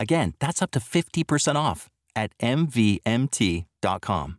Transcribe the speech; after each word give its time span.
Again, 0.00 0.34
that's 0.40 0.62
up 0.62 0.70
to 0.72 0.80
50% 0.80 1.56
off 1.56 1.88
at 2.14 2.36
MVMT.com. 2.38 4.38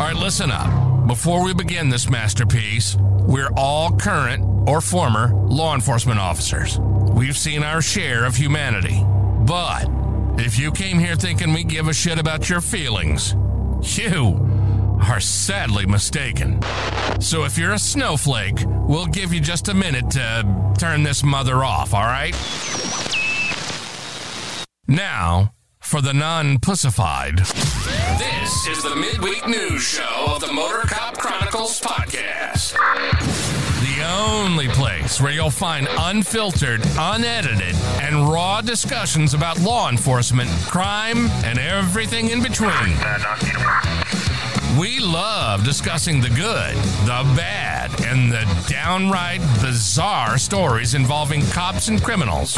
All 0.00 0.06
right, 0.06 0.16
listen 0.16 0.50
up. 0.50 1.06
Before 1.06 1.44
we 1.44 1.52
begin 1.52 1.88
this 1.88 2.08
masterpiece, 2.08 2.96
we're 3.22 3.50
all 3.56 3.94
current 3.96 4.44
or 4.66 4.80
former 4.80 5.34
law 5.34 5.74
enforcement 5.74 6.18
officers. 6.18 6.78
We've 6.80 7.36
seen 7.36 7.62
our 7.62 7.82
share 7.82 8.24
of 8.24 8.36
humanity. 8.36 9.04
But 9.44 9.86
if 10.38 10.58
you 10.58 10.72
came 10.72 10.98
here 10.98 11.16
thinking 11.16 11.52
we 11.52 11.64
give 11.64 11.88
a 11.88 11.92
shit 11.92 12.18
about 12.18 12.48
your 12.48 12.60
feelings, 12.60 13.34
you 13.82 14.38
are 15.02 15.20
sadly 15.20 15.86
mistaken. 15.86 16.60
So 17.20 17.44
if 17.44 17.58
you're 17.58 17.72
a 17.72 17.78
snowflake, 17.78 18.58
we'll 18.66 19.06
give 19.06 19.32
you 19.32 19.40
just 19.40 19.68
a 19.68 19.74
minute 19.74 20.10
to 20.12 20.74
turn 20.78 21.02
this 21.02 21.22
mother 21.22 21.64
off, 21.64 21.92
all 21.92 22.04
right? 22.04 22.34
Now, 24.90 25.54
for 25.78 26.00
the 26.00 26.12
non 26.12 26.58
pussified. 26.58 27.38
This 27.38 28.66
is 28.66 28.82
the 28.82 28.96
midweek 28.96 29.46
news 29.46 29.84
show 29.84 30.24
of 30.26 30.40
the 30.40 30.52
Motor 30.52 30.80
Cop 30.88 31.16
Chronicles 31.16 31.80
podcast. 31.80 32.72
The 33.82 34.02
only 34.04 34.66
place 34.66 35.20
where 35.20 35.30
you'll 35.30 35.48
find 35.48 35.86
unfiltered, 35.96 36.80
unedited, 36.98 37.76
and 38.00 38.28
raw 38.28 38.62
discussions 38.62 39.32
about 39.32 39.60
law 39.60 39.88
enforcement, 39.88 40.50
crime, 40.66 41.28
and 41.44 41.60
everything 41.60 42.30
in 42.30 42.42
between. 42.42 42.96
We 44.76 44.98
love 44.98 45.62
discussing 45.64 46.20
the 46.20 46.30
good, 46.30 46.74
the 47.06 47.32
bad, 47.36 47.79
and 48.04 48.30
the 48.32 48.44
downright 48.68 49.40
bizarre 49.62 50.38
stories 50.38 50.94
involving 50.94 51.42
cops 51.46 51.88
and 51.88 52.02
criminals. 52.02 52.56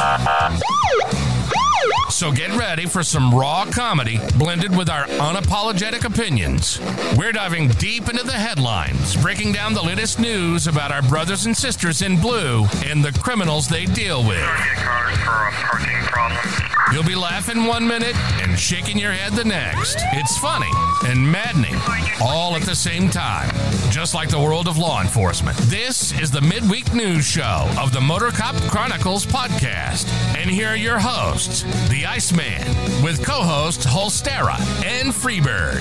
So 2.11 2.31
get 2.31 2.55
ready 2.57 2.87
for 2.87 3.03
some 3.03 3.35
raw 3.35 3.65
comedy 3.65 4.21
blended 4.37 4.77
with 4.77 4.89
our 4.89 5.07
unapologetic 5.07 6.05
opinions. 6.05 6.79
We're 7.17 7.33
diving 7.33 7.69
deep 7.69 8.09
into 8.09 8.23
the 8.23 8.33
headlines, 8.33 9.17
breaking 9.17 9.53
down 9.53 9.75
the 9.75 9.83
latest 9.83 10.21
news 10.21 10.67
about 10.67 10.93
our 10.93 11.03
brothers 11.03 11.47
and 11.47 11.57
sisters 11.57 12.03
in 12.03 12.21
blue 12.21 12.67
and 12.85 13.03
the 13.05 13.13
criminals 13.21 13.67
they 13.67 13.87
deal 13.87 14.23
with. 14.23 14.47
You'll 16.93 17.03
be 17.03 17.15
laughing 17.15 17.65
one 17.65 17.89
minute 17.89 18.15
and 18.43 18.59
shaking 18.59 18.99
your 18.99 19.13
head 19.13 19.33
the 19.33 19.45
next. 19.45 19.97
It's 20.13 20.37
funny 20.37 20.71
and 21.07 21.27
maddening 21.27 21.75
all 22.21 22.55
at 22.55 22.63
the 22.63 22.75
same 22.75 23.09
time, 23.09 23.49
just 23.91 24.15
like 24.15 24.29
the 24.29 24.39
world 24.39 24.69
of 24.69 24.77
law 24.77 25.01
enforcement. 25.01 25.32
This 25.33 26.13
is 26.21 26.31
the 26.31 26.43
midweek 26.43 26.93
news 26.93 27.25
show 27.25 27.67
of 27.81 27.91
the 27.91 28.01
Motor 28.03 28.31
Cop 28.33 28.55
Chronicles 28.71 29.25
podcast. 29.25 30.07
And 30.37 30.51
here 30.51 30.69
are 30.69 30.77
your 30.77 30.99
hosts, 30.99 31.63
the 31.89 32.05
Iceman, 32.05 32.67
with 33.03 33.25
co 33.25 33.43
hosts 33.43 33.87
Holstera 33.87 34.61
and 34.85 35.11
Freebird. 35.11 35.81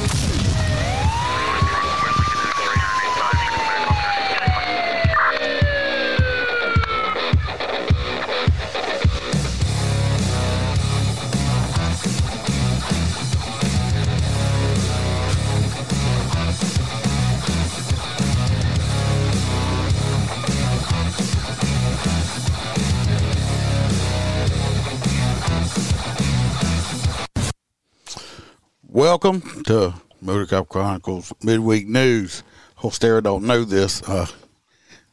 Welcome 29.01 29.63
to 29.63 29.95
Motor 30.21 30.45
Cop 30.45 30.69
Chronicles 30.69 31.33
Midweek 31.41 31.87
News. 31.87 32.43
Holstera 32.77 33.23
don't 33.23 33.45
know 33.45 33.63
this. 33.63 34.07
Uh, 34.07 34.27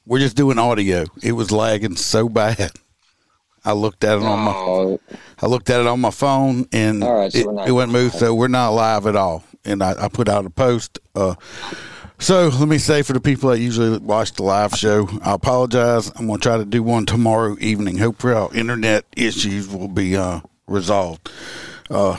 we're 0.05 0.19
just 0.19 0.37
doing 0.37 0.59
audio. 0.59 1.07
It 1.23 1.33
was 1.33 1.51
lagging 1.51 1.97
so 1.97 2.29
bad. 2.29 2.73
I 3.65 3.73
looked 3.73 4.05
at 4.05 4.19
it 4.19 4.25
on 4.25 4.41
my 4.41 4.53
Oh, 4.55 5.01
I 5.41 5.47
looked 5.47 5.71
at 5.71 5.81
it 5.81 5.87
on 5.87 6.03
my 6.03 6.11
phone 6.11 6.69
and 6.71 7.03
right, 7.03 7.33
so 7.33 7.61
it, 7.61 7.69
it 7.69 7.73
wouldn't 7.73 7.95
move. 7.95 8.13
So 8.13 8.35
we're 8.35 8.49
not 8.49 8.75
live 8.75 9.07
at 9.07 9.17
all. 9.17 9.43
And 9.65 9.83
I, 9.83 9.95
I 10.05 10.09
put 10.09 10.29
out 10.29 10.45
a 10.45 10.51
post. 10.51 10.99
Uh, 11.15 11.37
so 12.19 12.49
let 12.49 12.69
me 12.69 12.77
say 12.77 13.01
for 13.01 13.15
the 13.15 13.21
people 13.21 13.49
that 13.49 13.59
usually 13.59 13.97
watch 13.97 14.33
the 14.35 14.43
live 14.43 14.73
show, 14.75 15.09
I 15.23 15.33
apologize. 15.33 16.13
I'm 16.15 16.27
going 16.27 16.41
to 16.41 16.43
try 16.47 16.59
to 16.59 16.67
do 16.67 16.83
one 16.83 17.07
tomorrow 17.07 17.57
evening. 17.59 17.97
Hopefully 17.97 18.35
our 18.35 18.55
internet 18.55 19.07
issues 19.17 19.67
will 19.67 19.89
be 19.89 20.15
uh, 20.15 20.41
resolved. 20.67 21.31
Uh, 21.89 22.19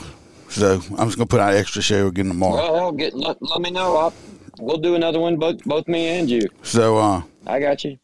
so 0.50 0.74
I'm 0.74 0.80
just 0.80 0.96
going 0.96 1.10
to 1.10 1.26
put 1.26 1.40
out 1.40 1.52
an 1.52 1.58
extra 1.58 1.80
show 1.80 2.08
again 2.08 2.28
tomorrow. 2.28 2.72
well, 2.72 2.92
get 2.92 3.14
let, 3.14 3.40
let 3.40 3.60
me 3.60 3.70
know. 3.70 3.96
I'll, 3.96 4.14
we'll 4.58 4.78
do 4.78 4.94
another 4.94 5.20
one, 5.20 5.36
both 5.36 5.62
both 5.64 5.86
me 5.88 6.08
and 6.08 6.28
you. 6.28 6.42
So 6.62 6.98
uh, 6.98 7.22
I 7.46 7.60
got 7.60 7.84
you. 7.84 7.98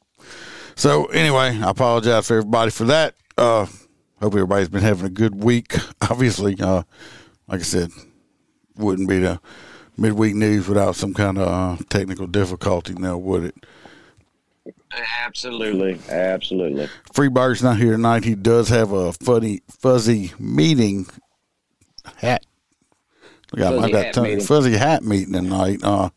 So 0.77 1.07
anyway, 1.07 1.59
I 1.61 1.71
apologize 1.71 2.29
for 2.29 2.39
everybody 2.39 2.71
for 2.71 2.85
that. 2.85 3.15
Uh, 3.37 3.67
hope 4.21 4.35
everybody's 4.35 4.69
been 4.69 4.83
having 4.83 5.07
a 5.07 5.11
good 5.11 5.43
week. 5.43 5.75
Obviously, 6.01 6.57
uh, 6.61 6.83
like 7.49 7.61
I 7.61 7.65
said, 7.65 7.91
wouldn't 8.77 9.09
be 9.09 9.19
the 9.19 9.41
midweek 9.97 10.35
news 10.35 10.69
without 10.69 10.95
some 10.95 11.15
kind 11.15 11.39
of 11.39 11.49
uh, 11.49 11.83
technical 11.89 12.27
difficulty 12.27 12.95
now, 12.95 13.17
would 13.17 13.45
it? 13.45 13.55
Absolutely, 15.25 15.99
absolutely. 16.11 16.89
Freebird's 17.13 17.63
not 17.63 17.79
here 17.79 17.93
tonight. 17.93 18.25
He 18.25 18.35
does 18.35 18.69
have 18.69 18.93
a 18.93 19.13
funny, 19.13 19.63
fuzzy 19.69 20.33
meeting 20.39 21.07
hat. 22.17 22.45
I 23.55 23.59
got, 23.59 23.75
I 23.75 23.77
Fuzzy 23.81 23.93
got 23.93 24.05
hat 24.17 24.23
meeting. 24.23 24.41
fuzzy 24.41 24.73
hat 24.77 25.05
meeting 25.05 25.33
tonight. 25.33 25.81
Uh, 25.83 26.11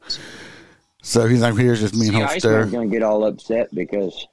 so 1.02 1.28
he's 1.28 1.42
like, 1.42 1.56
here's 1.56 1.80
just 1.80 1.96
me 1.96 2.08
and 2.08 2.16
See, 2.18 2.22
Iceman's 2.24 2.44
Holster. 2.44 2.66
going 2.66 2.90
to 2.90 2.94
get 2.96 3.04
all 3.04 3.24
upset 3.26 3.74
because 3.74 4.28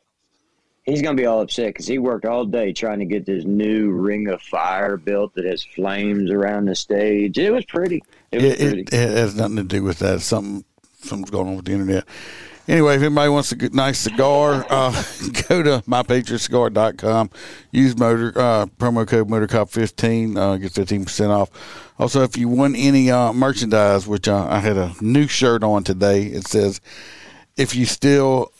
he's 0.85 1.03
going 1.03 1.17
to 1.17 1.21
be 1.21 1.27
all 1.27 1.41
upset 1.43 1.69
because 1.69 1.87
he 1.87 1.99
worked 1.99 2.25
all 2.25 2.45
day 2.45 2.73
trying 2.73 2.99
to 3.01 3.05
get 3.05 3.27
this 3.27 3.45
new 3.45 3.91
ring 3.93 4.29
of 4.29 4.41
fire 4.43 4.97
built 4.97 5.35
that 5.35 5.45
has 5.45 5.63
flames 5.63 6.31
around 6.31 6.67
the 6.67 6.75
stage. 6.75 7.39
It 7.39 7.53
was 7.53 7.65
pretty. 7.67 8.03
It 8.33 8.43
was 8.43 8.53
It, 8.53 8.59
pretty. 8.59 8.81
it, 8.83 8.93
it 8.95 9.11
has 9.17 9.35
nothing 9.37 9.57
to 9.57 9.63
do 9.65 9.83
with 9.83 9.99
that. 10.01 10.21
Something 10.23 10.65
something's 11.03 11.31
going 11.31 11.49
on 11.49 11.57
with 11.57 11.67
the 11.67 11.73
internet. 11.73 12.05
Anyway, 12.69 12.97
if 12.97 13.03
anybody 13.03 13.29
wants 13.29 13.53
a 13.53 13.57
good, 13.57 13.75
nice 13.75 13.99
cigar, 13.99 14.67
uh, 14.69 14.91
go 15.49 15.63
to 15.63 15.83
mypatriotcigar.com. 15.87 17.31
Use 17.71 17.97
motor 17.97 18.33
uh, 18.37 18.67
promo 18.67 19.07
code 19.07 19.29
MotorCop15. 19.29 20.37
Uh, 20.37 20.57
get 20.57 20.73
15% 20.73 21.29
off. 21.31 21.51
Also, 21.99 22.23
if 22.23 22.37
you 22.37 22.49
want 22.49 22.75
any 22.77 23.11
uh, 23.11 23.33
merchandise, 23.33 24.09
which 24.09 24.27
uh, 24.27 24.47
I 24.49 24.59
had 24.59 24.77
a 24.77 24.95
new 25.01 25.29
shirt 25.29 25.63
on 25.63 25.85
today, 25.85 26.25
it 26.25 26.49
says, 26.49 26.81
if 27.57 27.77
you 27.77 27.87
still 27.87 28.53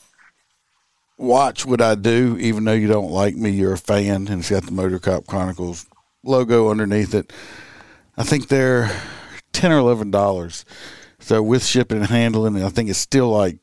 watch 1.17 1.65
what 1.65 1.81
I 1.81 1.95
do, 1.95 2.37
even 2.39 2.63
though 2.63 2.73
you 2.73 2.87
don't 2.87 3.11
like 3.11 3.35
me, 3.35 3.49
you're 3.49 3.73
a 3.73 3.77
fan. 3.77 4.27
And 4.29 4.39
it's 4.39 4.49
got 4.49 4.63
the 4.63 4.71
Motor 4.71 4.99
Cop 4.99 5.27
Chronicles 5.27 5.85
logo 6.23 6.69
underneath 6.69 7.13
it. 7.13 7.33
I 8.15 8.23
think 8.23 8.47
they're 8.47 8.89
ten 9.51 9.71
or 9.71 9.79
eleven 9.79 10.11
dollars. 10.11 10.63
So 11.19 11.43
with 11.43 11.65
shipping 11.65 11.97
and 11.99 12.07
handling, 12.07 12.63
I 12.63 12.69
think 12.69 12.89
it's 12.89 12.99
still 12.99 13.29
like 13.29 13.57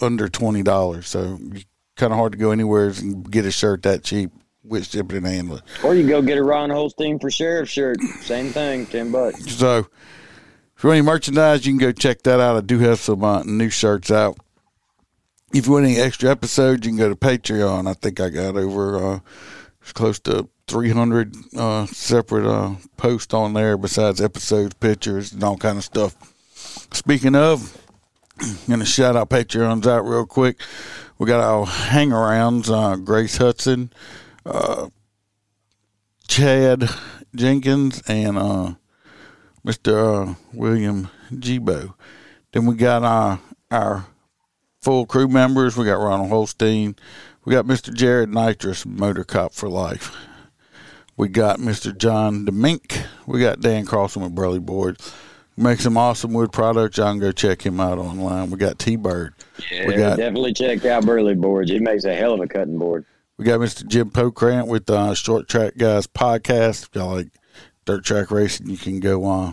under 0.00 0.28
twenty 0.28 0.62
dollars. 0.62 1.08
So 1.08 1.38
kind 1.96 2.12
of 2.12 2.18
hard 2.18 2.32
to 2.32 2.38
go 2.38 2.50
anywhere 2.50 2.88
and 2.88 3.30
get 3.30 3.44
a 3.44 3.50
shirt 3.50 3.82
that 3.82 4.02
cheap 4.02 4.30
with 4.64 4.90
shipping 4.90 5.18
and 5.18 5.26
handling. 5.26 5.62
Or 5.82 5.94
you 5.94 6.06
go 6.08 6.22
get 6.22 6.38
a 6.38 6.42
Ron 6.42 6.70
Holstein 6.70 7.18
for 7.18 7.30
sheriff 7.30 7.68
shirt. 7.68 8.00
Same 8.20 8.50
thing, 8.50 8.86
ten 8.86 9.12
bucks. 9.12 9.56
So, 9.56 9.86
if 10.76 10.82
you 10.82 10.88
want 10.88 10.98
any 10.98 11.06
merchandise, 11.06 11.66
you 11.66 11.72
can 11.72 11.78
go 11.78 11.92
check 11.92 12.22
that 12.22 12.40
out. 12.40 12.56
I 12.56 12.60
do 12.60 12.78
have 12.80 12.98
some 12.98 13.22
uh, 13.22 13.42
new 13.44 13.70
shirts 13.70 14.10
out. 14.10 14.38
If 15.52 15.66
you 15.66 15.72
want 15.72 15.84
any 15.84 15.98
extra 15.98 16.30
episodes, 16.30 16.84
you 16.84 16.92
can 16.92 16.98
go 16.98 17.08
to 17.08 17.14
Patreon. 17.14 17.88
I 17.88 17.94
think 17.94 18.18
I 18.18 18.28
got 18.28 18.56
over 18.56 19.14
uh, 19.14 19.18
close 19.92 20.18
to 20.20 20.48
300 20.66 21.36
uh, 21.56 21.86
separate 21.86 22.46
uh, 22.46 22.74
posts 22.96 23.34
on 23.34 23.52
there 23.52 23.76
besides 23.76 24.20
episodes, 24.20 24.74
pictures, 24.74 25.32
and 25.32 25.44
all 25.44 25.56
kind 25.56 25.78
of 25.78 25.84
stuff. 25.84 26.16
Speaking 26.92 27.36
of, 27.36 27.83
To 28.38 28.84
shout 28.84 29.16
out 29.16 29.30
Patreons 29.30 29.86
out 29.86 30.06
real 30.06 30.26
quick. 30.26 30.60
We 31.18 31.26
got 31.26 31.40
our 31.40 31.66
hangarounds, 31.66 32.68
uh, 32.68 32.96
Grace 32.96 33.36
Hudson, 33.36 33.92
uh, 34.44 34.88
Chad 36.26 36.90
Jenkins, 37.34 38.02
and 38.08 38.36
uh, 38.36 38.74
Mr. 39.64 40.30
Uh, 40.30 40.34
William 40.52 41.08
Gibo. 41.30 41.94
Then 42.52 42.66
we 42.66 42.74
got 42.74 43.04
uh, 43.04 43.38
our 43.70 44.06
full 44.82 45.06
crew 45.06 45.28
members. 45.28 45.76
We 45.76 45.84
got 45.84 46.00
Ronald 46.00 46.30
Holstein. 46.30 46.96
We 47.44 47.52
got 47.52 47.66
Mr. 47.66 47.94
Jared 47.94 48.30
Nitrous, 48.30 48.84
Motor 48.84 49.24
Cop 49.24 49.54
for 49.54 49.68
Life. 49.68 50.14
We 51.16 51.28
got 51.28 51.58
Mr. 51.60 51.96
John 51.96 52.44
DeMink. 52.44 53.06
We 53.26 53.40
got 53.40 53.60
Dan 53.60 53.86
Carlson 53.86 54.22
with 54.22 54.34
Burley 54.34 54.58
Board. 54.58 54.98
Makes 55.56 55.84
some 55.84 55.96
awesome 55.96 56.32
wood 56.32 56.50
products. 56.52 56.96
Y'all 56.98 57.12
can 57.12 57.20
go 57.20 57.30
check 57.30 57.64
him 57.64 57.78
out 57.78 57.98
online. 57.98 58.50
We 58.50 58.58
got 58.58 58.78
T 58.78 58.96
Bird. 58.96 59.34
Yeah, 59.70 59.86
We 59.86 59.94
got- 59.94 60.16
definitely 60.16 60.52
check 60.52 60.84
out 60.84 61.06
Burley 61.06 61.34
Boards. 61.36 61.70
He 61.70 61.78
makes 61.78 62.04
a 62.04 62.14
hell 62.14 62.32
of 62.34 62.40
a 62.40 62.48
cutting 62.48 62.76
board. 62.78 63.04
We 63.38 63.44
got 63.44 63.60
Mr. 63.60 63.86
Jim 63.86 64.10
Pokrant 64.10 64.66
with 64.66 64.88
uh, 64.90 65.14
Short 65.14 65.48
Track 65.48 65.74
Guys 65.76 66.06
podcast. 66.08 66.84
If 66.84 66.90
y'all 66.94 67.14
like 67.14 67.28
dirt 67.84 68.04
track 68.04 68.30
racing, 68.32 68.68
you 68.68 68.76
can 68.76 68.98
go 69.00 69.28
uh, 69.30 69.52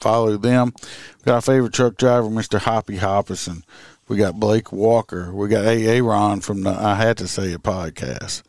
follow 0.00 0.36
them. 0.36 0.72
We 1.18 1.24
got 1.24 1.34
our 1.36 1.40
favorite 1.40 1.72
truck 1.72 1.96
driver, 1.96 2.28
Mr. 2.28 2.58
Hoppy 2.58 2.98
Hopperson. 2.98 3.62
We 4.08 4.16
got 4.16 4.40
Blake 4.40 4.72
Walker. 4.72 5.34
We 5.34 5.48
got 5.48 5.64
A. 5.66 6.00
Ron 6.00 6.40
from 6.40 6.62
the 6.62 6.70
I 6.70 6.94
Had 6.94 7.18
to 7.18 7.28
Say 7.28 7.52
It 7.52 7.62
podcast. 7.62 8.42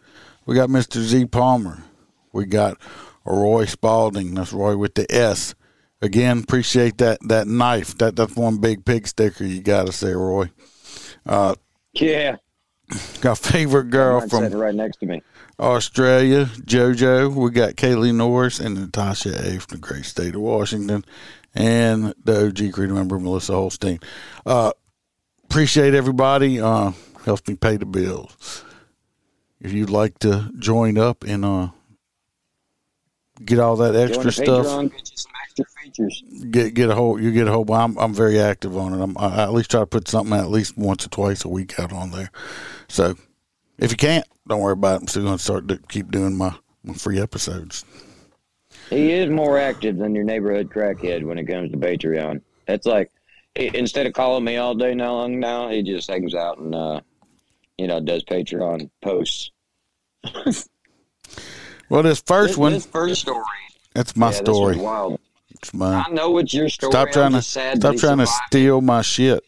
We 0.45 0.55
got 0.55 0.69
Mr. 0.69 0.99
Z 1.01 1.25
Palmer. 1.25 1.83
We 2.31 2.45
got 2.45 2.77
Roy 3.25 3.65
Spalding. 3.65 4.33
That's 4.35 4.53
Roy 4.53 4.77
with 4.77 4.95
the 4.95 5.05
S. 5.13 5.55
Again, 6.01 6.39
appreciate 6.39 6.97
that 6.99 7.19
that 7.27 7.47
knife. 7.47 7.97
That 7.97 8.15
that's 8.15 8.35
one 8.35 8.57
big 8.57 8.85
pig 8.85 9.07
sticker 9.07 9.43
you 9.43 9.61
got 9.61 9.87
to 9.87 9.91
say, 9.91 10.13
Roy. 10.13 10.49
Uh, 11.25 11.55
Yeah, 11.93 12.37
Got 13.21 13.37
favorite 13.37 13.89
girl 13.91 14.27
from 14.27 14.51
right 14.53 14.73
next 14.73 14.97
to 14.97 15.05
me. 15.05 15.21
Australia, 15.59 16.45
JoJo. 16.45 17.35
We 17.35 17.51
got 17.51 17.75
Kaylee 17.75 18.15
Norris 18.15 18.59
and 18.59 18.75
Natasha 18.75 19.29
A. 19.29 19.59
from 19.59 19.75
the 19.75 19.77
great 19.77 20.05
state 20.05 20.33
of 20.33 20.41
Washington, 20.41 21.05
and 21.53 22.13
the 22.23 22.47
OG 22.47 22.73
crew 22.73 22.87
member 22.87 23.19
Melissa 23.19 23.53
Holstein. 23.53 23.99
Uh, 24.45 24.71
appreciate 25.43 25.93
everybody. 25.93 26.59
Uh, 26.59 26.93
helps 27.25 27.47
me 27.47 27.55
pay 27.55 27.77
the 27.77 27.85
bills. 27.85 28.63
If 29.59 29.73
you'd 29.73 29.89
like 29.89 30.17
to 30.19 30.49
join 30.57 30.97
up 30.97 31.23
and 31.25 31.43
uh, 31.43 31.67
get 33.43 33.59
all 33.59 33.75
that 33.75 33.95
extra 33.95 34.31
stuff, 34.31 34.65
features. 35.95 36.23
get 36.51 36.73
get 36.73 36.89
a 36.89 36.95
whole 36.95 37.19
you 37.19 37.31
get 37.31 37.47
a 37.47 37.51
whole. 37.51 37.63
well, 37.65 37.81
I'm 37.81 37.97
I'm 37.97 38.13
very 38.13 38.39
active 38.39 38.77
on 38.77 38.93
it. 38.93 39.01
I'm, 39.01 39.17
I 39.17 39.43
at 39.43 39.53
least 39.53 39.71
try 39.71 39.79
to 39.81 39.85
put 39.85 40.07
something 40.07 40.37
at 40.37 40.49
least 40.49 40.77
once 40.77 41.05
or 41.05 41.09
twice 41.09 41.43
a 41.45 41.49
week 41.49 41.79
out 41.79 41.91
on 41.93 42.11
there. 42.11 42.31
So 42.87 43.15
if 43.77 43.91
you 43.91 43.97
can't, 43.97 44.25
don't 44.47 44.61
worry 44.61 44.73
about 44.73 44.95
it. 44.95 45.01
I'm 45.01 45.07
still 45.07 45.23
going 45.23 45.37
to 45.37 45.43
start 45.43 45.67
to 45.69 45.77
keep 45.89 46.11
doing 46.11 46.35
my, 46.37 46.53
my 46.83 46.93
free 46.93 47.19
episodes. 47.19 47.85
He 48.89 49.11
is 49.11 49.29
more 49.29 49.57
active 49.59 49.97
than 49.97 50.15
your 50.15 50.23
neighborhood 50.23 50.69
crackhead 50.69 51.23
when 51.23 51.37
it 51.37 51.45
comes 51.45 51.71
to 51.71 51.77
Patreon. 51.77 52.41
That's 52.67 52.85
like 52.85 53.11
instead 53.55 54.05
of 54.07 54.13
calling 54.13 54.43
me 54.43 54.57
all 54.57 54.75
day 54.75 54.93
now 54.95 55.13
long 55.13 55.39
now, 55.39 55.69
he 55.69 55.83
just 55.83 56.09
hangs 56.09 56.35
out 56.35 56.57
and 56.57 56.73
uh, 56.75 57.01
you 57.77 57.87
know 57.87 57.99
does 57.99 58.23
Patreon 58.23 58.89
posts. 59.01 59.51
Well, 61.89 62.03
this 62.03 62.21
first 62.21 62.49
This, 62.51 62.57
one, 62.57 62.73
this 62.73 62.85
first 62.85 63.21
story, 63.21 63.43
that's 63.93 64.15
my 64.15 64.27
yeah, 64.27 64.37
story. 64.37 64.77
wild. 64.77 65.19
It's 65.61 65.73
mine. 65.73 66.05
I 66.07 66.11
know 66.11 66.37
it's 66.37 66.53
your 66.53 66.69
story. 66.69 66.91
Stop 66.91 67.11
trying 67.11 67.31
to 67.31 67.39
just 67.39 67.51
sad 67.51 67.81
that 67.81 67.81
stop 67.81 67.95
trying 67.97 68.17
to 68.19 68.27
steal 68.47 68.81
my 68.81 69.01
shit. 69.01 69.43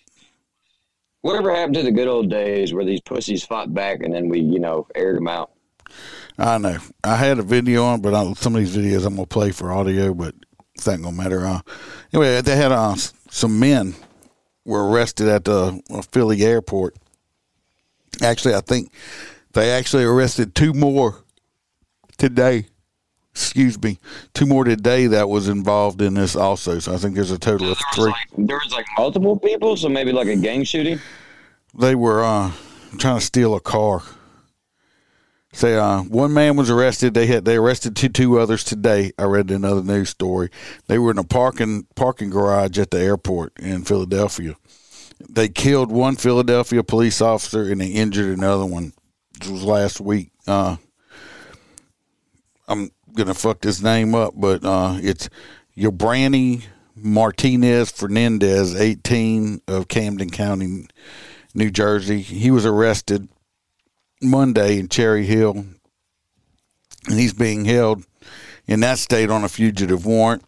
Whatever 1.22 1.54
happened 1.56 1.76
to 1.76 1.84
the 1.84 1.92
good 1.92 2.08
old 2.08 2.30
days 2.30 2.74
where 2.74 2.84
these 2.84 3.02
pussies 3.02 3.46
fought 3.46 3.74
back 3.74 4.02
and 4.02 4.14
then 4.14 4.28
we, 4.28 4.40
you 4.40 4.60
know, 4.60 4.88
aired 4.96 5.18
them 5.18 5.28
out? 5.28 5.52
I 6.38 6.58
know. 6.58 6.78
I 7.04 7.16
had 7.16 7.40
a 7.40 7.44
video 7.44 7.86
on, 7.86 8.02
but 8.02 8.14
I, 8.14 8.34
some 8.34 8.56
of 8.56 8.62
these 8.62 8.76
videos 8.76 9.06
I'm 9.06 9.16
gonna 9.16 9.28
play 9.28 9.52
for 9.52 9.72
audio, 9.72 10.14
but 10.14 10.34
it's 10.76 10.88
not 10.88 11.02
gonna 11.02 11.16
matter. 11.16 11.46
Uh, 11.46 11.62
anyway, 12.14 12.42
they 12.42 12.56
had 12.56 12.72
uh, 12.72 12.96
some 13.30 13.60
men 13.60 13.96
were 14.66 14.90
arrested 14.90 15.28
at 15.28 15.46
the 15.46 15.82
uh, 15.90 16.02
Philly 16.12 16.44
airport. 16.44 16.96
Actually, 18.22 18.56
I 18.56 18.62
think 18.62 18.92
they 19.54 19.72
actually 19.72 20.04
arrested 20.04 20.56
two 20.56 20.74
more 20.74 21.24
today. 22.18 22.66
Excuse 23.34 23.82
me, 23.82 23.98
two 24.34 24.46
more 24.46 24.66
today 24.66 25.08
that 25.08 25.30
was 25.30 25.48
involved 25.48 26.02
in 26.02 26.16
this 26.16 26.36
also. 26.36 26.80
So 26.80 26.94
I 26.94 26.98
think 26.98 27.16
there's 27.16 27.32
a 27.32 27.40
total 27.40 27.72
of 27.72 27.78
There 27.78 27.86
was, 27.88 27.96
three. 27.96 28.12
like, 28.12 28.48
there 28.48 28.58
was 28.58 28.74
like 28.74 28.86
multiple 28.98 29.40
people, 29.40 29.78
so 29.78 29.88
maybe 29.88 30.12
like 30.12 30.28
a 30.28 30.36
gang 30.36 30.64
shooting. 30.66 31.00
they 31.78 31.96
were 31.96 32.24
uh, 32.24 32.52
trying 32.98 33.20
to 33.20 33.26
steal 33.26 33.56
a 33.56 33.62
car. 33.62 34.02
Say, 35.54 35.76
uh, 35.76 36.04
one 36.04 36.34
man 36.34 36.56
was 36.56 36.70
arrested. 36.70 37.14
They 37.14 37.26
had 37.28 37.44
they 37.46 37.56
arrested 37.58 37.96
two 37.96 38.08
two 38.10 38.40
others 38.40 38.64
today. 38.64 39.12
I 39.18 39.24
read 39.24 39.52
another 39.52 39.84
news 39.84 40.10
story. 40.10 40.50
They 40.88 40.98
were 40.98 41.12
in 41.12 41.18
a 41.18 41.26
parking 41.26 41.88
parking 41.96 42.30
garage 42.30 42.78
at 42.80 42.92
the 42.92 43.00
airport 43.02 43.54
in 43.60 43.84
Philadelphia. 43.84 44.56
They 45.30 45.50
killed 45.50 45.92
one 45.92 46.16
Philadelphia 46.16 46.84
police 46.84 47.22
officer 47.22 47.64
and 47.70 47.80
they 47.82 47.88
injured 47.90 48.38
another 48.38 48.66
one. 48.66 48.94
This 49.40 49.50
was 49.50 49.64
last 49.64 50.00
week. 50.00 50.32
Uh, 50.48 50.78
I'm 52.68 52.92
gonna 53.16 53.34
fuck 53.34 53.62
this 53.62 53.82
name 53.82 54.16
up, 54.16 54.34
but 54.36 54.64
uh, 54.64 54.98
it's 55.02 55.30
Yobrani 55.78 56.64
Martinez 56.96 57.92
Fernandez, 57.92 58.76
18 58.76 59.62
of 59.68 59.88
Camden 59.88 60.30
County, 60.30 60.88
New 61.54 61.72
Jersey. 61.72 62.22
He 62.22 62.52
was 62.52 62.66
arrested 62.66 63.28
Monday 64.22 64.80
in 64.80 64.88
Cherry 64.88 65.26
Hill, 65.26 65.66
and 67.08 67.20
he's 67.20 67.34
being 67.34 67.66
held 67.66 68.06
in 68.68 68.82
that 68.82 69.00
state 69.00 69.30
on 69.30 69.44
a 69.44 69.50
fugitive 69.50 70.06
warrant. 70.06 70.44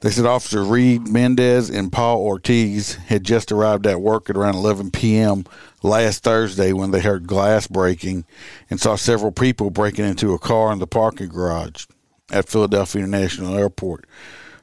They 0.00 0.10
said 0.10 0.24
Officer 0.24 0.64
Reed 0.64 1.08
Mendez 1.08 1.68
and 1.68 1.92
Paul 1.92 2.20
Ortiz 2.22 2.94
had 2.94 3.22
just 3.22 3.52
arrived 3.52 3.86
at 3.86 4.00
work 4.00 4.30
at 4.30 4.36
around 4.36 4.54
11 4.54 4.92
p.m. 4.92 5.44
last 5.82 6.22
Thursday 6.22 6.72
when 6.72 6.90
they 6.90 7.00
heard 7.00 7.26
glass 7.26 7.66
breaking 7.66 8.24
and 8.68 8.80
saw 8.80 8.96
several 8.96 9.32
people 9.32 9.70
breaking 9.70 10.04
into 10.04 10.34
a 10.34 10.38
car 10.38 10.72
in 10.72 10.78
the 10.78 10.86
parking 10.86 11.28
garage 11.28 11.86
at 12.30 12.48
Philadelphia 12.48 13.02
International 13.02 13.56
Airport. 13.56 14.06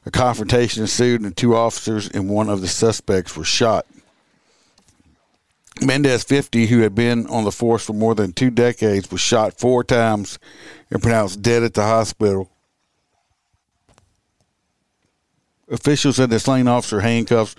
A 0.06 0.10
confrontation 0.10 0.82
ensued, 0.82 1.20
and 1.20 1.36
two 1.36 1.54
officers 1.54 2.08
and 2.08 2.30
one 2.30 2.48
of 2.48 2.60
the 2.60 2.68
suspects 2.68 3.36
were 3.36 3.44
shot. 3.44 3.84
Mendez, 5.80 6.24
50, 6.24 6.66
who 6.66 6.80
had 6.80 6.94
been 6.94 7.26
on 7.26 7.44
the 7.44 7.52
force 7.52 7.84
for 7.84 7.92
more 7.92 8.14
than 8.14 8.32
two 8.32 8.50
decades, 8.50 9.10
was 9.10 9.20
shot 9.20 9.58
four 9.58 9.84
times 9.84 10.38
and 10.90 11.02
pronounced 11.02 11.42
dead 11.42 11.62
at 11.62 11.74
the 11.74 11.82
hospital. 11.82 12.50
Officials 15.70 16.16
said 16.16 16.30
the 16.30 16.40
slain 16.40 16.66
officer 16.66 17.00
handcuffs 17.00 17.54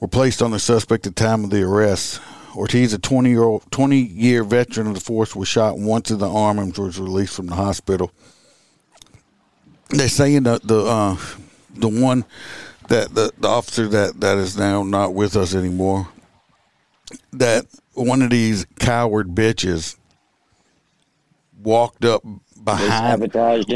were 0.00 0.08
placed 0.08 0.40
on 0.40 0.52
the 0.52 0.58
suspect 0.58 1.06
at 1.06 1.16
the 1.16 1.24
time 1.24 1.44
of 1.44 1.50
the 1.50 1.62
arrest. 1.62 2.20
Ortiz, 2.54 2.92
a 2.92 2.98
20 2.98 3.30
year 3.30 3.42
old, 3.42 3.70
20 3.70 3.96
year 3.98 4.44
veteran 4.44 4.88
of 4.88 4.94
the 4.94 5.00
force, 5.00 5.34
was 5.34 5.48
shot 5.48 5.78
once 5.78 6.10
in 6.10 6.18
the 6.18 6.28
arm 6.28 6.58
and 6.58 6.76
was 6.76 6.98
released 6.98 7.34
from 7.34 7.46
the 7.46 7.54
hospital. 7.54 8.12
They're 9.90 10.08
saying 10.08 10.44
that 10.44 10.62
the 10.62 10.84
uh, 10.84 11.16
the 11.74 11.88
one 11.88 12.24
that 12.88 13.14
the, 13.14 13.32
the 13.38 13.48
officer 13.48 13.88
that, 13.88 14.20
that 14.20 14.38
is 14.38 14.56
now 14.56 14.82
not 14.82 15.14
with 15.14 15.36
us 15.36 15.54
anymore, 15.54 16.08
that 17.32 17.66
one 17.94 18.22
of 18.22 18.30
these 18.30 18.66
coward 18.78 19.28
bitches 19.34 19.96
walked 21.62 22.04
up 22.04 22.22
behind 22.64 23.22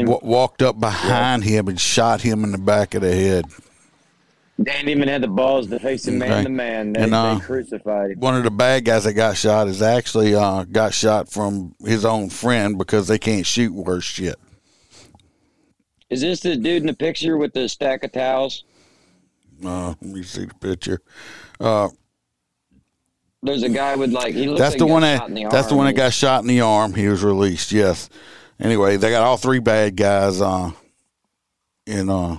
walked 0.07 0.61
up 0.61 0.79
behind 0.79 1.43
him 1.43 1.67
and 1.67 1.79
shot 1.79 2.21
him 2.21 2.43
in 2.43 2.51
the 2.51 2.57
back 2.57 2.93
of 2.95 3.01
the 3.01 3.13
head. 3.13 3.45
They 4.59 4.71
didn't 4.71 4.89
even 4.89 5.07
have 5.07 5.21
the 5.21 5.27
balls 5.27 5.67
to 5.67 5.79
face 5.79 6.07
him 6.07 6.17
man 6.17 6.31
Okay. 6.31 6.43
to 6.43 6.49
man. 6.49 6.93
They, 6.93 7.03
And, 7.03 7.13
uh, 7.13 7.35
they 7.35 7.41
crucified 7.41 8.11
him. 8.11 8.19
One 8.19 8.35
of 8.35 8.43
the 8.43 8.49
bad 8.51 8.85
guys 8.85 9.03
that 9.03 9.13
got 9.13 9.37
shot 9.37 9.67
is 9.67 9.81
actually 9.83 10.33
uh, 10.33 10.63
got 10.63 10.93
shot 10.95 11.29
from 11.31 11.75
his 11.85 12.03
own 12.05 12.29
friend 12.29 12.75
because 12.77 13.07
they 13.07 13.19
can't 13.19 13.45
shoot 13.45 13.71
worse 13.71 14.03
shit. 14.03 14.35
Is 16.09 16.21
this 16.21 16.39
the 16.39 16.55
dude 16.55 16.81
in 16.81 16.87
the 16.87 16.93
picture 16.95 17.37
with 17.37 17.53
the 17.53 17.69
stack 17.69 18.03
of 18.03 18.11
towels? 18.13 18.63
Uh, 19.63 19.89
let 19.89 20.01
me 20.01 20.23
see 20.23 20.45
the 20.45 20.53
picture. 20.55 21.01
Uh, 21.59 21.89
There's 23.43 23.63
a 23.63 23.69
guy 23.69 23.95
with 23.95 24.11
like 24.11 24.33
he 24.33 24.47
looks 24.47 24.59
That's 24.59 24.73
like 24.73 24.79
the 24.79 24.85
he 24.87 24.91
one 24.91 25.01
that 25.03 25.17
shot 25.19 25.29
in 25.29 25.33
the 25.35 25.47
that's 25.49 25.67
the 25.67 25.75
one 25.75 25.85
that 25.85 25.93
got 25.93 26.13
shot 26.13 26.41
in 26.41 26.47
the 26.47 26.61
arm. 26.61 26.93
He 26.95 27.07
was 27.07 27.23
released. 27.23 27.71
Yes. 27.71 28.09
Anyway, 28.59 28.97
they 28.97 29.11
got 29.11 29.23
all 29.23 29.37
three 29.37 29.59
bad 29.59 29.95
guys. 29.95 30.41
Uh, 30.41 30.71
and 31.85 32.09
uh, 32.09 32.37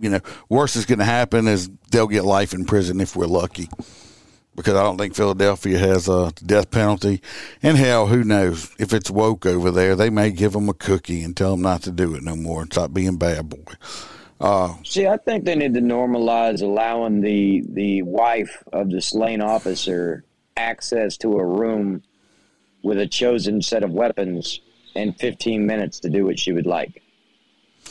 you 0.00 0.10
know, 0.10 0.20
worst 0.48 0.76
is 0.76 0.86
going 0.86 0.98
to 0.98 1.04
happen 1.04 1.46
is 1.46 1.70
they'll 1.90 2.06
get 2.06 2.24
life 2.24 2.52
in 2.54 2.64
prison 2.64 3.00
if 3.00 3.14
we're 3.14 3.26
lucky. 3.26 3.68
Because 4.56 4.74
I 4.74 4.82
don't 4.82 4.98
think 4.98 5.14
Philadelphia 5.14 5.78
has 5.78 6.08
a 6.08 6.32
death 6.44 6.70
penalty, 6.70 7.22
and 7.62 7.78
hell, 7.78 8.08
who 8.08 8.24
knows 8.24 8.70
if 8.78 8.92
it's 8.92 9.10
woke 9.10 9.46
over 9.46 9.70
there? 9.70 9.94
They 9.94 10.10
may 10.10 10.32
give 10.32 10.52
them 10.52 10.68
a 10.68 10.74
cookie 10.74 11.22
and 11.22 11.36
tell 11.36 11.52
them 11.52 11.62
not 11.62 11.82
to 11.82 11.92
do 11.92 12.14
it 12.14 12.22
no 12.22 12.34
more 12.34 12.62
and 12.62 12.72
stop 12.72 12.92
being 12.92 13.16
bad 13.16 13.48
boy. 13.48 13.72
Uh, 14.40 14.74
See, 14.84 15.06
I 15.06 15.18
think 15.18 15.44
they 15.44 15.54
need 15.54 15.74
to 15.74 15.80
normalize 15.80 16.62
allowing 16.62 17.20
the 17.20 17.62
the 17.68 18.02
wife 18.02 18.62
of 18.72 18.90
the 18.90 19.00
slain 19.00 19.40
officer 19.40 20.24
access 20.56 21.16
to 21.18 21.38
a 21.38 21.44
room 21.44 22.02
with 22.82 22.98
a 22.98 23.06
chosen 23.06 23.60
set 23.62 23.82
of 23.82 23.92
weapons 23.92 24.60
and 24.94 25.16
15 25.18 25.66
minutes 25.66 26.00
to 26.00 26.10
do 26.10 26.24
what 26.24 26.38
she 26.38 26.52
would 26.52 26.66
like. 26.66 27.02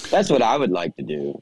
That's 0.10 0.30
what 0.30 0.42
I 0.42 0.58
would 0.58 0.72
like 0.72 0.96
to 0.98 1.04
do. 1.04 1.42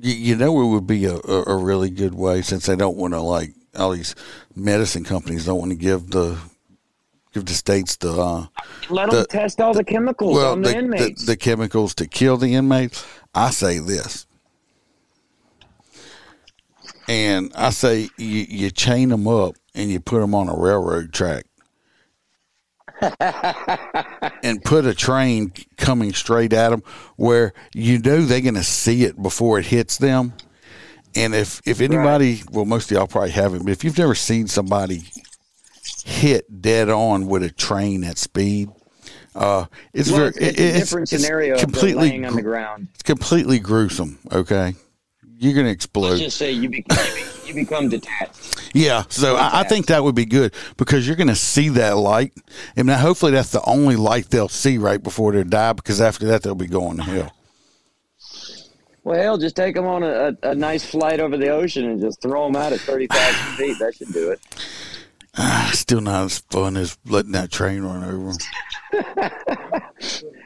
You, 0.00 0.14
you 0.14 0.36
know, 0.36 0.60
it 0.62 0.66
would 0.66 0.86
be 0.86 1.04
a, 1.06 1.14
a, 1.16 1.42
a 1.48 1.56
really 1.56 1.90
good 1.90 2.14
way 2.14 2.42
since 2.42 2.66
they 2.66 2.76
don't 2.76 2.96
want 2.96 3.14
to 3.14 3.20
like 3.20 3.52
all 3.76 3.90
these 3.90 4.14
medicine 4.54 5.04
companies 5.04 5.44
don't 5.46 5.58
want 5.58 5.70
to 5.70 5.76
give 5.76 6.10
the 6.10 6.38
give 7.32 7.44
the 7.46 7.52
states 7.54 7.96
the 7.96 8.12
uh, 8.12 8.46
Let 8.90 9.10
them 9.10 9.20
The- 9.20 9.26
test 9.26 9.60
all 9.60 9.74
the 9.74 9.84
chemicals 9.84 10.34
well 10.36 10.52
on 10.52 10.62
the, 10.62 10.68
the, 10.68 10.74
the, 10.74 10.78
inmates. 10.80 11.26
the 11.26 11.36
chemicals 11.36 11.94
to 11.96 12.06
kill 12.06 12.36
the 12.36 12.54
inmates. 12.54 13.04
I 13.34 13.50
say 13.50 13.78
this, 13.78 14.26
and 17.08 17.52
I 17.54 17.70
say 17.70 18.08
you, 18.16 18.46
you 18.48 18.70
chain 18.70 19.10
them 19.10 19.28
up 19.28 19.54
and 19.74 19.90
you 19.90 20.00
put 20.00 20.20
them 20.20 20.34
on 20.34 20.48
a 20.48 20.56
railroad 20.56 21.12
track. 21.12 21.44
and 24.42 24.64
put 24.64 24.84
a 24.84 24.92
train 24.92 25.52
coming 25.88 26.12
straight 26.12 26.52
at 26.52 26.68
them 26.68 26.82
where 27.16 27.54
you 27.74 27.98
know 27.98 28.20
they're 28.20 28.42
going 28.42 28.54
to 28.54 28.62
see 28.62 29.04
it 29.04 29.20
before 29.22 29.58
it 29.58 29.64
hits 29.66 29.96
them. 29.96 30.34
And 31.16 31.34
if 31.34 31.62
if 31.64 31.80
anybody, 31.80 32.42
well, 32.52 32.66
most 32.66 32.90
of 32.90 32.96
y'all 32.98 33.06
probably 33.06 33.30
haven't, 33.30 33.62
but 33.64 33.72
if 33.72 33.82
you've 33.84 33.96
never 33.96 34.14
seen 34.14 34.46
somebody 34.48 35.04
hit 36.04 36.60
dead 36.60 36.90
on 36.90 37.26
with 37.26 37.42
a 37.42 37.50
train 37.50 38.04
at 38.04 38.18
speed, 38.18 38.68
uh, 39.34 39.64
it's 39.94 40.10
Well, 40.10 40.18
very 40.18 40.28
it's, 40.28 40.36
it's 40.38 40.58
a 40.60 40.62
it's- 40.62 40.80
different 40.80 41.12
it's 41.12 41.60
completely 41.62 42.08
laying 42.10 42.26
on 42.26 42.36
the 42.36 42.42
ground. 42.42 42.88
it's 42.92 43.02
completely 43.02 43.58
gruesome. 43.58 44.18
Okay, 44.30 44.74
you're 45.38 45.54
gonna 45.54 45.68
Let's 45.68 45.76
explode. 45.84 46.16
just 46.18 46.36
say 46.36 46.50
you, 46.52 46.68
be, 46.68 46.84
you, 47.46 47.54
become 47.54 47.88
detached. 47.88 48.56
Yeah, 48.74 49.04
so 49.08 49.36
I, 49.36 49.60
I 49.60 49.62
think 49.64 49.86
that 49.86 50.02
would 50.02 50.14
be 50.14 50.24
good 50.26 50.52
because 50.76 51.06
you're 51.06 51.16
going 51.16 51.28
to 51.28 51.34
see 51.34 51.68
that 51.70 51.96
light, 51.96 52.32
and 52.76 52.86
now 52.86 52.98
hopefully 52.98 53.32
that's 53.32 53.50
the 53.50 53.62
only 53.64 53.96
light 53.96 54.30
they'll 54.30 54.48
see 54.48 54.78
right 54.78 55.02
before 55.02 55.32
they 55.32 55.44
die. 55.44 55.72
Because 55.72 56.00
after 56.00 56.26
that, 56.26 56.42
they'll 56.42 56.54
be 56.54 56.66
going 56.66 56.98
to 56.98 57.02
hell. 57.04 57.32
Well, 59.04 59.18
hell, 59.18 59.38
just 59.38 59.56
take 59.56 59.74
them 59.74 59.86
on 59.86 60.02
a, 60.02 60.36
a, 60.42 60.50
a 60.50 60.54
nice 60.54 60.84
flight 60.84 61.20
over 61.20 61.36
the 61.38 61.48
ocean 61.48 61.86
and 61.86 62.00
just 62.00 62.20
throw 62.20 62.44
them 62.46 62.56
out 62.56 62.72
at 62.72 62.80
30,000 62.80 63.56
feet. 63.56 63.78
That 63.78 63.94
should 63.94 64.12
do 64.12 64.30
it. 64.32 64.40
Ah, 65.38 65.70
still 65.72 66.00
not 66.00 66.24
as 66.24 66.38
fun 66.50 66.76
as 66.76 66.98
letting 67.06 67.32
that 67.32 67.50
train 67.50 67.82
run 67.82 68.04
over. 68.04 68.30
'em. 68.30 68.36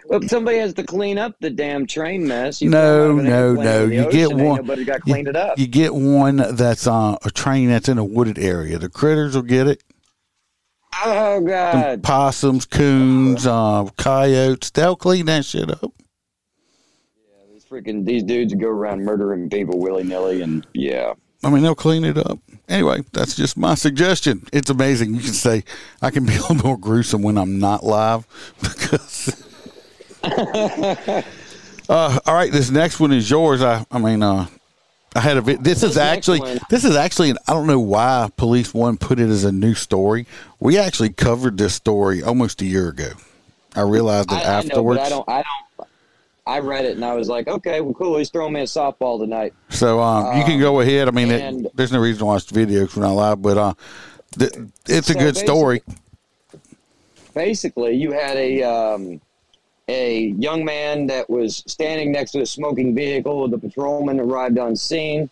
Well, 0.06 0.21
somebody 0.28 0.59
has 0.59 0.75
to 0.75 0.82
clean 0.82 1.18
up 1.18 1.35
the 1.40 1.50
damn 1.50 1.87
train 1.87 2.26
mess. 2.26 2.61
You 2.62 2.71
No, 2.71 3.09
throw 3.14 3.18
'em 3.18 3.26
out 3.26 3.42
of 3.44 3.59
an 3.59 3.64
no, 3.64 3.87
no. 3.87 3.87
You 3.87 4.11
get 4.11 4.32
one. 4.32 4.56
Nobody 4.56 4.85
got 4.85 5.00
you- 5.06 5.12
cleaned 5.14 5.28
it 5.28 5.37
up. 5.37 5.59
You 5.59 5.66
get 5.66 5.94
one 5.94 6.37
that's 6.54 6.87
uh, 6.87 7.16
a 7.25 7.30
train 7.30 7.68
that's 7.68 7.88
in 7.88 7.99
a 7.99 8.04
wooded 8.04 8.38
area. 8.38 8.78
The 8.78 8.88
critters 8.88 9.35
will 9.35 9.42
get 9.42 9.66
it. 9.68 9.82
oh 11.04 11.40
God! 11.40 12.02
Possums, 12.02 12.66
coons, 12.66 13.47
uh, 13.47 13.85
coyotes. 13.97 14.71
They'll 14.71 14.97
clean 14.97 15.26
that 15.26 15.44
shit 15.44 15.71
up. 15.71 15.92
Yeah, 17.16 17.44
these 17.52 17.64
freaking 17.64 18.04
these 18.04 18.23
dudes 18.23 18.54
go 18.54 18.68
around 18.68 19.04
murdering 19.04 19.49
people 19.49 19.78
willy 19.78 20.04
nilly, 20.04 20.42
and 20.42 20.66
yeah. 20.75 21.14
I 21.44 21.50
mean, 21.50 21.62
they'll 21.62 21.75
clean 21.75 22.04
it 22.04 22.16
up. 22.18 22.38
Anyway, 22.68 23.02
that's 23.12 23.35
just 23.35 23.56
my 23.56 23.75
suggestion. 23.75 24.47
It's 24.52 24.71
amazing. 24.71 25.14
You 25.14 25.21
can 25.21 25.32
say 25.32 25.64
I 26.00 26.11
can 26.11 26.25
be 26.25 26.35
a 26.37 26.40
little 26.40 26.54
more 26.56 26.78
gruesome 26.78 27.23
when 27.23 27.37
I'm 27.38 27.59
not 27.59 27.82
live 27.85 28.26
because. 28.62 29.41
uh, 31.88 32.19
all 32.26 32.35
right, 32.35 32.50
this 32.52 32.71
next 32.71 33.00
one 33.00 33.12
is 33.12 33.29
yours. 33.31 33.62
I, 33.62 33.85
I 33.91 33.99
mean, 33.99 34.23
uh, 34.23 34.47
I 35.14 35.21
had 35.21 35.37
a. 35.37 35.41
This 35.43 35.83
is 35.83 35.95
This 35.95 35.97
next 35.97 36.29
actually. 36.29 36.41
one- 36.41 36.59
This 36.71 36.85
is 36.85 36.97
actually. 36.97 37.31
an- 37.31 37.38
I 37.49 37.52
don't 37.52 37.67
know 37.67 37.81
why 37.81 38.29
PoliceOne 38.37 38.99
put 39.00 39.19
it 39.21 39.29
as 39.29 39.45
a 39.45 39.52
new 39.52 39.75
story. 39.75 40.26
We 40.61 40.79
actually 40.79 41.11
covered 41.11 41.59
this 41.59 41.75
story 41.75 42.23
almost 42.23 42.62
a 42.62 42.64
year 42.64 42.88
ago. 42.88 43.11
I 43.75 43.83
realized 43.83 44.31
it 44.33 44.37
I, 44.37 44.41
I 44.41 44.45
know, 44.45 44.50
afterwards. 44.50 45.00
I 45.00 45.09
don't. 45.09 45.29
I 45.29 45.43
don't. 45.43 45.88
I 46.45 46.59
read 46.59 46.85
it 46.87 46.97
and 46.97 47.05
I 47.05 47.14
was 47.14 47.29
like, 47.29 47.47
okay, 47.47 47.81
well, 47.81 47.95
cool. 47.95 48.19
He's 48.19 48.29
throwing 48.29 48.52
me 48.52 48.61
a 48.62 48.64
softball 48.64 49.21
tonight. 49.21 49.55
So 49.69 50.00
um, 50.00 50.37
you 50.37 50.45
can 50.45 50.59
go 50.59 50.81
ahead. 50.81 51.07
I 51.07 51.12
mean, 51.12 51.31
it- 51.31 51.76
there's 51.76 51.93
no 51.93 52.00
reason 52.00 52.19
to 52.21 52.25
watch 52.26 52.47
the 52.47 52.55
video 52.55 52.81
because 52.81 52.97
we're 52.97 53.05
not 53.07 53.12
live, 53.12 53.41
but 53.43 53.57
uh, 53.59 53.75
th- 54.38 54.52
it's 54.88 55.09
a 55.09 55.12
So 55.12 55.19
good 55.21 55.37
story. 55.37 55.83
basically 57.35 57.95
you 57.95 58.11
had 58.12 58.37
a 58.37 58.62
um, 58.64 59.21
a 59.89 60.29
young 60.39 60.65
man 60.65 61.07
that 61.09 61.29
was 61.29 61.62
standing 61.67 62.12
next 62.12 62.33
to 62.33 62.41
a 62.41 62.47
smoking 62.47 62.95
vehicle. 62.95 63.49
The 63.49 63.59
patrolman 63.59 64.21
arrived 64.21 64.59
on 64.59 64.77
scene. 64.77 65.31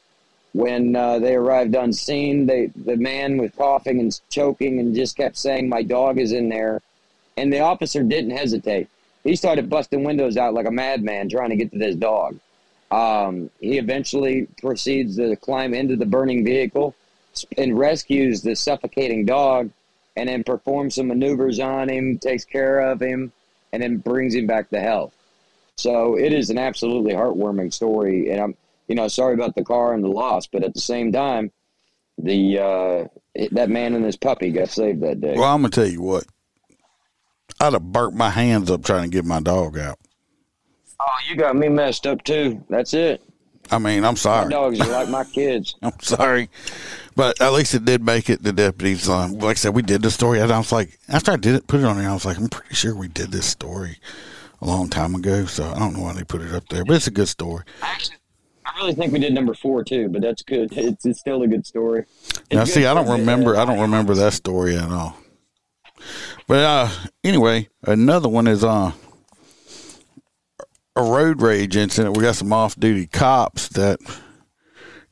When 0.53 0.97
uh, 0.97 1.21
they 1.21 1.37
arrived 1.37 1.77
on 1.77 1.93
scene, 1.93 2.47
they 2.47 2.67
the 2.75 2.97
man 2.97 3.39
was 3.39 3.53
coughing 3.57 4.01
and 4.01 4.21
choking 4.31 4.81
and 4.81 4.95
just 4.95 5.17
kept 5.17 5.37
saying, 5.37 5.69
"My 5.69 5.83
dog 5.83 6.19
is 6.19 6.33
in 6.33 6.49
there," 6.49 6.83
and 7.37 7.53
the 7.53 7.61
officer 7.61 8.03
didn't 8.03 8.37
hesitate. 8.37 8.89
He 9.23 9.37
started 9.37 9.71
busting 9.71 10.03
windows 10.03 10.37
out 10.37 10.55
like 10.55 10.67
a 10.67 10.71
madman, 10.71 11.29
trying 11.29 11.51
to 11.51 11.57
get 11.57 11.71
to 11.73 11.79
this 11.79 11.95
dog. 11.95 12.37
Um, 12.91 13.51
he 13.61 13.79
eventually 13.79 14.49
proceeds 14.61 15.17
to 15.17 15.37
climb 15.37 15.75
into 15.75 15.95
the 15.95 16.07
burning 16.07 16.45
vehicle 16.45 16.97
and 17.57 17.79
rescues 17.79 18.43
the 18.43 18.57
suffocating 18.57 19.25
dog 19.25 19.71
and 20.17 20.29
then 20.29 20.43
performs 20.43 20.97
some 20.97 21.07
maneuvers 21.07 21.61
on 21.61 21.89
him, 21.89 22.19
takes 22.19 22.45
care 22.45 22.81
of 22.81 23.01
him, 23.01 23.33
and 23.73 23.83
then 23.83 23.99
brings 23.99 24.35
him 24.35 24.47
back 24.47 24.71
to 24.71 24.81
health. 24.81 25.15
So 25.77 26.17
it 26.19 26.33
is 26.33 26.51
an 26.51 26.59
absolutely 26.59 27.13
heartwarming 27.15 27.73
story, 27.73 28.31
and 28.31 28.41
I'm, 28.41 28.55
you 28.89 28.95
know, 28.95 29.09
sorry 29.09 29.35
about 29.35 29.55
the 29.55 29.65
car 29.65 29.95
and 29.95 30.05
the 30.05 30.09
loss, 30.09 30.47
but 30.47 30.63
at 30.65 30.75
the 30.75 30.81
same 30.81 31.11
time, 31.13 31.51
the 32.19 32.59
uh, 32.59 33.09
that 33.53 33.71
man 33.71 33.95
and 33.95 34.05
his 34.05 34.17
puppy 34.17 34.51
got 34.51 34.69
saved 34.69 35.01
that 35.01 35.21
day. 35.21 35.35
Well, 35.37 35.45
I'm 35.45 35.63
gonna 35.63 35.71
tell 35.71 35.87
you 35.87 36.03
what. 36.03 36.25
I'd 37.59 37.73
have 37.73 37.83
burnt 37.93 38.15
my 38.15 38.31
hands 38.31 38.71
up 38.71 38.85
trying 38.85 39.05
to 39.05 39.09
get 39.15 39.25
my 39.25 39.41
dog 39.41 39.79
out. 39.79 39.99
oh, 41.01 41.07
you 41.29 41.37
got 41.37 41.57
me 41.57 41.69
messed 41.69 42.07
up 42.07 42.23
too. 42.25 42.63
That's 42.69 42.93
it. 42.95 43.23
I 43.71 43.79
mean, 43.79 43.99
I'm 44.05 44.13
My 44.13 44.15
sorry. 44.15 44.51
dogs 44.51 44.81
are 44.81 44.89
like 44.91 45.09
my 45.09 45.25
kids. 45.33 45.77
I'm 45.83 45.99
sorry, 46.01 46.49
but 47.17 47.41
at 47.41 47.53
least 47.53 47.75
it 47.75 47.85
did 47.85 48.03
make 48.03 48.31
it. 48.31 48.43
The 48.43 48.53
deputies, 48.53 49.09
um, 49.09 49.39
like 49.39 49.57
I 49.57 49.61
said, 49.61 49.75
we 49.75 49.83
did 49.83 50.03
the 50.03 50.11
story. 50.11 50.41
And 50.41 50.53
I 50.53 50.59
was 50.59 50.73
like, 50.73 50.99
after 51.09 51.33
I 51.33 51.37
did 51.37 51.55
it, 51.55 51.67
put 51.67 51.81
it 51.81 51.87
on 51.87 51.99
there. 51.99 52.09
I 52.09 52.15
was 52.15 52.25
like, 52.25 52.39
I'm 52.39 52.49
pretty 52.49 52.75
sure 52.75 52.95
we 52.95 53.09
did 53.09 53.33
this 53.33 53.47
story 53.47 53.99
a 54.61 54.67
long 54.67 54.89
time 54.89 55.15
ago. 55.15 55.47
So 55.47 55.65
I 55.65 55.79
don't 55.79 55.95
know 55.95 56.03
why 56.03 56.13
they 56.13 56.25
put 56.25 56.43
it 56.43 56.55
up 56.55 56.69
there, 56.69 56.85
but 56.85 56.97
it's 56.97 57.07
a 57.07 57.13
good 57.13 57.29
story. 57.29 57.65
Actually, 57.83 58.17
I 58.65 58.79
really 58.79 58.95
think 58.95 59.13
we 59.13 59.19
did 59.19 59.33
number 59.33 59.55
four 59.55 59.83
too, 59.85 60.09
but 60.09 60.23
that's 60.23 60.43
good. 60.43 60.73
It's, 60.73 61.05
it's 61.05 61.21
still 61.21 61.43
a 61.43 61.49
good 61.49 61.67
story. 61.67 62.05
It's 62.29 62.43
Now, 62.53 62.65
good 62.65 62.73
see, 62.73 62.87
I 62.87 62.95
don't 62.95 63.09
remember. 63.09 63.57
I 63.57 63.65
don't 63.65 63.81
remember 63.81 64.15
that 64.15 64.33
story 64.33 64.77
at 64.77 64.91
all. 64.91 65.17
But 66.47 66.59
uh, 66.65 66.89
anyway, 67.23 67.69
another 67.83 68.29
one 68.29 68.47
is 68.47 68.65
uh, 68.65 68.93
a 70.97 71.03
road 71.03 71.43
rage 71.43 71.77
incident. 71.77 72.17
We 72.17 72.23
got 72.23 72.37
some 72.37 72.53
off-duty 72.53 73.09
cops 73.09 73.69
that 73.71 73.99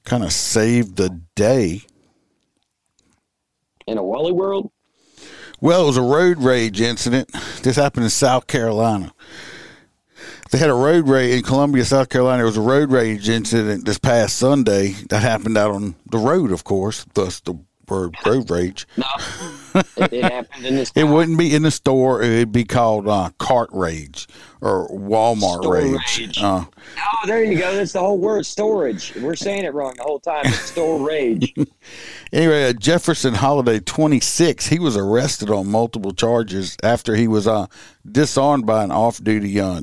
kind 0.04 0.24
of 0.24 0.32
saved 0.32 0.96
the 0.96 1.20
day. 1.34 1.82
In 3.88 3.99
a 3.99 4.02
Wally 4.02 4.33
world. 4.33 4.71
Well, 5.61 5.83
it 5.85 5.87
was 5.87 5.97
a 5.97 6.02
road 6.02 6.38
rage 6.38 6.80
incident. 6.80 7.33
This 7.62 7.76
happened 7.76 8.04
in 8.04 8.11
South 8.11 8.47
Carolina. 8.47 9.12
They 10.50 10.59
had 10.59 10.71
a 10.71 10.75
road 10.75 11.09
rage 11.09 11.35
in 11.35 11.42
Columbia, 11.42 11.85
South 11.85 12.09
Carolina. 12.09 12.38
There 12.38 12.47
was 12.47 12.57
a 12.57 12.61
road 12.61 12.90
rage 12.92 13.28
incident 13.28 13.85
this 13.85 13.99
past 13.99 14.37
Sunday 14.37 14.92
that 15.11 15.23
happened 15.23 15.59
out 15.59 15.73
on 15.73 15.95
the 16.07 16.18
road, 16.18 16.52
of 16.52 16.64
course, 16.64 17.04
thus 17.14 17.40
the 17.40 17.59
word 17.88 18.14
road 18.25 18.50
rage. 18.50 18.87
No, 18.97 19.07
it, 19.97 20.47
in 20.64 20.76
this. 20.76 20.92
It 20.97 21.04
wouldn't 21.04 21.38
be 21.38 21.54
in 21.54 21.62
the 21.62 21.70
store. 21.70 22.23
It'd 22.23 22.52
be 22.52 22.64
called 22.64 23.08
uh, 23.08 23.30
cart 23.38 23.70
rage 23.73 24.26
or 24.61 24.88
Walmart 24.90 25.68
rage. 25.68 26.38
Uh, 26.42 26.64
Oh, 26.97 27.26
there 27.26 27.44
you 27.44 27.58
go. 27.58 27.75
That's 27.75 27.92
the 27.92 28.00
whole 28.00 28.18
word, 28.18 28.47
storage. 28.47 29.14
We're 29.16 29.37
saying 29.37 29.64
it 29.64 29.75
wrong 29.75 29.94
the 29.97 30.02
whole 30.02 30.20
time. 30.20 30.42
It's 30.47 30.58
store 30.58 30.99
rage. 31.06 31.54
anyway, 32.32 32.70
uh, 32.70 32.73
Jefferson 32.73 33.35
Holiday, 33.35 33.80
26, 33.80 34.66
he 34.66 34.78
was 34.78 34.97
arrested 34.97 35.50
on 35.50 35.68
multiple 35.70 36.12
charges 36.12 36.76
after 36.82 37.14
he 37.14 37.28
was 37.28 37.47
uh, 37.47 37.66
disarmed 38.11 38.66
by 38.66 38.85
an 38.85 38.90
off-duty 38.90 39.61
uh, 39.61 39.80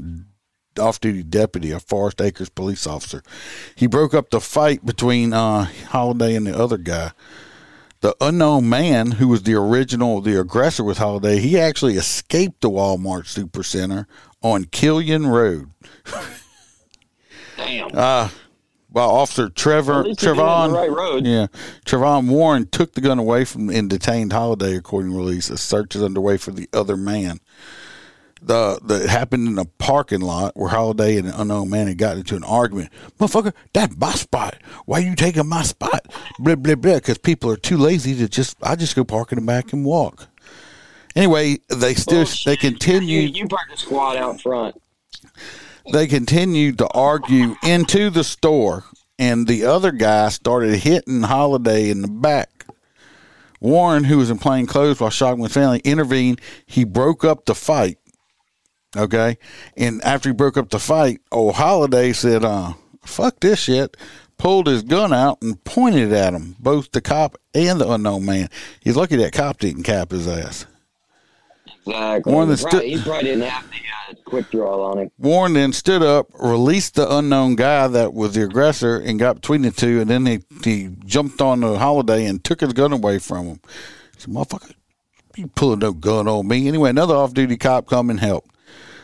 off-duty 0.78 1.24
deputy, 1.24 1.72
a 1.72 1.80
Forest 1.80 2.22
Acres 2.22 2.50
police 2.50 2.86
officer. 2.86 3.24
He 3.76 3.88
broke 3.88 4.14
up 4.14 4.30
the 4.30 4.42
fight 4.42 4.86
between 4.86 5.32
uh, 5.32 5.66
Holiday 5.88 6.36
and 6.36 6.46
the 6.48 6.58
other 6.58 6.78
guy. 6.78 7.12
The 8.06 8.16
unknown 8.22 8.70
man 8.70 9.14
who 9.14 9.28
was 9.28 9.42
the 9.42 9.56
original, 9.56 10.22
the 10.22 10.40
aggressor 10.40 10.84
with 10.84 11.00
Holiday, 11.00 11.40
he 11.40 11.60
actually 11.60 11.96
escaped 11.96 12.62
the 12.62 12.70
Walmart 12.70 13.24
Supercenter 13.24 14.06
on 14.44 14.66
Killian 14.66 15.26
Road. 15.26 15.72
Damn. 17.58 17.90
Uh, 17.92 18.30
while 18.90 19.10
Officer 19.10 19.50
Trevor 19.50 20.02
At 20.02 20.06
least 20.06 20.22
he 20.22 20.28
did 20.28 20.38
it 20.38 20.40
on 20.40 20.70
Trevon, 20.70 20.74
right 20.76 20.92
road. 20.92 21.26
yeah, 21.26 21.48
Trevon 21.84 22.30
Warren 22.30 22.68
took 22.68 22.94
the 22.94 23.02
gun 23.02 23.18
away 23.18 23.44
from 23.44 23.72
and 23.72 23.90
detained 23.90 24.34
Holiday, 24.34 24.76
according 24.76 25.12
to 25.12 25.18
release. 25.18 25.50
A 25.50 25.58
search 25.58 25.96
is 25.96 26.04
underway 26.04 26.38
for 26.38 26.52
the 26.52 26.70
other 26.74 26.96
man. 26.96 27.40
The 28.46 28.80
that 28.84 29.10
happened 29.10 29.48
in 29.48 29.58
a 29.58 29.66
parking 29.66 30.22
lot 30.22 30.56
where 30.56 30.70
Holiday 30.70 31.18
and 31.18 31.28
an 31.28 31.34
unknown 31.34 31.70
man 31.70 31.88
had 31.88 31.98
gotten 31.98 32.20
into 32.20 32.36
an 32.36 32.44
argument. 32.44 32.92
Motherfucker, 33.20 33.54
that's 33.74 33.98
my 33.98 34.12
spot. 34.12 34.56
Why 34.86 35.00
you 35.00 35.16
taking 35.16 35.48
my 35.48 35.64
spot? 35.64 36.08
Blah 36.40 36.56
blah 36.56 36.76
blah. 36.76 36.96
Because 36.96 37.18
people 37.18 37.50
are 37.50 37.58
too 37.58 37.78
lazy 37.78 38.16
to 38.16 38.30
just. 38.30 38.58
I 38.62 38.76
just 38.76 38.96
go 38.96 39.04
park 39.04 39.32
in 39.32 39.40
the 39.40 39.46
back 39.46 39.74
and 39.74 39.84
walk. 39.84 40.28
Anyway, 41.16 41.58
they 41.70 41.94
still 41.96 42.20
Bullshit. 42.20 42.46
they 42.46 42.58
continue. 42.58 43.22
You, 43.22 43.28
you 43.30 43.48
parked 43.48 43.72
the 43.72 43.78
squad 43.78 44.18
out 44.18 44.42
front. 44.42 44.80
they 45.92 46.08
continued 46.08 46.78
to 46.80 46.88
argue 46.90 47.56
into 47.64 48.10
the 48.10 48.24
store, 48.24 48.84
and 49.18 49.48
the 49.48 49.64
other 49.64 49.92
guy 49.92 50.30
started 50.30 50.76
hitting 50.76 51.24
Holiday 51.24 51.90
in 51.90 52.02
the 52.02 52.10
back. 52.10 52.50
Warren, 53.62 54.04
who 54.04 54.18
was 54.18 54.30
in 54.30 54.38
plain 54.38 54.68
clothes 54.68 55.00
while 55.00 55.10
shocking 55.10 55.44
his 55.44 55.54
family, 55.54 55.80
intervened. 55.80 56.42
He 56.66 56.84
broke 56.84 57.24
up 57.24 57.46
the 57.46 57.56
fight. 57.56 57.98
Okay, 58.96 59.38
and 59.76 60.02
after 60.04 60.30
he 60.30 60.34
broke 60.34 60.58
up 60.58 60.70
the 60.70 60.80
fight, 60.80 61.20
old 61.32 61.56
Holiday 61.56 62.14
said, 62.14 62.46
"Uh, 62.46 62.74
fuck 63.04 63.40
this 63.42 63.60
shit." 63.60 63.98
Pulled 64.38 64.68
his 64.68 64.84
gun 64.84 65.14
out 65.14 65.42
and 65.42 65.64
pointed 65.64 66.12
at 66.12 66.34
him, 66.34 66.58
both 66.60 66.92
the 66.92 67.00
cop 67.00 67.38
and 67.54 67.80
the 67.80 67.90
unknown 67.90 68.26
man. 68.26 68.50
He's 68.82 68.98
lucky 68.98 69.16
that 69.16 69.32
cop 69.32 69.60
didn't 69.60 69.84
cap 69.84 70.12
his 70.12 70.28
ass. 70.28 70.66
Exactly. 71.86 71.94
That 71.94 72.18
he, 72.18 72.22
probably, 72.22 72.56
stood- 72.58 72.84
he 72.84 73.02
probably 73.02 73.24
didn't 73.24 73.44
have 73.50 73.66
the 73.70 73.78
uh, 74.12 74.16
quick 74.26 74.52
draw 74.52 74.92
on 74.92 75.00
him. 75.00 75.12
Warren 75.20 75.54
then 75.54 75.72
stood 75.72 76.04
up, 76.04 76.28
released 76.38 76.96
the 76.96 77.10
unknown 77.16 77.56
guy 77.56 77.88
that 77.88 78.14
was 78.14 78.34
the 78.36 78.44
aggressor, 78.44 78.98
and 78.98 79.18
got 79.20 79.36
between 79.36 79.62
the 79.62 79.72
two. 79.72 80.02
And 80.02 80.10
then 80.10 80.26
he, 80.26 80.42
he 80.64 80.90
jumped 81.06 81.42
on 81.42 81.62
the 81.62 81.78
holiday 81.80 82.26
and 82.26 82.44
took 82.44 82.60
his 82.60 82.74
gun 82.74 82.92
away 82.92 83.20
from 83.20 83.46
him. 83.46 83.60
He 84.16 84.22
said, 84.22 84.34
"Motherfucker, 84.34 84.74
you 85.38 85.48
pulling 85.48 85.80
no 85.80 85.94
gun 85.94 86.28
on 86.28 86.48
me." 86.48 86.68
Anyway, 86.68 86.90
another 86.90 87.16
off-duty 87.16 87.56
cop 87.56 87.88
come 87.88 88.10
and 88.10 88.20
helped. 88.20 88.52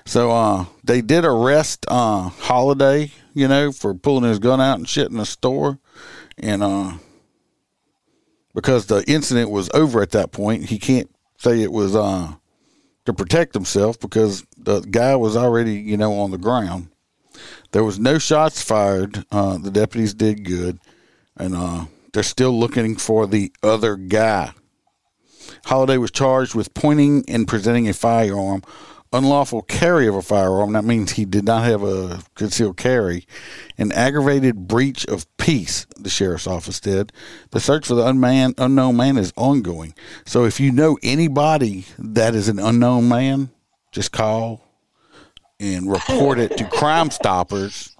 So 0.05 0.31
uh, 0.31 0.65
they 0.83 1.01
did 1.01 1.25
arrest 1.25 1.85
uh, 1.87 2.29
Holiday, 2.29 3.11
you 3.33 3.47
know, 3.47 3.71
for 3.71 3.93
pulling 3.93 4.29
his 4.29 4.39
gun 4.39 4.59
out 4.59 4.77
and 4.77 4.87
shit 4.87 5.09
in 5.09 5.17
the 5.17 5.25
store, 5.25 5.79
and 6.37 6.63
uh, 6.63 6.93
because 8.53 8.87
the 8.87 9.03
incident 9.07 9.49
was 9.49 9.69
over 9.73 10.01
at 10.01 10.11
that 10.11 10.31
point, 10.31 10.65
he 10.65 10.79
can't 10.79 11.09
say 11.37 11.61
it 11.61 11.71
was 11.71 11.95
uh, 11.95 12.33
to 13.05 13.13
protect 13.13 13.53
himself 13.53 13.99
because 13.99 14.45
the 14.57 14.81
guy 14.81 15.15
was 15.15 15.35
already, 15.37 15.73
you 15.73 15.97
know, 15.97 16.19
on 16.19 16.31
the 16.31 16.37
ground. 16.37 16.89
There 17.71 17.83
was 17.83 17.99
no 17.99 18.17
shots 18.17 18.61
fired. 18.61 19.25
Uh, 19.31 19.57
the 19.57 19.71
deputies 19.71 20.13
did 20.13 20.45
good, 20.45 20.79
and 21.37 21.55
uh, 21.55 21.85
they're 22.13 22.23
still 22.23 22.57
looking 22.57 22.95
for 22.97 23.25
the 23.25 23.51
other 23.63 23.95
guy. 23.95 24.53
Holiday 25.65 25.97
was 25.97 26.11
charged 26.11 26.55
with 26.55 26.73
pointing 26.73 27.23
and 27.27 27.47
presenting 27.47 27.87
a 27.87 27.93
firearm, 27.93 28.61
unlawful 29.13 29.61
carry 29.63 30.07
of 30.07 30.15
a 30.15 30.21
firearm. 30.21 30.73
That 30.73 30.85
means 30.85 31.11
he 31.11 31.25
did 31.25 31.45
not 31.45 31.65
have 31.65 31.83
a 31.83 32.21
concealed 32.35 32.77
carry, 32.77 33.25
an 33.77 33.91
aggravated 33.91 34.67
breach 34.67 35.05
of 35.05 35.25
peace. 35.37 35.85
The 35.97 36.09
sheriff's 36.09 36.47
office 36.47 36.79
did. 36.79 37.11
The 37.51 37.59
search 37.59 37.87
for 37.87 37.95
the 37.95 38.05
unman, 38.07 38.53
unknown 38.57 38.97
man 38.97 39.17
is 39.17 39.33
ongoing. 39.35 39.93
So 40.25 40.45
if 40.45 40.59
you 40.59 40.71
know 40.71 40.97
anybody 41.03 41.85
that 41.99 42.35
is 42.35 42.47
an 42.47 42.59
unknown 42.59 43.09
man, 43.09 43.49
just 43.91 44.11
call 44.11 44.63
and 45.59 45.91
report 45.91 46.39
it 46.39 46.57
to 46.57 46.65
Crime 46.65 47.11
Stoppers 47.11 47.95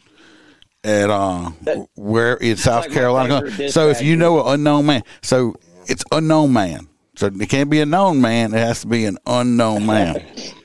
at 0.84 1.12
uh 1.12 1.52
where 1.96 2.36
in 2.36 2.58
South 2.58 2.86
like 2.86 2.94
Carolina. 2.94 3.70
So 3.70 3.90
if 3.90 4.02
you 4.02 4.16
know 4.16 4.42
an 4.46 4.56
unknown 4.56 4.86
man, 4.88 5.04
so 5.22 5.56
it's 5.88 6.04
unknown 6.12 6.54
man. 6.54 6.88
So 7.16 7.28
it 7.28 7.50
can't 7.50 7.70
be 7.70 7.82
a 7.82 7.86
known 7.86 8.22
man. 8.22 8.54
It 8.54 8.58
has 8.58 8.82
to 8.82 8.88
be 8.88 9.06
an 9.06 9.18
unknown 9.28 9.86
man. 9.86 10.26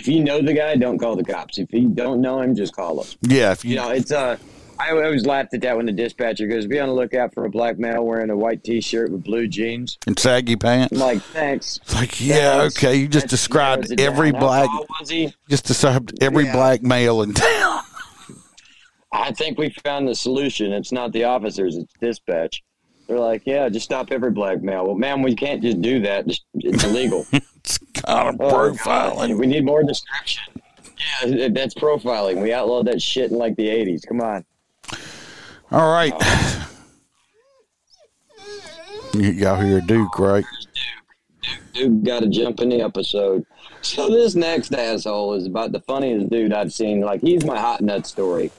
If 0.00 0.08
you, 0.08 0.24
know 0.24 0.40
the 0.40 0.52
guy, 0.54 0.74
don't 0.76 0.98
call 0.98 1.14
the 1.16 1.24
cops. 1.24 1.58
If 1.58 1.72
you 1.72 1.88
don't 1.88 2.20
know 2.20 2.40
him, 2.40 2.54
just 2.56 2.74
call 2.74 3.02
him. 3.02 3.06
Yeah, 3.22 3.52
if 3.52 3.64
you, 3.64 3.70
You 3.72 3.76
know, 3.76 3.90
it's 3.90 4.10
uh, 4.10 4.36
I 4.78 4.92
always 4.92 5.26
laughed 5.26 5.52
at 5.52 5.60
that 5.60 5.76
when 5.76 5.84
the 5.84 5.92
dispatcher 5.92 6.46
goes, 6.46 6.66
"Be 6.66 6.80
on 6.80 6.88
the 6.88 6.94
lookout 6.94 7.34
for 7.34 7.44
a 7.44 7.50
black 7.50 7.78
male 7.78 8.02
wearing 8.04 8.30
a 8.30 8.36
white 8.36 8.64
T-shirt 8.64 9.12
with 9.12 9.22
blue 9.24 9.46
jeans." 9.46 9.98
and 10.06 10.18
saggy 10.18 10.56
pants. 10.56 10.92
I'm 10.92 10.98
like, 10.98 11.20
thanks. 11.20 11.78
It's 11.82 11.94
like, 11.94 12.18
yeah, 12.20 12.60
Thanks. 12.60 12.76
okay. 12.78 12.96
You 12.96 13.06
just 13.08 13.26
That 13.26 13.30
described 13.30 14.00
every 14.00 14.32
down. 14.32 14.40
Black, 14.40 14.68
was 14.98 15.10
he? 15.10 15.34
just 15.50 15.66
described 15.66 16.14
every 16.22 16.44
Yeah. 16.46 16.52
black 16.54 16.82
male 16.82 17.20
in 17.20 17.34
town. 17.34 17.82
I 19.12 19.32
think 19.32 19.58
we 19.58 19.70
found 19.84 20.08
the 20.08 20.14
solution. 20.14 20.72
It's 20.72 20.92
not 20.92 21.12
the 21.12 21.24
officers; 21.24 21.76
it's 21.76 21.92
dispatch. 22.00 22.62
They're 23.10 23.18
like, 23.18 23.42
"Yeah, 23.44 23.68
just 23.68 23.84
stop 23.86 24.12
every 24.12 24.30
blackmail. 24.30 24.86
Well, 24.86 24.94
man, 24.94 25.20
we 25.20 25.34
can't 25.34 25.60
just 25.60 25.82
do 25.82 25.98
that. 26.02 26.28
Just, 26.28 26.44
it's 26.54 26.84
illegal. 26.84 27.26
It's 27.62 27.76
kind 27.92 28.28
of 28.30 28.36
Oh, 28.40 28.70
God. 28.72 28.78
profiling. 28.78 29.36
We 29.38 29.46
need 29.46 29.66
more 29.66 29.82
description. 29.82 30.44
Yeah, 31.26 31.48
that's 31.52 31.74
profiling. 31.74 32.40
We 32.40 32.54
outlawed 32.54 32.86
that 32.86 33.02
shit 33.02 33.30
in 33.32 33.36
like 33.36 33.54
the 33.56 33.66
'80s. 33.68 34.06
Come 34.08 34.22
on. 34.22 34.46
All 35.70 35.92
right. 35.92 36.14
You 39.12 39.32
got 39.34 39.62
here, 39.62 39.80
Duke, 39.82 40.18
right? 40.18 40.44
Dude 41.74 42.02
got 42.04 42.20
to 42.20 42.28
jump 42.28 42.60
in 42.60 42.70
the 42.70 42.80
episode. 42.80 43.44
So 43.82 44.08
this 44.08 44.34
next 44.34 44.72
asshole 44.72 45.34
is 45.34 45.46
about 45.46 45.72
the 45.72 45.80
funniest 45.80 46.30
dude 46.30 46.52
I've 46.54 46.72
seen. 46.72 47.00
Like 47.02 47.20
he's 47.20 47.44
my 47.44 47.58
hot 47.58 47.82
nut 47.82 48.06
story. 48.06 48.50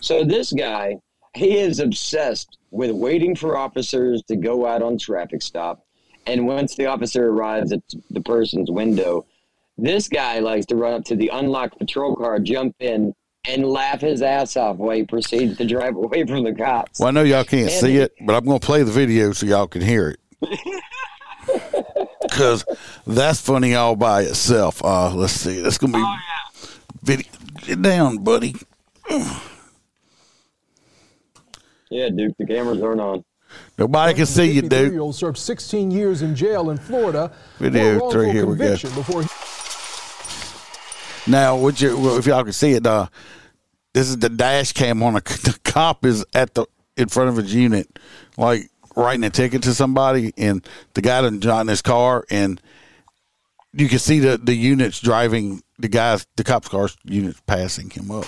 So 0.00 0.24
this 0.24 0.52
guy, 0.52 0.96
he 1.34 1.58
is 1.58 1.80
obsessed 1.80 2.56
with 2.72 2.90
waiting 2.90 3.36
for 3.36 3.56
officers 3.56 4.22
to 4.24 4.34
go 4.34 4.66
out 4.66 4.82
on 4.82 4.98
traffic 4.98 5.42
stop, 5.42 5.84
and 6.26 6.46
once 6.46 6.74
the 6.74 6.86
officer 6.86 7.28
arrives 7.28 7.70
at 7.70 7.82
the 8.10 8.20
person's 8.20 8.70
window, 8.70 9.24
this 9.78 10.08
guy 10.08 10.40
likes 10.40 10.66
to 10.66 10.76
run 10.76 10.94
up 10.94 11.04
to 11.04 11.14
the 11.16 11.28
unlocked 11.32 11.78
patrol 11.78 12.16
car, 12.16 12.38
jump 12.40 12.74
in, 12.80 13.14
and 13.46 13.66
laugh 13.66 14.00
his 14.00 14.22
ass 14.22 14.56
off 14.56 14.76
while 14.76 14.96
he 14.96 15.04
proceeds 15.04 15.56
to 15.58 15.66
drive 15.66 15.96
away 15.96 16.24
from 16.24 16.44
the 16.44 16.54
cops. 16.54 16.98
Well, 16.98 17.08
I 17.08 17.10
know 17.12 17.22
y'all 17.22 17.44
can't 17.44 17.66
Man, 17.66 17.80
see 17.80 17.96
it, 17.98 18.12
but 18.24 18.34
I'm 18.34 18.44
going 18.44 18.58
to 18.60 18.66
play 18.66 18.82
the 18.82 18.92
video 18.92 19.32
so 19.32 19.46
y'all 19.46 19.66
can 19.68 19.82
hear 19.82 20.16
it. 20.40 20.50
Because 22.22 22.64
that's 23.06 23.40
funny 23.40 23.74
all 23.74 23.94
by 23.96 24.22
itself. 24.22 24.82
Uh, 24.82 25.14
let's 25.14 25.34
see. 25.34 25.60
That's 25.60 25.76
going 25.76 25.92
to 25.92 25.98
be 25.98 26.04
Oh 26.04 26.16
yeah. 26.16 26.68
video. 27.02 27.30
Get 27.66 27.82
down, 27.82 28.18
buddy. 28.18 28.54
Yeah, 31.92 32.08
Duke, 32.08 32.34
the 32.38 32.46
cameras 32.46 32.80
aren't 32.82 33.00
on. 33.00 33.24
Nobody 33.76 34.14
can 34.14 34.24
see 34.24 34.50
you, 34.50 34.62
Duke. 34.62 34.94
You'll 34.94 35.12
serve 35.12 35.36
16 35.36 35.90
years 35.90 36.22
in 36.22 36.34
jail 36.34 36.70
in 36.70 36.78
Florida. 36.78 37.30
Video 37.58 37.98
for 37.98 38.10
three, 38.12 38.22
wrongful 38.26 38.32
here 38.32 38.46
we 38.46 38.56
go. 38.56 38.64
conviction 38.64 38.94
Before 38.94 39.22
he- 39.22 39.28
Now, 41.30 41.56
would 41.58 41.78
you, 41.80 41.98
well, 41.98 42.16
if 42.16 42.26
y'all 42.26 42.44
can 42.44 42.54
see 42.54 42.72
it, 42.72 42.86
uh, 42.86 43.08
this 43.92 44.08
is 44.08 44.16
the 44.16 44.30
dash 44.30 44.72
cam 44.72 45.02
on 45.02 45.16
a 45.16 45.20
the 45.44 45.58
cop 45.64 46.06
is 46.06 46.24
at 46.34 46.54
the 46.54 46.64
in 46.96 47.08
front 47.08 47.28
of 47.28 47.36
his 47.36 47.54
unit, 47.54 47.98
like 48.38 48.70
writing 48.96 49.24
a 49.24 49.30
ticket 49.30 49.62
to 49.64 49.74
somebody, 49.74 50.32
and 50.38 50.66
the 50.94 51.02
guy 51.02 51.20
done 51.20 51.40
got 51.40 51.60
in 51.60 51.68
his 51.68 51.82
car, 51.82 52.24
and 52.30 52.58
you 53.74 53.88
can 53.88 53.98
see 53.98 54.18
the 54.18 54.38
the 54.38 54.54
units 54.54 54.98
driving 55.00 55.62
the 55.78 55.88
guys, 55.88 56.26
the 56.36 56.44
cops' 56.44 56.68
cars 56.68 56.96
units 57.04 57.40
passing 57.46 57.90
him 57.90 58.10
up. 58.10 58.24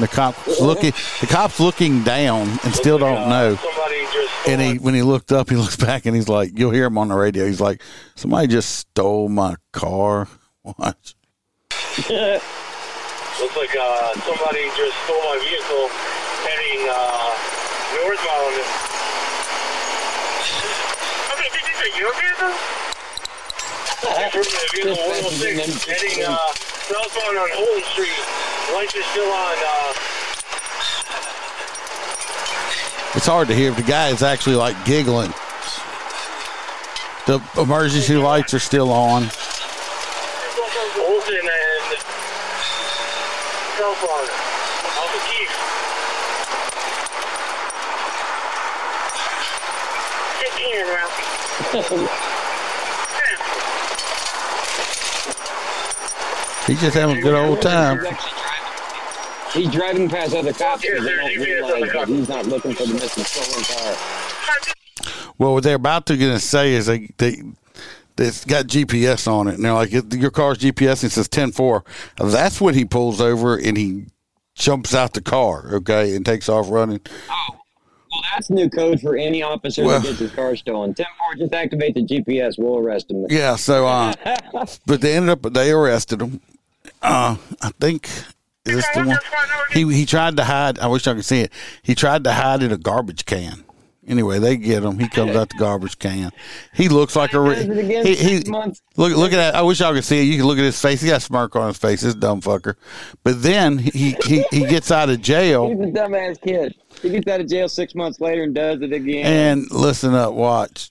The 0.00 0.08
cops 0.08 0.60
looking, 0.60 0.92
the 1.20 1.26
cops 1.26 1.60
looking 1.60 2.02
down, 2.02 2.48
and 2.64 2.74
still 2.74 2.98
don't 2.98 3.28
know. 3.28 3.58
And 4.46 4.60
he, 4.60 4.78
when 4.78 4.94
he 4.94 5.02
looked 5.02 5.32
up, 5.32 5.50
he 5.50 5.56
looks 5.56 5.76
back 5.76 6.06
and 6.06 6.16
he's 6.16 6.28
like, 6.28 6.58
you'll 6.58 6.70
hear 6.70 6.86
him 6.86 6.96
on 6.98 7.08
the 7.08 7.14
radio. 7.14 7.46
He's 7.46 7.60
like, 7.60 7.82
somebody 8.14 8.48
just 8.48 8.70
stole 8.76 9.28
my 9.28 9.56
car. 9.72 10.28
Watch. 10.64 11.14
looks 13.40 13.56
like 13.56 13.76
uh, 13.78 14.12
somebody 14.20 14.64
just 14.76 14.96
stole 15.04 15.20
my 15.24 15.38
vehicle 15.44 15.88
heading 16.44 16.88
uh, 16.90 17.36
northbound. 18.02 18.64
Okay, 21.30 21.48
this 21.52 21.62
is 21.62 21.80
a 21.80 21.98
your 21.98 22.12
vehicle? 22.20 22.52
Improving 24.24 24.52
the 24.52 24.68
vehicle 24.72 24.94
Dispatch 24.96 25.24
is 25.24 25.42
in 25.44 25.56
106 25.56 25.84
heading 25.84 26.24
uh, 26.26 26.36
southbound 26.90 27.38
on 27.38 27.48
Holden 27.52 27.84
Street. 27.92 28.49
Lights 28.74 28.96
are 28.96 29.02
still 29.02 29.30
on. 29.32 29.54
Uh, 29.58 29.94
It's 33.16 33.26
hard 33.26 33.48
to 33.48 33.54
hear. 33.54 33.70
if 33.70 33.76
The 33.76 33.82
guy 33.82 34.08
is 34.08 34.22
actually 34.22 34.56
like 34.56 34.76
giggling. 34.84 35.32
The 37.26 37.42
emergency 37.60 38.16
lights 38.16 38.54
are 38.54 38.60
still 38.60 38.92
on. 38.92 39.24
Olsen 40.98 41.34
and 41.34 41.98
phone. 44.00 44.28
Alpha 44.96 45.20
Keith. 45.28 45.54
15 50.40 52.00
in. 52.00 52.08
He's 56.66 56.80
just 56.80 56.96
having 56.96 57.18
a 57.18 57.20
good 57.20 57.34
old 57.34 57.60
time. 57.60 57.98
He's 59.52 59.70
driving. 59.70 60.06
Driving 60.06 60.08
past 60.08 60.34
other 60.34 60.52
cops 60.52 60.82
because 60.82 61.04
they 61.04 61.16
don't 61.16 61.36
realize 61.38 61.92
that 61.92 62.08
he's 62.08 62.28
not 62.28 62.46
looking 62.46 62.74
for 62.74 62.86
the 62.86 62.94
missing 62.94 63.24
stolen 63.24 63.64
car. 63.64 63.96
Well, 65.38 65.54
what 65.54 65.62
they're 65.64 65.76
about 65.76 66.06
to 66.06 66.16
gonna 66.16 66.38
say 66.38 66.74
is 66.74 66.86
they 66.86 67.10
they 67.18 67.42
it's 68.18 68.44
got 68.44 68.66
GPS 68.66 69.26
on 69.26 69.48
it. 69.48 69.54
And 69.54 69.64
they're 69.64 69.72
like, 69.72 69.90
your 69.92 70.30
car's 70.30 70.58
GPS 70.58 71.02
and 71.02 71.10
it 71.10 71.14
says 71.14 71.28
10-4. 71.28 71.82
That's 72.30 72.60
when 72.60 72.74
he 72.74 72.84
pulls 72.84 73.20
over 73.20 73.56
and 73.56 73.78
he 73.78 74.06
jumps 74.54 74.94
out 74.94 75.14
the 75.14 75.22
car, 75.22 75.70
okay, 75.76 76.14
and 76.14 76.26
takes 76.26 76.48
off 76.50 76.70
running. 76.70 77.00
Oh, 77.30 77.46
well, 77.50 78.20
that's 78.34 78.50
new 78.50 78.68
code 78.68 79.00
for 79.00 79.16
any 79.16 79.42
officer 79.42 79.84
Well- 79.84 80.00
that 80.00 80.06
gets 80.08 80.18
his 80.18 80.32
car 80.32 80.54
stolen. 80.54 80.92
10 80.92 81.06
4, 81.30 81.34
just 81.36 81.54
activate 81.54 81.94
the 81.94 82.02
GPS. 82.04 82.56
We'll 82.58 82.76
arrest 82.78 83.10
him. 83.10 83.24
Yeah, 83.30 83.56
so 83.56 83.86
uh 83.86 84.12
but 84.86 85.00
they 85.00 85.16
ended 85.16 85.30
up 85.30 85.52
they 85.54 85.70
arrested 85.70 86.20
him. 86.20 86.40
Uh 87.00 87.36
I 87.62 87.70
think 87.80 88.08
is 88.66 88.76
this 88.76 88.86
the 88.94 89.04
one? 89.04 89.18
He 89.72 89.92
he 89.94 90.06
tried 90.06 90.36
to 90.36 90.44
hide 90.44 90.78
I 90.78 90.86
wish 90.86 91.06
I 91.06 91.14
could 91.14 91.24
see 91.24 91.40
it. 91.40 91.52
He 91.82 91.94
tried 91.94 92.24
to 92.24 92.32
hide 92.32 92.62
in 92.62 92.72
a 92.72 92.78
garbage 92.78 93.24
can. 93.24 93.64
Anyway, 94.06 94.38
they 94.40 94.56
get 94.56 94.82
him. 94.82 94.98
He 94.98 95.08
comes 95.08 95.36
out 95.36 95.50
the 95.50 95.58
garbage 95.58 95.98
can. 95.98 96.30
He 96.74 96.88
looks 96.88 97.14
like 97.14 97.32
a 97.32 97.40
re- 97.40 97.54
Does 97.54 97.68
it 97.68 97.78
again, 97.78 98.06
he, 98.06 98.14
he 98.16 98.38
look 98.40 98.76
look 98.96 99.32
at 99.32 99.36
that. 99.36 99.54
I 99.54 99.62
wish 99.62 99.78
y'all 99.80 99.94
could 99.94 100.04
see 100.04 100.20
it. 100.20 100.24
You 100.24 100.38
can 100.38 100.46
look 100.46 100.58
at 100.58 100.64
his 100.64 100.80
face. 100.80 101.00
He 101.00 101.08
got 101.08 101.18
a 101.18 101.20
smirk 101.20 101.54
on 101.54 101.68
his 101.68 101.76
face. 101.76 102.00
This 102.00 102.14
dumb 102.14 102.40
fucker. 102.40 102.74
But 103.22 103.42
then 103.42 103.78
he 103.78 104.16
he, 104.24 104.44
he 104.50 104.66
gets 104.66 104.90
out 104.90 105.10
of 105.10 105.20
jail. 105.20 105.68
He's 105.68 105.78
a 105.78 105.92
dumbass 105.92 106.40
kid. 106.40 106.74
He 107.02 107.10
gets 107.10 107.28
out 107.28 107.40
of 107.40 107.48
jail 107.48 107.68
six 107.68 107.94
months 107.94 108.20
later 108.20 108.42
and 108.42 108.54
does 108.54 108.82
it 108.82 108.92
again. 108.92 109.26
And 109.26 109.70
listen 109.70 110.14
up, 110.14 110.32
watch. 110.34 110.90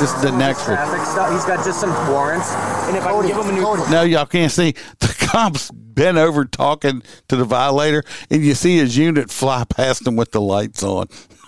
This 0.00 0.12
is 0.12 0.22
the 0.22 0.32
next 0.32 0.66
one. 0.66 0.76
Traffic 0.76 1.06
stop. 1.06 1.32
He's 1.32 1.44
got 1.44 1.64
just 1.64 1.80
some 1.80 1.90
warrants, 2.10 2.50
and 2.52 2.96
if 2.96 3.04
I 3.06 3.12
can 3.12 3.26
give 3.28 3.36
him 3.36 3.48
a 3.48 3.52
new 3.52 3.90
No, 3.92 4.02
y'all 4.02 4.26
can't 4.26 4.50
see. 4.50 4.74
The 5.00 5.26
cops 5.30 5.70
bent 5.72 6.16
over 6.18 6.44
talking 6.44 7.02
to 7.28 7.36
the 7.36 7.44
violator, 7.44 8.02
and 8.30 8.44
you 8.44 8.54
see 8.54 8.76
his 8.78 8.96
unit 8.96 9.30
fly 9.30 9.64
past 9.64 10.06
him 10.06 10.16
with 10.16 10.30
the 10.32 10.40
lights 10.40 10.82
on. 10.82 11.06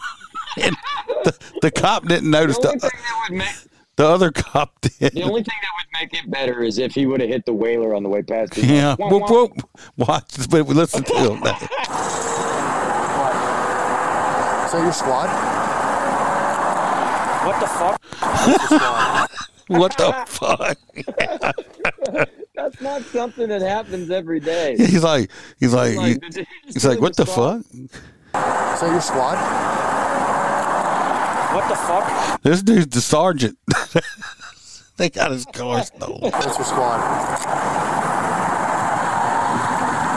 and 0.61 0.77
the, 1.25 1.37
the 1.63 1.71
cop 1.71 2.07
didn't 2.07 2.31
notice. 2.31 2.59
the 2.59 2.69
only 2.69 2.79
The, 2.81 2.89
thing 2.91 3.01
that 3.01 3.27
would 3.31 3.39
make 3.39 3.55
the 3.97 4.07
other 4.07 4.31
cop 4.33 4.81
did. 4.81 5.13
the 5.13 5.23
only 5.23 5.43
thing 5.43 5.55
that 5.63 5.71
would 5.79 6.01
make 6.01 6.15
it 6.15 6.31
better 6.31 6.63
is 6.63 6.79
if 6.79 6.95
he 6.95 7.07
would 7.07 7.21
have 7.21 7.31
hit 7.31 7.45
the 7.47 7.53
whaler 7.55 7.95
on 7.95 8.03
the 8.03 8.09
way 8.09 8.23
past. 8.23 8.55
him. 8.55 8.69
Yeah, 8.75 8.97
Wah, 8.99 9.09
whoop, 9.09 9.23
wah. 9.23 9.29
whoop. 9.43 9.53
Watch, 9.97 10.49
but 10.51 10.67
listen 10.69 11.03
to 11.05 11.15
him. 11.15 11.41
now. 11.41 11.59
So 14.69 14.83
your 14.83 14.93
squad? 14.93 15.29
What 17.47 17.61
the 17.61 17.67
fuck? 17.67 19.31
What 19.69 19.97
the 19.99 20.13
fuck? 20.29 20.79
That's 22.55 22.81
not 22.81 23.03
something 23.07 23.49
that 23.49 23.63
happens 23.63 24.11
every 24.13 24.39
day. 24.39 24.77
He's 24.79 25.03
like, 25.03 25.29
he's 25.59 25.75
like, 25.75 25.97
Like, 25.97 26.23
he- 26.33 26.47
he's 26.67 26.85
like, 26.85 27.01
what 27.01 27.17
the 27.17 27.27
fuck? 27.27 27.63
So 28.79 28.87
your 28.91 29.01
squad? 29.01 29.37
What 31.53 31.69
the 31.69 31.75
fuck? 31.75 32.43
This 32.43 32.63
dude's 32.63 32.95
the 32.95 33.01
sergeant. 33.01 33.59
they 34.99 35.11
got 35.11 35.33
his 35.33 35.45
car 35.47 35.83
stolen. 35.83 36.31
That's 36.31 36.45
your 36.47 36.65
squad? 36.65 37.01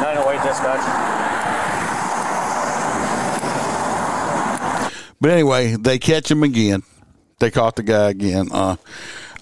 908 0.04 0.44
dispatch. 0.48 0.86
But 5.20 5.32
anyway, 5.32 5.76
they 5.76 5.98
catch 5.98 6.30
him 6.30 6.44
again. 6.44 6.84
They 7.39 7.52
caught 7.52 7.75
the 7.75 7.84
guy 7.84 8.10
again. 8.10 8.49
Uh, 8.52 8.75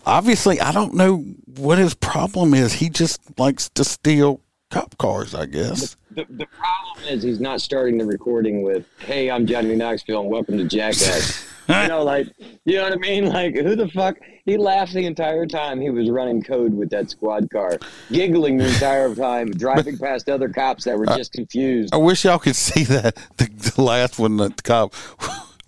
obviously, 0.06 0.60
I 0.62 0.72
don't 0.72 0.94
know 0.94 1.18
what 1.58 1.78
his 1.78 1.94
problem 1.94 2.54
is. 2.54 2.74
He 2.74 2.90
just 2.90 3.20
likes 3.40 3.70
to 3.70 3.84
steal 3.84 4.42
cop 4.70 4.98
cars, 4.98 5.34
I 5.34 5.46
guess. 5.48 5.98
The, 6.12 6.26
the 6.30 6.46
problem 6.46 7.08
is 7.10 7.24
he's 7.24 7.40
not 7.40 7.62
starting 7.62 7.98
the 7.98 8.06
recording 8.06 8.62
with, 8.62 8.86
"Hey, 9.00 9.30
I'm 9.30 9.46
Johnny 9.46 9.76
Knoxville, 9.76 10.22
and 10.22 10.30
welcome 10.30 10.58
to 10.58 10.64
Jackass." 10.64 11.48
you 11.70 11.88
know, 11.88 12.04
like, 12.04 12.28
you 12.66 12.78
know 12.78 12.84
what 12.84 12.94
I 12.94 12.98
mean? 12.98 13.26
Like, 13.26 13.56
who 13.56 13.76
the 13.76 13.88
fuck? 13.90 14.18
He 14.46 14.58
laughed 14.58 14.94
the 14.94 15.06
entire 15.06 15.46
time 15.46 15.82
he 15.82 15.90
was 15.90 16.10
running 16.10 16.42
code 16.42 16.74
with 16.74 16.90
that 16.92 17.10
squad 17.10 17.50
car, 17.52 17.78
giggling 18.12 18.58
the 18.58 18.68
entire 18.68 19.14
time, 19.14 19.52
driving 19.58 19.98
past 19.98 20.30
other 20.30 20.50
cops 20.50 20.86
that 20.86 20.98
were 20.98 21.06
just 21.06 21.34
confused. 21.34 21.94
I 21.94 21.98
wish 21.98 22.24
y'all 22.24 22.40
could 22.40 22.56
see 22.56 22.84
that 22.86 23.16
the, 23.38 23.46
the 23.76 23.82
last 23.82 24.18
one 24.18 24.38
that 24.38 24.58
the 24.58 24.64
cop. 24.64 24.94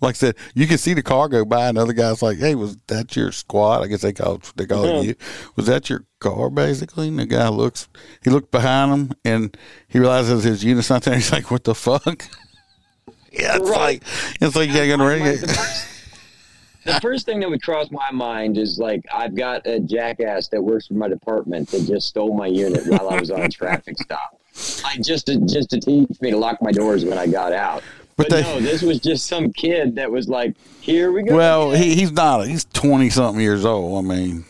Like 0.00 0.14
I 0.14 0.18
said, 0.18 0.36
you 0.54 0.66
can 0.66 0.78
see 0.78 0.94
the 0.94 1.02
car 1.02 1.28
go 1.28 1.44
by, 1.44 1.68
and 1.68 1.76
other 1.76 1.92
guy's 1.92 2.22
like, 2.22 2.38
"Hey, 2.38 2.54
was 2.54 2.76
that 2.86 3.14
your 3.16 3.32
squad?" 3.32 3.82
I 3.82 3.86
guess 3.86 4.00
they 4.00 4.12
call 4.14 4.40
they 4.56 4.64
call 4.66 4.84
it 4.84 5.04
you. 5.06 5.14
Was 5.56 5.66
that 5.66 5.90
your 5.90 6.04
car, 6.20 6.48
basically? 6.48 7.08
And 7.08 7.18
the 7.18 7.26
guy 7.26 7.48
looks, 7.48 7.88
he 8.24 8.30
looked 8.30 8.50
behind 8.50 8.92
him, 8.92 9.12
and 9.24 9.56
he 9.88 9.98
realizes 9.98 10.44
his 10.44 10.64
unit's 10.64 10.88
not 10.90 11.02
there. 11.02 11.14
He's 11.16 11.30
like, 11.32 11.50
"What 11.50 11.64
the 11.64 11.74
fuck?" 11.74 12.06
yeah, 13.32 13.56
it's 13.56 13.68
Right. 13.68 13.78
like 13.78 14.02
it's 14.40 14.56
like 14.56 14.70
you're 14.70 14.88
gonna 14.88 15.06
ring 15.06 15.26
it. 15.26 15.40
the 16.86 16.98
first 17.02 17.26
thing 17.26 17.40
that 17.40 17.50
would 17.50 17.62
cross 17.62 17.90
my 17.90 18.10
mind 18.10 18.56
is 18.56 18.78
like 18.78 19.04
I've 19.12 19.34
got 19.36 19.66
a 19.66 19.80
jackass 19.80 20.48
that 20.48 20.62
works 20.62 20.86
for 20.86 20.94
my 20.94 21.08
department 21.08 21.68
that 21.72 21.86
just 21.86 22.08
stole 22.08 22.34
my 22.34 22.46
unit 22.46 22.86
while 22.86 23.10
I 23.10 23.20
was 23.20 23.30
on 23.30 23.42
a 23.42 23.48
traffic 23.50 23.98
stop, 23.98 24.40
like 24.82 25.02
just 25.02 25.26
to 25.26 25.38
just 25.46 25.68
to 25.70 25.78
teach 25.80 26.08
me 26.22 26.30
to 26.30 26.38
lock 26.38 26.62
my 26.62 26.72
doors 26.72 27.04
when 27.04 27.18
I 27.18 27.26
got 27.26 27.52
out. 27.52 27.82
But 28.20 28.28
But, 28.28 28.36
they- 28.36 28.42
no, 28.42 28.60
this 28.60 28.82
was 28.82 29.00
just 29.00 29.26
some 29.26 29.52
kid 29.52 29.94
that 29.96 30.10
was 30.10 30.28
like, 30.28 30.54
"Here 30.80 31.10
we 31.10 31.22
go." 31.22 31.34
Well, 31.36 31.70
he, 31.70 31.94
he's 31.94 32.12
not. 32.12 32.46
He's 32.46 32.64
twenty 32.66 33.08
something 33.10 33.40
years 33.40 33.64
old. 33.64 34.04
I 34.04 34.08
mean, 34.08 34.44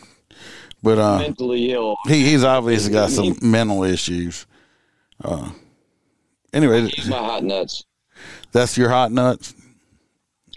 but 0.83 0.99
uh, 0.99 1.19
mentally 1.19 1.71
ill. 1.73 1.97
he, 2.07 2.25
he's 2.31 2.43
obviously 2.45 2.93
got 2.93 3.11
some 3.11 3.37
mental 3.43 3.85
issues. 3.85 4.47
Uh, 5.23 5.51
anyway, 6.53 6.89
He's 6.89 7.09
my 7.09 7.19
hot 7.19 7.45
nuts. 7.45 7.85
that's 8.53 8.77
your 8.77 8.89
hot 8.89 9.13
nuts. 9.13 9.55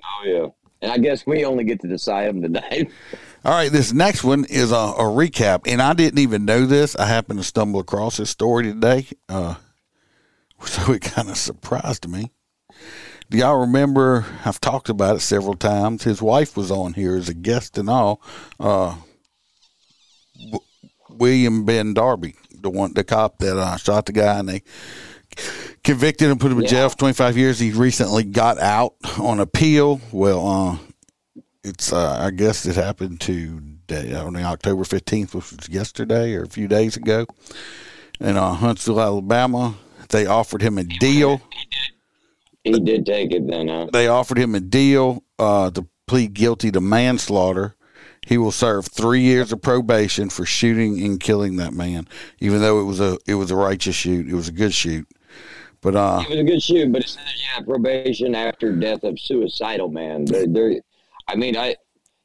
Oh 0.04 0.26
yeah, 0.26 0.48
and 0.82 0.92
I 0.92 0.98
guess 0.98 1.26
we 1.28 1.46
only 1.46 1.66
get 1.66 1.82
to 1.82 1.88
decide 1.88 2.30
them 2.30 2.42
tonight. 2.42 2.90
All 3.46 3.52
right, 3.52 3.70
this 3.72 3.92
next 3.92 4.24
one 4.24 4.46
is 4.46 4.72
a, 4.72 4.76
a 4.76 5.04
recap, 5.04 5.68
and 5.68 5.82
I 5.82 5.94
didn't 5.94 6.20
even 6.20 6.46
know 6.46 6.66
this. 6.66 6.96
I 6.96 7.06
happened 7.08 7.40
to 7.40 7.44
stumble 7.44 7.82
across 7.82 8.16
this 8.18 8.30
story 8.30 8.64
today, 8.64 9.06
uh, 9.28 9.56
so 10.66 10.94
it 10.94 11.02
kind 11.02 11.30
of 11.30 11.36
surprised 11.38 12.08
me. 12.08 12.32
Do 13.30 13.38
y'all 13.38 13.62
remember? 13.62 14.26
I've 14.46 14.62
talked 14.62 14.90
about 14.90 15.16
it 15.16 15.22
several 15.22 15.56
times. 15.56 16.04
His 16.04 16.22
wife 16.22 16.56
was 16.56 16.70
on 16.72 16.94
here 16.94 17.16
as 17.16 17.30
a 17.30 17.34
guest 17.34 17.78
and 17.78 17.90
all. 17.90 18.22
Uh, 18.60 18.96
W- 20.40 20.60
William 21.10 21.66
Ben 21.66 21.94
Darby, 21.94 22.36
the 22.52 22.70
one, 22.70 22.94
the 22.94 23.04
cop 23.04 23.40
that 23.40 23.58
uh, 23.58 23.78
shot 23.78 24.06
the 24.06 24.12
guy, 24.12 24.40
and 24.40 24.50
they 24.50 24.62
convicted 25.84 26.30
him, 26.30 26.38
put 26.38 26.52
him 26.52 26.60
in 26.60 26.68
jail 26.68 26.90
for 26.90 26.98
25 26.98 27.38
years. 27.38 27.60
He 27.60 27.72
recently 27.72 28.24
got 28.24 28.60
out 28.60 28.94
on 29.20 29.40
appeal. 29.40 30.02
Well, 30.12 30.48
uh, 30.48 30.78
it's 31.64 31.92
uh, 31.94 32.18
I 32.20 32.32
guess 32.32 32.66
it 32.66 32.76
happened 32.76 33.22
today 33.22 34.14
on 34.14 34.36
October 34.36 34.84
15th, 34.84 35.34
which 35.34 35.52
was 35.52 35.70
yesterday 35.70 36.34
or 36.36 36.44
a 36.44 36.50
few 36.50 36.68
days 36.68 36.98
ago, 36.98 37.26
in 38.20 38.38
uh, 38.38 38.54
Huntsville, 38.54 39.02
Alabama. 39.02 39.76
They 40.10 40.26
offered 40.28 40.62
him 40.62 40.78
a 40.78 40.84
deal. 40.84 41.42
He 42.64 42.80
did 42.80 43.06
take 43.06 43.32
it 43.32 43.48
then, 43.48 43.68
huh? 43.68 43.88
They 43.92 44.08
offered 44.08 44.38
him 44.38 44.56
a 44.56 44.60
deal 44.60 45.24
uh, 45.40 45.72
to 45.72 45.86
plead 46.08 46.34
guilty 46.34 46.72
to 46.72 46.82
manslaughter. 46.82 47.76
He 48.26 48.38
will 48.38 48.52
serve 48.52 48.86
three 48.88 49.22
years 49.22 49.52
of 49.52 49.62
probation 49.62 50.30
for 50.30 50.46
shooting 50.46 51.02
and 51.04 51.20
killing 51.20 51.58
that 51.58 51.74
man, 51.74 52.08
even 52.40 52.62
though 52.62 52.80
it 52.80 52.86
was 52.86 53.02
a 53.02 53.18
it 53.28 53.36
was 53.36 53.52
a 53.52 53.56
righteous 53.56 53.96
shoot. 53.96 54.28
It 54.30 54.34
was 54.34 54.48
a 54.48 54.54
good 54.54 54.74
shoot, 54.74 55.06
but 55.82 55.96
uh, 55.96 56.22
It 56.24 56.30
was 56.30 56.40
a 56.40 56.44
good 56.44 56.64
shoot, 56.64 56.92
but 56.94 57.02
it 57.02 57.10
says 57.10 57.24
yeah, 57.36 57.62
probation 57.66 58.34
after 58.34 58.72
death 58.74 59.04
of 59.04 59.20
suicidal 59.20 59.90
man. 59.90 60.24
They're, 60.24 60.48
they're, 60.48 60.76
I 61.28 61.36
mean, 61.36 61.58
I 61.58 61.76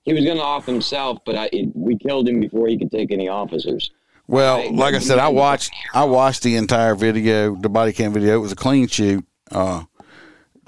he 0.05 0.13
was 0.13 0.25
going 0.25 0.37
to 0.37 0.43
off 0.43 0.67
himself, 0.67 1.19
but 1.27 1.35
I 1.35 1.51
we 1.75 1.99
killed 1.99 2.29
him 2.29 2.39
before 2.39 2.69
he 2.69 2.79
could 2.79 2.93
take 2.93 3.11
any 3.11 3.29
officers. 3.29 3.91
Well, 4.29 4.59
Right. 4.59 4.73
like 4.73 4.95
I 4.95 5.01
said, 5.01 5.19
I 5.19 5.29
watched 5.29 5.73
I 5.95 6.05
watched 6.05 6.45
the 6.45 6.55
entire 6.55 6.95
video, 6.95 7.57
the 7.57 7.69
body 7.69 7.93
cam 7.93 8.13
video. 8.13 8.35
It 8.37 8.39
was 8.41 8.53
a 8.53 8.57
clean 8.57 8.87
shoot. 8.87 9.25
Uh, 9.51 9.83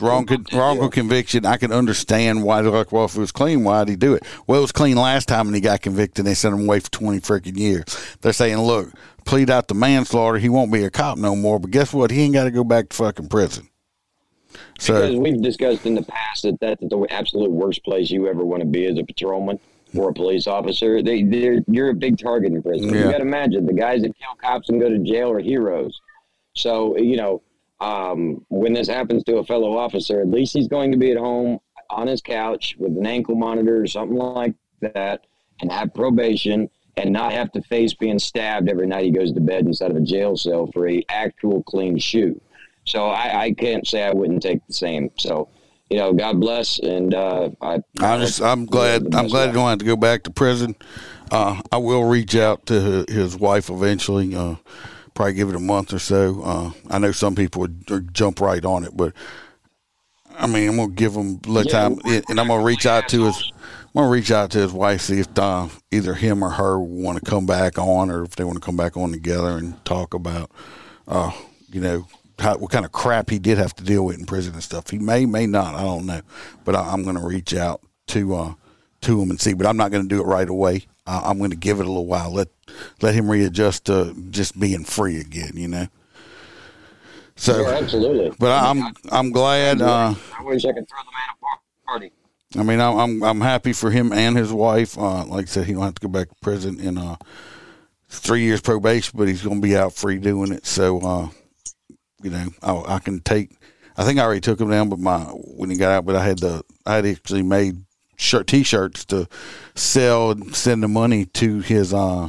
wrong 0.01 0.27
con- 0.27 0.47
wrongful 0.53 0.91
conviction. 0.91 1.47
I 1.47 1.57
can 1.57 1.73
understand 1.73 2.43
why 2.43 2.61
like, 2.61 2.93
well, 2.93 3.05
if 3.05 3.17
it 3.17 3.21
was 3.21 3.33
clean, 3.33 3.65
why'd 3.65 3.89
he 3.89 3.97
do 3.97 4.15
it? 4.15 4.25
Well, 4.47 4.59
it 4.59 4.63
was 4.63 4.73
clean 4.73 4.97
last 4.97 5.29
time, 5.29 5.47
and 5.47 5.55
he 5.55 5.61
got 5.61 5.83
convicted. 5.83 6.21
and 6.21 6.27
They 6.29 6.35
sent 6.35 6.55
him 6.55 6.63
away 6.63 6.81
for 6.81 6.91
twenty 6.91 7.21
freaking 7.21 7.57
years. 7.57 7.85
They're 8.21 8.33
saying, 8.33 8.59
look, 8.59 8.91
plead 9.25 9.51
out 9.51 9.69
the 9.69 9.75
manslaughter. 9.75 10.39
He 10.39 10.49
won't 10.49 10.73
be 10.73 10.85
a 10.85 10.91
cop 10.91 11.19
no 11.19 11.37
more. 11.37 11.59
But 11.59 11.71
guess 11.71 11.93
what? 11.93 12.11
He 12.11 12.23
ain't 12.23 12.35
got 12.35 12.45
to 12.45 12.51
go 12.51 12.65
back 12.65 12.89
to 12.91 12.97
fucking 12.97 13.29
prison. 13.29 13.69
Because 14.75 15.13
So 15.13 15.19
we've 15.19 15.41
discussed 15.43 15.87
in 15.87 15.95
the 15.95 16.03
past 16.03 16.43
that 16.43 16.59
that's 16.61 16.81
the 16.81 17.07
absolute 17.11 17.51
worst 17.51 17.85
place 17.85 18.11
you 18.11 18.27
ever 18.29 18.45
want 18.45 18.63
to 18.63 18.67
be 18.67 18.87
as 18.87 18.99
a 18.99 19.05
patrolman 19.05 19.61
or 19.95 20.11
a 20.11 20.15
police 20.15 20.47
officer. 20.47 21.03
They, 21.03 21.23
they're, 21.23 21.61
you're 21.69 21.91
a 21.91 21.95
big 21.95 22.19
target 22.19 22.53
in 22.53 22.63
prison. 22.63 22.89
Yeah. 22.89 23.05
You 23.05 23.11
got 23.11 23.19
to 23.19 23.23
imagine 23.23 23.67
the 23.67 23.75
guys 23.75 24.03
that 24.03 24.17
kill 24.19 24.35
cops 24.41 24.69
and 24.71 24.81
go 24.81 24.89
to 24.89 24.99
jail 24.99 25.31
are 25.31 25.41
heroes. 25.41 26.01
So 26.55 26.97
you 26.97 27.17
know, 27.17 27.43
um, 27.81 28.45
when 28.49 28.73
this 28.73 28.89
happens 28.89 29.25
to 29.25 29.39
a 29.39 29.45
fellow 29.45 29.77
officer, 29.77 30.21
at 30.21 30.29
least 30.29 30.55
he's 30.55 30.69
going 30.69 30.93
to 30.93 30.99
be 30.99 31.11
at 31.13 31.19
home. 31.19 31.59
on 31.91 32.07
his 32.07 32.21
couch 32.23 32.77
with 32.79 32.97
an 32.97 33.07
ankle 33.07 33.35
monitor 33.35 33.83
or 33.83 33.87
something 33.87 34.17
like 34.17 34.55
that 34.81 35.27
and 35.61 35.73
have 35.73 35.93
probation 35.93 36.71
and 36.97 37.13
not 37.13 37.33
have 37.33 37.51
to 37.53 37.63
face 37.63 37.95
being 37.95 38.19
stabbed 38.19 38.69
every 38.69 38.87
night 38.87 39.05
he 39.05 39.11
goes 39.11 39.33
to 39.33 39.41
bed 39.41 39.67
instead 39.67 39.91
of 39.91 39.97
a 39.97 40.01
jail 40.01 40.37
cell 40.37 40.69
for 40.73 40.89
a 40.89 41.05
actual 41.09 41.63
clean 41.65 41.99
shoe. 41.99 42.41
So 42.85 43.07
I, 43.09 43.43
I 43.45 43.53
can't 43.53 43.87
say 43.87 44.05
I 44.05 44.13
wouldn't 44.13 44.43
take 44.43 44.67
the 44.67 44.73
same. 44.73 45.11
So, 45.19 45.49
you 45.89 45.97
know, 45.99 46.13
God 46.13 46.41
bless, 46.41 46.79
and 46.79 47.15
uh, 47.15 47.51
I. 47.61 47.83
I 48.01 48.19
just, 48.19 48.41
I'm 48.41 48.67
glad, 48.67 49.15
I'm 49.15 49.29
glad 49.29 49.49
he 49.49 49.53
don't 49.53 49.69
have 49.69 49.79
to 49.79 49.85
go 49.85 49.97
back 49.97 50.23
to 50.25 50.31
prison. 50.31 50.77
Uh, 51.31 51.61
I 51.73 51.77
will 51.79 52.05
reach 52.05 52.37
out 52.37 52.67
to 52.67 53.05
his 53.09 53.37
wife 53.37 53.71
eventually. 53.71 54.35
Uh, 54.35 54.57
probably 55.21 55.35
give 55.35 55.51
it 55.51 55.55
a 55.55 55.61
month 55.61 55.93
or 55.93 55.99
so. 55.99 56.41
Uh, 56.43 56.71
I 56.89 56.99
know 56.99 57.13
some 57.13 57.35
people 57.35 57.61
would, 57.61 58.15
jump 58.15 58.41
right 58.41 58.65
on 58.65 58.85
it, 58.85 58.97
but 58.97 59.13
I 60.39 60.47
mean, 60.47 60.67
I'm 60.67 60.77
gonna 60.77 60.93
give 60.93 61.13
him 61.13 61.41
let 61.47 61.67
Yeah, 61.67 61.73
time, 61.73 62.01
and 62.07 62.41
I'm 62.41 62.49
gonna 62.49 62.65
reach 62.65 62.87
out 62.87 63.07
to 63.11 63.25
his. 63.25 63.53
I'm 63.55 64.01
gonna 64.01 64.09
reach 64.09 64.31
out 64.31 64.51
to 64.53 64.59
his 64.61 64.73
wife, 64.73 65.03
see 65.03 65.21
if 65.21 65.39
uh, 65.39 65.69
either 65.91 66.15
him 66.15 66.43
or 66.43 66.49
her 66.49 66.81
want 66.81 67.23
to 67.23 67.31
come 67.31 67.45
back 67.45 67.77
on, 67.77 68.11
or 68.11 68.25
if 68.25 68.37
they 68.37 68.45
want 68.45 68.57
to 68.57 68.65
come 68.65 68.79
back 68.79 68.97
on 68.97 69.13
together 69.13 69.59
and 69.59 69.85
talk 69.85 70.15
about, 70.15 70.51
uh, 71.07 71.33
you 71.71 71.83
know, 71.83 72.07
how, 72.39 72.57
what 72.57 72.71
kind 72.71 72.87
of 72.87 72.93
crap 72.93 73.29
he 73.29 73.39
did 73.39 73.59
have 73.59 73.75
to 73.75 73.85
deal 73.85 74.07
with 74.07 74.19
in 74.19 74.25
prison 74.25 74.55
and 74.55 74.63
stuff. 74.63 74.89
He 74.89 74.99
may, 74.99 75.27
may 75.27 75.47
not. 75.47 75.75
I 75.75 75.83
don't 75.83 76.07
know, 76.07 76.23
but 76.65 76.75
I, 76.75 76.93
I'm 76.93 77.05
gonna 77.05 77.27
reach 77.27 77.55
out 77.55 77.83
to 78.07 78.35
uh, 78.35 78.55
to 79.03 79.21
him 79.21 79.31
and 79.31 79.41
see. 79.41 79.55
But 79.55 79.67
I'm 79.67 79.77
not 79.77 79.91
gonna 79.91 80.09
do 80.09 80.21
it 80.21 80.27
right 80.27 80.49
away. 80.49 80.87
I, 81.07 81.21
I'm 81.31 81.39
gonna 81.39 81.57
give 81.57 81.81
it 81.81 81.87
a 81.87 81.89
little 81.89 82.07
while. 82.07 82.33
Let 82.33 82.49
let 83.03 83.15
him 83.15 83.31
readjust 83.31 83.87
to 83.87 84.15
just 84.31 84.59
being 84.59 84.85
free 84.85 85.19
again. 85.21 85.53
You 85.55 85.69
know. 85.69 85.87
So, 87.37 87.63
Yeah, 87.63 87.79
absolutely. 87.79 88.33
but 88.39 88.51
I, 88.51 88.71
I'm 88.71 88.83
I'm 89.11 89.31
glad. 89.33 89.81
Uh, 89.81 90.15
I 90.39 90.43
wish 90.43 90.65
I 90.65 90.73
could 90.73 90.87
throw 90.89 90.99
the 90.99 91.11
man 91.11 91.31
a 91.31 91.87
party. 91.87 92.13
I 92.59 92.63
mean, 92.63 92.81
I'm 92.81 92.99
I'm, 92.99 93.23
I'm 93.23 93.41
happy 93.41 93.73
for 93.73 93.91
him 93.91 94.13
and 94.13 94.37
his 94.37 94.53
wife. 94.53 94.99
Uh, 94.99 95.25
like 95.25 95.45
I 95.45 95.47
said, 95.47 95.67
he 95.67 95.73
don't 95.73 95.83
have 95.83 95.95
to 95.95 96.07
go 96.07 96.09
back 96.13 96.29
to 96.29 96.35
prison 96.43 96.79
in 96.79 96.99
uh, 96.99 97.17
three 98.11 98.43
years 98.43 98.61
probation, 98.61 99.17
but 99.19 99.29
he's 99.29 99.43
going 99.43 99.61
to 99.61 99.67
be 99.67 99.77
out 99.77 99.95
free 99.95 100.19
doing 100.19 100.53
it. 100.53 100.67
So, 100.67 101.01
uh, 101.01 101.29
you 102.23 102.31
know, 102.31 102.49
I, 102.63 102.97
I 102.97 102.99
can 102.99 103.21
take. 103.21 103.53
I 103.97 104.05
think 104.05 104.19
I 104.19 104.25
already 104.25 104.41
took 104.41 104.61
him 104.61 104.69
down, 104.71 104.89
but 104.89 104.99
my 104.99 105.21
when 105.21 105.71
he 105.71 105.77
got 105.77 105.93
out, 105.93 106.05
but 106.05 106.17
I 106.17 106.25
had 106.25 106.41
the 106.41 106.63
I 106.85 106.97
had 106.97 107.07
actually 107.07 107.43
made 107.43 107.77
shirt 108.21 108.47
t-shirts 108.47 109.05
to 109.07 109.27
sell 109.75 110.31
and 110.31 110.55
send 110.55 110.83
the 110.83 110.89
money 110.89 111.25
to 111.25 111.61
his 111.61 111.93
uh, 111.95 112.29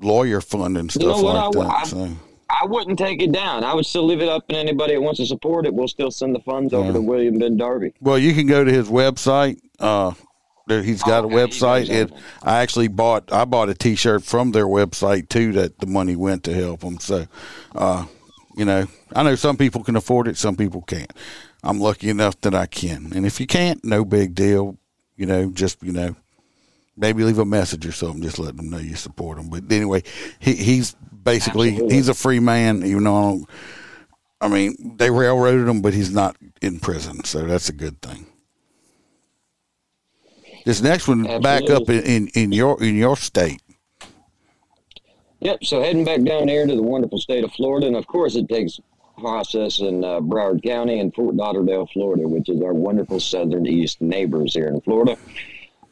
lawyer 0.00 0.40
fund 0.40 0.76
and 0.78 0.90
stuff 0.90 1.02
You 1.02 1.08
know 1.22 1.50
like 1.50 1.56
I- 1.56 1.60
that. 1.62 1.74
I- 1.74 1.84
so. 1.84 2.10
I 2.50 2.64
wouldn't 2.64 2.98
take 2.98 3.20
it 3.20 3.30
down. 3.30 3.62
I 3.62 3.74
would 3.74 3.84
still 3.84 4.06
leave 4.06 4.22
it 4.22 4.28
up, 4.28 4.42
and 4.48 4.56
anybody 4.56 4.94
that 4.94 5.02
wants 5.02 5.18
to 5.20 5.26
support 5.26 5.66
it, 5.66 5.74
will 5.74 5.86
still 5.86 6.10
send 6.10 6.34
the 6.34 6.40
funds 6.40 6.72
over 6.72 6.94
to 6.94 7.00
William 7.00 7.38
Ben 7.38 7.58
Darby. 7.58 7.92
Well, 8.00 8.18
you 8.18 8.32
can 8.32 8.46
go 8.46 8.64
to 8.64 8.72
his 8.72 8.88
website. 8.88 9.60
Uh, 9.78 10.12
there, 10.66 10.82
he's 10.82 11.02
got 11.02 11.26
Okay, 11.26 11.34
a 11.34 11.46
website. 11.46 11.90
It. 11.90 12.10
I 12.42 12.60
actually 12.62 12.88
bought. 12.88 13.30
I 13.30 13.44
bought 13.44 13.68
a 13.68 13.74
T-shirt 13.74 14.24
from 14.24 14.52
their 14.52 14.64
website 14.66 15.28
too. 15.28 15.52
That 15.52 15.78
the 15.78 15.86
money 15.86 16.16
went 16.16 16.42
to 16.44 16.54
help 16.54 16.80
them. 16.80 16.98
So, 17.00 17.26
uh, 17.74 18.06
you 18.56 18.64
know, 18.64 18.86
I 19.14 19.22
know 19.24 19.34
some 19.34 19.58
people 19.58 19.84
can 19.84 19.94
afford 19.96 20.26
it, 20.26 20.38
some 20.38 20.56
people 20.56 20.80
can't. 20.80 21.12
I'm 21.62 21.80
lucky 21.80 22.08
enough 22.08 22.40
that 22.42 22.54
I 22.54 22.66
can. 22.66 23.12
And 23.14 23.26
if 23.26 23.40
you 23.40 23.46
can't, 23.46 23.84
no 23.84 24.04
big 24.04 24.34
deal. 24.34 24.78
You 25.16 25.26
know, 25.26 25.50
just 25.50 25.82
you 25.82 25.92
know, 25.92 26.14
maybe 26.96 27.24
leave 27.24 27.38
a 27.38 27.44
message 27.44 27.86
or 27.86 27.92
something. 27.92 28.22
Just 28.22 28.38
let 28.38 28.56
them 28.56 28.70
know 28.70 28.78
you 28.78 28.96
support 28.96 29.36
them. 29.36 29.50
But 29.50 29.64
anyway, 29.70 30.02
he, 30.38 30.54
he's 30.54 30.94
basically 30.94 31.70
Absolutely. 31.70 31.96
he's 31.96 32.08
a 32.08 32.14
free 32.14 32.40
man. 32.40 32.84
Even 32.84 33.04
though 33.04 33.16
I 33.16 33.22
don't. 33.22 33.50
I 34.40 34.48
mean, 34.48 34.96
they 34.98 35.10
railroaded 35.10 35.66
him, 35.66 35.82
but 35.82 35.94
he's 35.94 36.12
not 36.12 36.36
in 36.62 36.78
prison, 36.78 37.24
so 37.24 37.44
that's 37.44 37.68
a 37.68 37.72
good 37.72 38.00
thing. 38.00 38.26
This 40.64 40.80
next 40.80 41.08
one 41.08 41.40
back 41.40 41.68
up 41.70 41.88
in, 41.88 42.04
in, 42.04 42.28
in 42.34 42.52
your 42.52 42.80
in 42.82 42.94
your 42.96 43.16
state. 43.16 43.60
Yep. 45.40 45.64
So 45.64 45.82
heading 45.82 46.04
back 46.04 46.22
down 46.22 46.48
here 46.48 46.66
to 46.66 46.74
the 46.74 46.82
wonderful 46.82 47.18
state 47.18 47.42
of 47.42 47.52
Florida, 47.52 47.86
and 47.86 47.96
of 47.96 48.06
course 48.06 48.36
it 48.36 48.48
takes 48.48 48.78
process 49.18 49.80
in 49.80 50.04
uh, 50.04 50.20
Broward 50.20 50.62
County 50.62 51.00
and 51.00 51.14
Fort 51.14 51.34
Lauderdale, 51.34 51.86
Florida, 51.92 52.26
which 52.26 52.48
is 52.48 52.62
our 52.62 52.72
wonderful 52.72 53.20
southern 53.20 53.66
east 53.66 54.00
neighbors 54.00 54.54
here 54.54 54.68
in 54.68 54.80
Florida. 54.80 55.16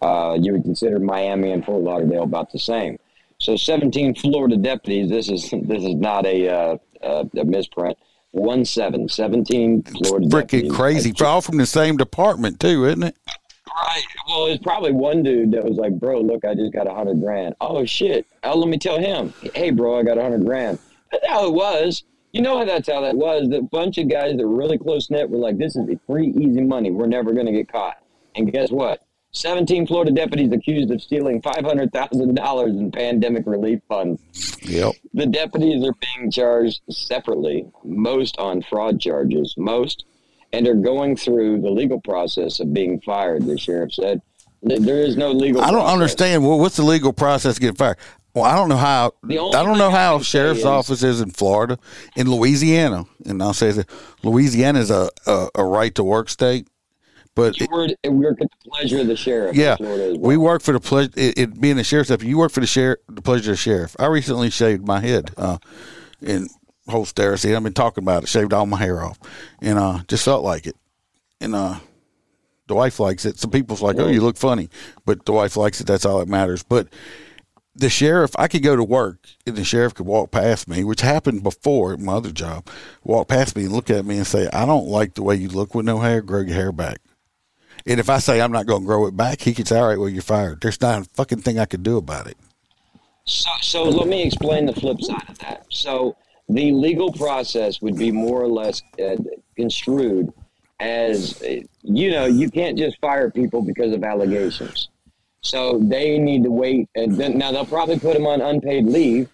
Uh, 0.00 0.36
you 0.40 0.52
would 0.52 0.62
consider 0.62 0.98
Miami 0.98 1.52
and 1.52 1.64
Fort 1.64 1.82
Lauderdale 1.82 2.24
about 2.24 2.52
the 2.52 2.58
same. 2.58 2.98
So 3.38 3.56
17 3.56 4.14
Florida 4.14 4.56
deputies. 4.56 5.10
This 5.10 5.28
is 5.28 5.50
this 5.50 5.84
is 5.84 5.94
not 5.94 6.24
a 6.26 6.48
uh, 6.48 6.78
a 7.02 7.44
misprint. 7.44 7.98
One 8.32 8.64
seven, 8.64 9.08
17 9.08 9.82
Florida 9.82 10.26
Freaking 10.28 10.70
crazy. 10.70 11.14
All 11.24 11.40
from 11.40 11.56
the 11.56 11.66
same 11.66 11.96
department 11.96 12.60
too, 12.60 12.86
isn't 12.86 13.02
it? 13.02 13.16
Right. 13.74 14.02
Well, 14.28 14.46
it's 14.46 14.62
probably 14.62 14.92
one 14.92 15.22
dude 15.22 15.52
that 15.52 15.64
was 15.64 15.76
like, 15.76 15.98
"Bro, 15.98 16.20
look, 16.22 16.44
I 16.44 16.54
just 16.54 16.72
got 16.72 16.86
a 16.86 16.94
hundred 16.94 17.20
grand." 17.20 17.54
Oh 17.60 17.84
shit! 17.84 18.26
Oh, 18.42 18.56
let 18.56 18.68
me 18.68 18.78
tell 18.78 18.98
him. 18.98 19.34
Hey, 19.54 19.70
bro, 19.70 19.98
I 19.98 20.02
got 20.02 20.18
a 20.18 20.22
hundred 20.22 20.44
grand. 20.44 20.78
That's 21.10 21.26
how 21.26 21.46
it 21.46 21.52
was. 21.52 22.04
You 22.37 22.42
know 22.42 22.59
how 22.59 22.66
that's 22.66 22.87
how 22.87 23.01
that 23.01 23.16
was. 23.16 23.49
The 23.49 23.62
bunch 23.62 23.96
of 23.96 24.11
guys 24.11 24.37
that 24.37 24.46
were 24.46 24.55
really 24.55 24.77
close 24.77 25.09
knit 25.09 25.31
were 25.31 25.38
like, 25.38 25.57
"This 25.57 25.75
is 25.75 25.88
free, 26.07 26.35
easy 26.38 26.61
money. 26.61 26.90
We're 26.90 27.07
never 27.07 27.33
going 27.33 27.46
to 27.46 27.53
get 27.53 27.72
caught." 27.72 27.96
And 28.35 28.53
guess 28.53 28.70
what? 28.70 29.01
Seventeen 29.31 29.87
Florida 29.87 30.11
deputies 30.11 30.53
accused 30.53 30.90
of 30.90 31.01
stealing 31.01 31.40
five 31.40 31.64
hundred 31.64 31.94
thousand 31.94 32.35
dollars 32.35 32.77
in 32.77 32.92
pandemic 32.92 33.46
relief 33.46 33.81
funds. 33.88 34.20
Yep. 34.61 34.96
The 35.14 35.25
deputies 35.25 35.83
are 35.83 35.94
being 35.94 36.31
charged 36.31 36.83
separately, 36.90 37.70
most 37.85 38.37
on 38.37 38.61
fraud 38.61 39.01
charges, 39.01 39.55
most, 39.57 40.05
and 40.53 40.68
are 40.68 40.75
going 40.75 41.16
through 41.16 41.62
the 41.62 41.70
legal 41.70 42.03
process 42.03 42.61
of 42.61 42.75
being 42.75 43.01
fired. 43.01 43.46
The 43.46 43.57
sheriff 43.57 43.94
said 43.94 44.20
there 44.62 45.01
is 45.01 45.16
no 45.16 45.33
legal. 45.33 45.62
I 45.62 45.70
don't 45.70 45.81
process. 45.81 45.92
understand. 45.94 46.46
Well, 46.46 46.59
what's 46.59 46.77
the 46.77 46.85
legal 46.85 47.14
process 47.14 47.55
to 47.55 47.61
get 47.62 47.79
fired? 47.79 47.96
Well, 48.37 48.44
I 48.44 48.55
don't 48.55 48.68
know 48.68 48.77
how. 48.77 49.12
I 49.25 49.35
don't 49.64 49.79
know 49.79 49.88
how 49.90 50.20
sheriff's 50.20 50.61
is- 50.61 50.66
office 50.66 51.03
is 51.03 51.22
in 51.22 51.31
Florida, 51.31 51.79
in 52.16 52.31
Louisiana, 52.31 53.07
and 53.25 53.42
I'll 53.42 53.55
say 53.55 53.72
that 53.72 53.88
Louisiana 54.22 54.79
is 54.79 54.90
a, 54.90 55.09
a, 55.27 55.49
a 55.55 55.64
right 55.64 55.94
to 55.94 56.05
work 56.05 56.29
state, 56.29 56.68
but 57.35 57.59
You 57.59 57.66
were, 57.72 57.88
we 58.05 58.11
work 58.11 58.42
at 58.42 58.49
the 58.51 58.70
pleasure 58.70 59.01
of 59.01 59.07
the 59.07 59.16
sheriff. 59.16 59.57
Yeah, 59.57 59.77
well. 59.81 60.18
we 60.18 60.37
work 60.37 60.61
for 60.61 60.72
the 60.72 60.81
pleasure. 60.81 61.12
It, 61.16 61.38
it 61.38 61.61
being 61.62 61.79
a 61.79 61.85
sheriff's 61.85 62.11
deputy, 62.11 62.29
you 62.29 62.37
work 62.37 62.53
for 62.53 62.61
the 62.61 62.66
sheriff, 62.66 62.99
the 63.09 63.22
pleasure 63.22 63.53
of 63.53 63.57
the 63.57 63.62
sheriff. 63.62 63.96
I 63.99 64.05
recently 64.05 64.51
shaved 64.51 64.87
my 64.87 65.01
head, 65.01 65.31
uh, 65.38 65.57
in 66.20 66.49
Holster. 66.90 67.38
See, 67.38 67.55
I've 67.55 67.62
been 67.62 67.72
talking 67.72 68.05
about 68.05 68.25
it. 68.25 68.29
Shaved 68.29 68.53
all 68.53 68.66
my 68.66 68.77
hair 68.77 69.03
off, 69.03 69.18
and 69.62 69.79
uh, 69.79 70.01
just 70.09 70.27
felt 70.27 70.44
like 70.44 70.66
it. 70.66 70.77
And 71.40 71.55
uh, 71.55 71.79
the 72.66 72.75
wife 72.75 73.01
likes 73.01 73.25
it. 73.25 73.38
Some 73.38 73.51
people's 73.51 73.81
like, 73.81 73.96
"Oh, 73.99 74.09
you 74.09 74.20
look 74.20 74.37
funny," 74.37 74.68
but 75.07 75.25
the 75.25 75.33
wife 75.33 75.57
likes 75.57 75.81
it. 75.81 75.87
That's 75.87 76.05
all 76.05 76.18
that 76.18 76.29
matters. 76.29 76.62
But 76.62 76.88
the 77.76 77.90
sheriff, 77.90 78.30
I 78.38 78.48
could 78.48 78.62
go 78.62 78.74
to 78.74 78.82
work, 78.82 79.18
and 79.46 79.54
the 79.54 79.64
sheriff 79.64 79.94
could 79.94 80.06
walk 80.06 80.30
past 80.30 80.66
me, 80.66 80.82
which 80.82 81.02
happened 81.02 81.42
before 81.42 81.92
at 81.92 82.00
my 82.00 82.14
other 82.14 82.32
job. 82.32 82.68
Walk 83.04 83.28
past 83.28 83.54
me 83.54 83.64
and 83.64 83.72
look 83.72 83.90
at 83.90 84.04
me 84.04 84.16
and 84.16 84.26
say, 84.26 84.48
"I 84.52 84.64
don't 84.64 84.88
like 84.88 85.14
the 85.14 85.22
way 85.22 85.36
you 85.36 85.48
look 85.48 85.74
with 85.74 85.84
no 85.84 85.98
hair. 85.98 86.22
Grow 86.22 86.40
your 86.40 86.54
hair 86.54 86.72
back." 86.72 87.00
And 87.86 88.00
if 88.00 88.08
I 88.08 88.18
say 88.18 88.40
I'm 88.40 88.52
not 88.52 88.66
going 88.66 88.82
to 88.82 88.86
grow 88.86 89.06
it 89.06 89.16
back, 89.16 89.40
he 89.42 89.54
could 89.54 89.68
say, 89.68 89.78
"All 89.78 89.88
right, 89.88 89.98
well, 89.98 90.08
you're 90.08 90.22
fired." 90.22 90.60
There's 90.60 90.80
not 90.80 91.02
a 91.02 91.04
fucking 91.14 91.42
thing 91.42 91.58
I 91.58 91.66
could 91.66 91.82
do 91.82 91.98
about 91.98 92.26
it. 92.26 92.36
So, 93.24 93.50
so 93.60 93.82
let 93.84 94.08
me 94.08 94.22
explain 94.22 94.66
the 94.66 94.72
flip 94.72 95.02
side 95.02 95.28
of 95.28 95.38
that. 95.40 95.66
So 95.68 96.16
the 96.48 96.72
legal 96.72 97.12
process 97.12 97.82
would 97.82 97.96
be 97.96 98.10
more 98.12 98.40
or 98.40 98.48
less 98.48 98.82
uh, 99.04 99.16
construed 99.56 100.32
as, 100.78 101.42
uh, 101.42 101.60
you 101.82 102.10
know, 102.10 102.26
you 102.26 102.50
can't 102.50 102.78
just 102.78 102.98
fire 103.00 103.30
people 103.30 103.62
because 103.62 103.92
of 103.92 104.04
allegations. 104.04 104.88
So 105.46 105.78
they 105.80 106.18
need 106.18 106.42
to 106.42 106.50
wait, 106.50 106.88
and 106.96 107.16
then 107.16 107.38
now 107.38 107.52
they'll 107.52 107.64
probably 107.64 107.98
put 107.98 108.14
them 108.14 108.26
on 108.26 108.40
unpaid 108.40 108.87
leave, 108.87 109.28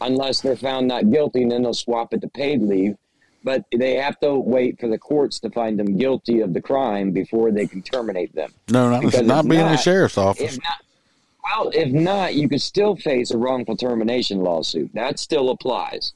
unless 0.00 0.40
they're 0.40 0.56
found 0.56 0.88
not 0.88 1.10
guilty, 1.10 1.42
and 1.42 1.52
then 1.52 1.62
they'll 1.62 1.72
swap 1.72 2.12
it 2.12 2.20
to 2.22 2.28
paid 2.28 2.62
leave. 2.62 2.96
But 3.44 3.64
they 3.72 3.94
have 3.94 4.18
to 4.20 4.34
wait 4.34 4.80
for 4.80 4.88
the 4.88 4.98
courts 4.98 5.38
to 5.40 5.50
find 5.50 5.78
them 5.78 5.96
guilty 5.96 6.40
of 6.40 6.52
the 6.52 6.60
crime 6.60 7.12
before 7.12 7.50
they 7.52 7.66
can 7.66 7.82
terminate 7.82 8.34
them. 8.34 8.52
No, 8.70 8.90
not, 8.90 9.02
Because 9.02 9.22
not 9.22 9.48
being 9.48 9.60
in 9.60 9.68
the 9.68 9.76
sheriff's 9.76 10.18
office. 10.18 10.54
If 10.54 10.62
not, 10.62 10.82
well, 11.44 11.70
if 11.74 11.92
not, 11.92 12.34
you 12.34 12.48
could 12.48 12.62
still 12.62 12.96
face 12.96 13.30
a 13.30 13.38
wrongful 13.38 13.76
termination 13.76 14.40
lawsuit. 14.40 14.90
That 14.94 15.18
still 15.18 15.50
applies. 15.50 16.12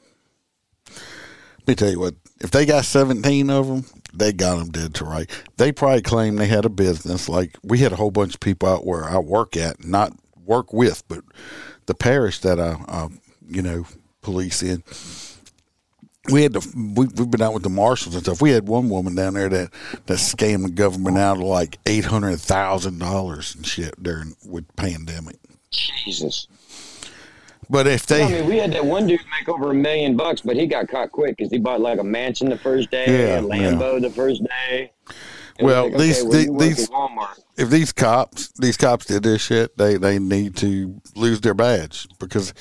Let 0.89 1.69
me 1.69 1.75
tell 1.75 1.91
you 1.91 2.01
what. 2.01 2.15
If 2.41 2.51
they 2.51 2.67
got 2.67 2.85
17 2.85 3.51
of 3.51 3.67
them, 3.67 3.85
they 4.19 4.33
got 4.33 4.57
them 4.57 4.71
dead 4.71 4.95
to 4.95 5.05
right. 5.05 5.31
They 5.57 5.73
probably 5.73 6.03
claim 6.03 6.37
they 6.37 6.47
had 6.47 6.65
a 6.65 6.71
business. 6.71 7.29
Like 7.29 7.57
we 7.63 7.79
had 7.79 7.93
a 7.93 7.97
whole 7.97 8.11
bunch 8.11 8.35
of 8.35 8.41
people 8.41 8.69
out 8.69 8.87
where 8.87 9.05
I 9.05 9.19
work 9.19 9.57
at, 9.57 9.85
not 9.85 10.13
work 10.45 10.73
with, 10.73 11.03
but 11.09 11.23
the 11.87 11.95
parish 11.95 12.41
that 12.41 12.61
I, 12.61 12.77
uh, 12.89 13.09
you 13.47 13.63
know, 13.63 13.87
police 14.23 14.63
in. 14.63 14.83
We 16.29 16.43
had 16.43 16.55
to. 16.55 16.61
We, 16.75 17.07
we've 17.07 17.31
been 17.31 17.43
out 17.43 17.55
with 17.55 17.63
the 17.63 17.71
marshals 17.71 18.17
and 18.17 18.25
stuff. 18.25 18.43
We 18.43 18.51
had 18.51 18.67
one 18.67 18.89
woman 18.89 19.15
down 19.15 19.35
there 19.35 19.49
that 19.49 19.71
that 20.07 20.19
scammed 20.19 20.65
the 20.65 20.71
government 20.71 21.19
out 21.19 21.37
of 21.37 21.45
like 21.45 21.79
eight 21.87 22.05
hundred 22.05 22.41
thousand 22.41 22.99
dollars 22.99 23.55
and 23.55 23.65
shit 23.65 24.03
during 24.03 24.35
with 24.45 24.65
pandemic. 24.75 25.37
Jesus. 25.71 26.49
But 27.69 27.87
if 27.87 28.07
they, 28.07 28.23
I 28.23 28.29
mean, 28.31 28.47
we 28.47 28.59
had 28.59 28.73
that 28.73 28.85
one 28.85 29.07
dude 29.07 29.21
make 29.39 29.49
over 29.49 29.71
a 29.71 29.75
million 29.75 30.17
bucks, 30.17 30.41
but 30.41 30.57
he 30.57 30.67
got 30.67 30.89
caught 30.89 31.11
quick 31.13 31.37
because 31.37 31.51
he 31.51 31.59
bought 31.59 31.81
like 31.81 31.99
a 31.99 32.05
mansion 32.05 32.49
the 32.49 32.59
first 32.59 32.91
day, 32.91 33.07
Yeah, 33.09 33.41
a 33.41 33.43
Lambo 33.43 34.01
the 34.01 34.11
first 34.11 34.43
day. 34.45 34.93
Well, 35.61 35.89
like, 35.89 35.97
these- 35.99 36.19
okay, 36.21 36.29
well, 36.29 36.33
the- 36.39 36.45
you 36.45 36.53
work 36.53 36.61
these- 36.63 36.89
Walmart. 36.91 37.41
if 37.57 37.71
these 37.71 37.93
cops 37.93 38.49
these 38.59 38.77
cops 38.77 39.07
did 39.07 39.23
this 39.23 39.41
shit, 39.43 39.77
they 39.79 39.97
they 39.97 40.19
need 40.19 40.55
to 40.57 41.01
lose 41.15 41.41
their 41.41 41.55
badge 41.55 42.07
because 42.19 42.53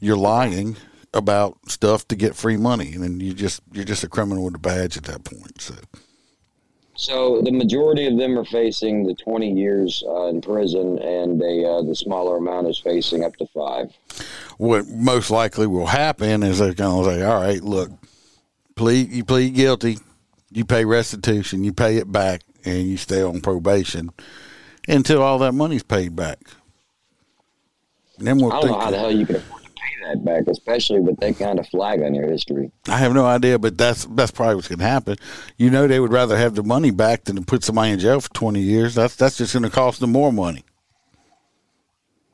you're 0.00 0.16
lying 0.16 0.76
about 1.14 1.56
stuff 1.68 2.06
to 2.08 2.16
get 2.16 2.34
free 2.36 2.56
money, 2.56 2.92
and 2.92 3.02
then 3.02 3.20
you 3.20 3.32
just 3.34 3.60
you're 3.72 3.84
just 3.84 4.04
a 4.04 4.08
criminal 4.08 4.44
with 4.44 4.54
a 4.54 4.58
badge 4.58 4.96
at 4.96 5.04
that 5.04 5.24
point. 5.24 5.60
So 5.60 5.74
So 6.96 7.42
the 7.42 7.50
majority 7.50 8.06
of 8.06 8.16
them 8.16 8.38
are 8.38 8.44
facing 8.44 9.04
the 9.04 9.14
20 9.14 9.52
years 9.52 10.02
uh, 10.06 10.26
in 10.26 10.40
prison, 10.40 10.98
and 11.00 11.40
they, 11.40 11.64
uh, 11.64 11.82
the 11.82 11.94
smaller 11.94 12.36
amount 12.36 12.68
is 12.68 12.78
facing 12.78 13.24
up 13.24 13.34
to 13.36 13.46
five. 13.48 13.92
what 14.58 14.86
most 14.88 15.30
likely 15.30 15.66
will 15.66 15.86
happen 15.86 16.42
is 16.44 16.58
they're 16.60 16.72
going 16.74 17.04
to 17.04 17.10
say, 17.10 17.22
"All 17.22 17.40
right, 17.40 17.60
look, 17.62 17.90
plead 18.76 19.10
you 19.10 19.24
plead 19.24 19.54
guilty, 19.54 19.98
you 20.52 20.64
pay 20.64 20.84
restitution, 20.84 21.64
you 21.64 21.72
pay 21.72 21.96
it 21.96 22.10
back, 22.10 22.42
and 22.64 22.86
you 22.86 22.96
stay 22.96 23.22
on 23.22 23.40
probation 23.40 24.10
until 24.86 25.20
all 25.20 25.38
that 25.40 25.52
money's 25.52 25.82
paid 25.82 26.14
back." 26.14 26.38
And 28.18 28.28
then 28.28 28.38
we'll 28.38 28.52
I 28.52 28.60
don't 28.60 28.62
think. 28.68 28.78
know 28.78 28.84
how 28.84 28.90
the 28.92 28.98
hell 28.98 29.10
you 29.10 29.26
can 29.26 29.36
afford 29.36 29.63
that 30.08 30.24
back, 30.24 30.46
especially 30.48 31.00
with 31.00 31.18
that 31.20 31.38
kind 31.38 31.58
of 31.58 31.66
flag 31.68 32.02
on 32.02 32.14
your 32.14 32.30
history. 32.30 32.70
I 32.88 32.98
have 32.98 33.12
no 33.12 33.24
idea, 33.26 33.58
but 33.58 33.76
that's 33.78 34.04
that's 34.06 34.30
probably 34.30 34.56
what's 34.56 34.68
going 34.68 34.78
to 34.78 34.84
happen. 34.84 35.16
You 35.56 35.70
know, 35.70 35.86
they 35.86 36.00
would 36.00 36.12
rather 36.12 36.36
have 36.36 36.54
the 36.54 36.62
money 36.62 36.90
back 36.90 37.24
than 37.24 37.36
to 37.36 37.42
put 37.42 37.64
somebody 37.64 37.92
in 37.92 37.98
jail 37.98 38.20
for 38.20 38.30
twenty 38.32 38.60
years. 38.60 38.94
That's 38.94 39.16
that's 39.16 39.36
just 39.38 39.52
going 39.52 39.62
to 39.64 39.70
cost 39.70 40.00
them 40.00 40.12
more 40.12 40.32
money, 40.32 40.64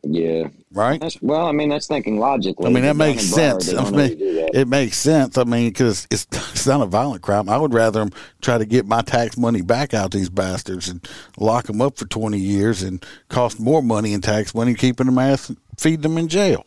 Yeah. 0.03 0.49
right? 0.73 1.01
That's, 1.01 1.21
well, 1.21 1.47
I 1.47 1.53
mean, 1.53 1.69
that's 1.69 1.87
thinking 1.87 2.19
logically. 2.19 2.67
I 2.67 2.71
mean, 2.71 2.85
that 2.85 2.97
makes 2.97 3.25
sense. 3.25 3.73
I 3.73 3.85
mean, 3.85 3.95
really 3.95 4.15
do 4.15 4.35
that. 4.35 4.51
it 4.55 4.69
makes 4.69 4.97
sense. 4.97 5.37
I 5.39 5.45
mean, 5.45 5.69
because 5.71 6.07
it's 6.11 6.27
it's 6.33 6.67
not 6.67 6.81
a 6.81 6.87
violent 6.87 7.23
crime. 7.23 7.49
I 7.49 7.57
would 7.59 7.75
rather 7.75 8.01
them 8.01 8.11
try 8.41 8.59
to 8.59 8.65
get 8.65 8.87
my 8.87 9.03
tax 9.03 9.37
money 9.37 9.63
back 9.63 9.95
out 9.95 10.11
these 10.11 10.31
bastards 10.31 10.89
and 10.89 11.07
lock 11.39 11.67
them 11.67 11.81
up 11.81 11.97
for 11.99 12.07
twenty 12.07 12.39
years 12.39 12.83
and 12.83 13.05
cost 13.29 13.61
more 13.61 13.83
money 13.83 14.13
in 14.13 14.21
tax 14.21 14.55
money 14.55 14.75
keeping 14.75 15.07
them 15.07 15.19
ass 15.19 15.53
feed 15.79 16.03
them 16.03 16.19
in 16.19 16.29
jail. 16.29 16.65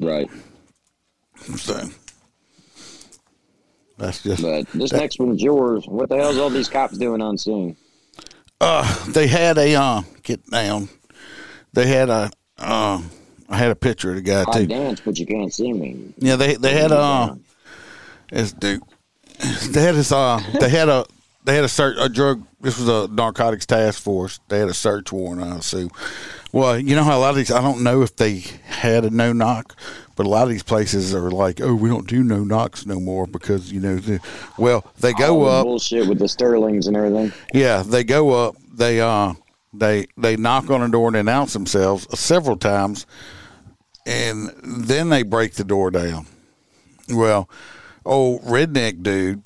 Right. 0.00 0.30
So 1.56 1.88
that's 3.96 4.22
just 4.22 4.42
But 4.42 4.66
this 4.72 4.92
next 4.92 5.18
one's 5.18 5.42
yours. 5.42 5.84
What 5.86 6.08
the 6.08 6.16
hell's 6.16 6.38
all 6.38 6.50
these 6.50 6.68
cops 6.68 6.98
doing 6.98 7.20
on 7.20 7.38
scene? 7.38 7.76
uh 8.60 9.04
they 9.12 9.26
had 9.28 9.56
a 9.58 9.74
uh 9.74 10.02
get 10.22 10.44
down. 10.50 10.88
They 11.72 11.86
had 11.86 12.08
a 12.10 12.30
uh 12.58 13.00
I 13.48 13.56
had 13.56 13.70
a 13.70 13.76
picture 13.76 14.10
of 14.10 14.16
the 14.16 14.22
guy 14.22 14.44
I 14.46 14.52
too. 14.52 14.66
dance, 14.66 15.00
but 15.00 15.18
you 15.18 15.26
can't 15.26 15.52
see 15.52 15.72
me. 15.72 16.12
Yeah, 16.18 16.36
they 16.36 16.56
they 16.56 16.74
had 16.74 16.92
uh 16.92 17.34
it's 18.30 18.52
dude. 18.52 18.82
They 19.70 19.80
had 19.80 19.94
this 19.94 20.12
uh 20.12 20.40
they 20.60 20.68
had 20.68 20.88
a 20.88 21.06
they 21.44 21.54
had 21.54 21.64
a 21.64 21.68
search 21.68 21.96
a 22.00 22.08
drug 22.08 22.44
this 22.60 22.78
was 22.78 22.88
a 22.88 23.06
narcotics 23.08 23.66
task 23.66 24.02
force. 24.02 24.40
They 24.48 24.58
had 24.58 24.68
a 24.68 24.74
search 24.74 25.12
warrant 25.12 25.42
I 25.42 25.56
assume. 25.56 25.90
Well, 26.52 26.78
you 26.78 26.96
know 26.96 27.04
how 27.04 27.18
a 27.18 27.20
lot 27.20 27.30
of 27.30 27.36
these 27.36 27.50
I 27.50 27.60
don't 27.60 27.82
know 27.82 28.02
if 28.02 28.16
they 28.16 28.38
had 28.64 29.04
a 29.04 29.10
no 29.10 29.32
knock, 29.32 29.76
but 30.16 30.24
a 30.26 30.28
lot 30.28 30.44
of 30.44 30.48
these 30.48 30.62
places 30.62 31.14
are 31.14 31.30
like, 31.30 31.60
Oh, 31.60 31.74
we 31.74 31.88
don't 31.88 32.06
do 32.06 32.22
no 32.22 32.42
knocks 32.42 32.86
no 32.86 32.98
more 32.98 33.26
because, 33.26 33.70
you 33.70 33.80
know, 33.80 33.96
the, 33.96 34.20
well, 34.56 34.84
they 35.00 35.12
go 35.12 35.44
the 35.44 35.50
up 35.50 35.64
bullshit 35.64 36.08
with 36.08 36.18
the 36.18 36.28
Sterlings 36.28 36.86
and 36.86 36.96
everything. 36.96 37.32
yeah, 37.52 37.82
they 37.82 38.02
go 38.04 38.30
up. 38.30 38.56
They 38.72 39.00
uh, 39.00 39.34
they 39.74 40.06
they 40.16 40.36
knock 40.36 40.70
on 40.70 40.82
a 40.82 40.88
door 40.88 41.08
and 41.08 41.16
announce 41.16 41.52
themselves 41.52 42.06
several 42.18 42.56
times, 42.56 43.06
and 44.06 44.50
then 44.64 45.08
they 45.10 45.22
break 45.24 45.54
the 45.54 45.64
door 45.64 45.90
down. 45.90 46.26
Well, 47.10 47.48
old 48.04 48.42
redneck 48.42 49.02
dude 49.02 49.42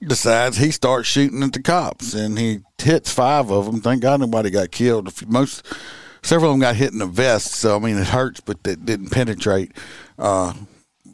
decides 0.00 0.56
he 0.56 0.70
starts 0.70 1.08
shooting 1.08 1.42
at 1.42 1.52
the 1.52 1.62
cops, 1.62 2.14
and 2.14 2.38
he 2.38 2.60
hits 2.78 3.12
five 3.12 3.50
of 3.50 3.66
them. 3.66 3.80
Thank 3.80 4.02
God 4.02 4.20
nobody 4.20 4.50
got 4.50 4.70
killed. 4.70 5.12
Most 5.28 5.66
several 6.22 6.50
of 6.50 6.54
them 6.54 6.60
got 6.60 6.76
hit 6.76 6.92
in 6.92 6.98
the 6.98 7.06
vest, 7.06 7.52
so 7.52 7.76
I 7.76 7.78
mean 7.78 7.96
it 7.96 8.08
hurts, 8.08 8.40
but 8.40 8.62
that 8.64 8.84
didn't 8.84 9.10
penetrate. 9.10 9.72
Uh, 10.18 10.54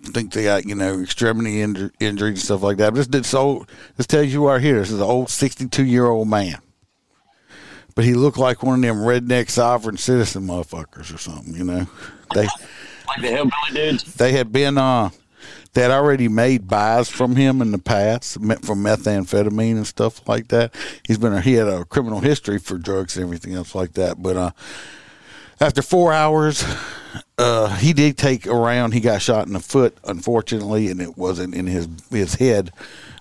I 0.06 0.10
think 0.10 0.32
they 0.32 0.44
got 0.44 0.64
you 0.66 0.74
know 0.74 1.00
extremity 1.00 1.56
inju- 1.56 1.90
injuries 2.00 2.38
and 2.38 2.38
stuff 2.44 2.62
like 2.62 2.76
that. 2.78 2.90
But 2.90 2.96
this 2.98 3.06
this 3.08 3.26
so. 3.28 3.66
this 3.96 4.06
tells 4.06 4.28
you 4.28 4.46
right 4.46 4.60
here. 4.60 4.78
This 4.80 4.90
is 4.90 4.98
an 4.98 5.02
old 5.02 5.28
sixty 5.30 5.66
two 5.68 5.84
year 5.84 6.06
old 6.06 6.28
man, 6.28 6.58
but 7.94 8.04
he 8.04 8.14
looked 8.14 8.38
like 8.38 8.62
one 8.62 8.76
of 8.76 8.82
them 8.82 8.96
redneck 8.98 9.50
sovereign 9.50 9.96
citizen 9.96 10.46
motherfuckers 10.46 11.14
or 11.14 11.18
something. 11.18 11.54
You 11.54 11.64
know, 11.64 11.86
they 12.34 12.46
Like 13.06 13.20
the 13.22 13.28
hillbilly 13.28 13.50
dudes. 13.74 14.14
they 14.14 14.32
had 14.32 14.52
been 14.52 14.78
uh 14.78 15.10
had 15.74 15.90
already 15.90 16.28
made 16.28 16.68
buys 16.68 17.08
from 17.08 17.36
him 17.36 17.62
in 17.62 17.70
the 17.70 17.78
past 17.78 18.34
from 18.34 18.48
methamphetamine 18.82 19.76
and 19.76 19.86
stuff 19.86 20.26
like 20.28 20.48
that. 20.48 20.74
He's 21.04 21.18
been 21.18 21.40
he 21.42 21.54
had 21.54 21.68
a 21.68 21.84
criminal 21.84 22.20
history 22.20 22.58
for 22.58 22.78
drugs 22.78 23.16
and 23.16 23.24
everything 23.24 23.54
else 23.54 23.74
like 23.74 23.92
that. 23.94 24.22
But 24.22 24.36
uh, 24.36 24.50
after 25.60 25.82
four 25.82 26.12
hours, 26.12 26.64
uh, 27.36 27.74
he 27.76 27.92
did 27.92 28.16
take 28.16 28.46
a 28.46 28.54
round. 28.54 28.94
He 28.94 29.00
got 29.00 29.22
shot 29.22 29.46
in 29.46 29.52
the 29.52 29.60
foot, 29.60 29.96
unfortunately, 30.04 30.88
and 30.88 31.00
it 31.00 31.16
wasn't 31.16 31.54
in 31.54 31.66
his 31.66 31.88
his 32.10 32.34
head 32.34 32.72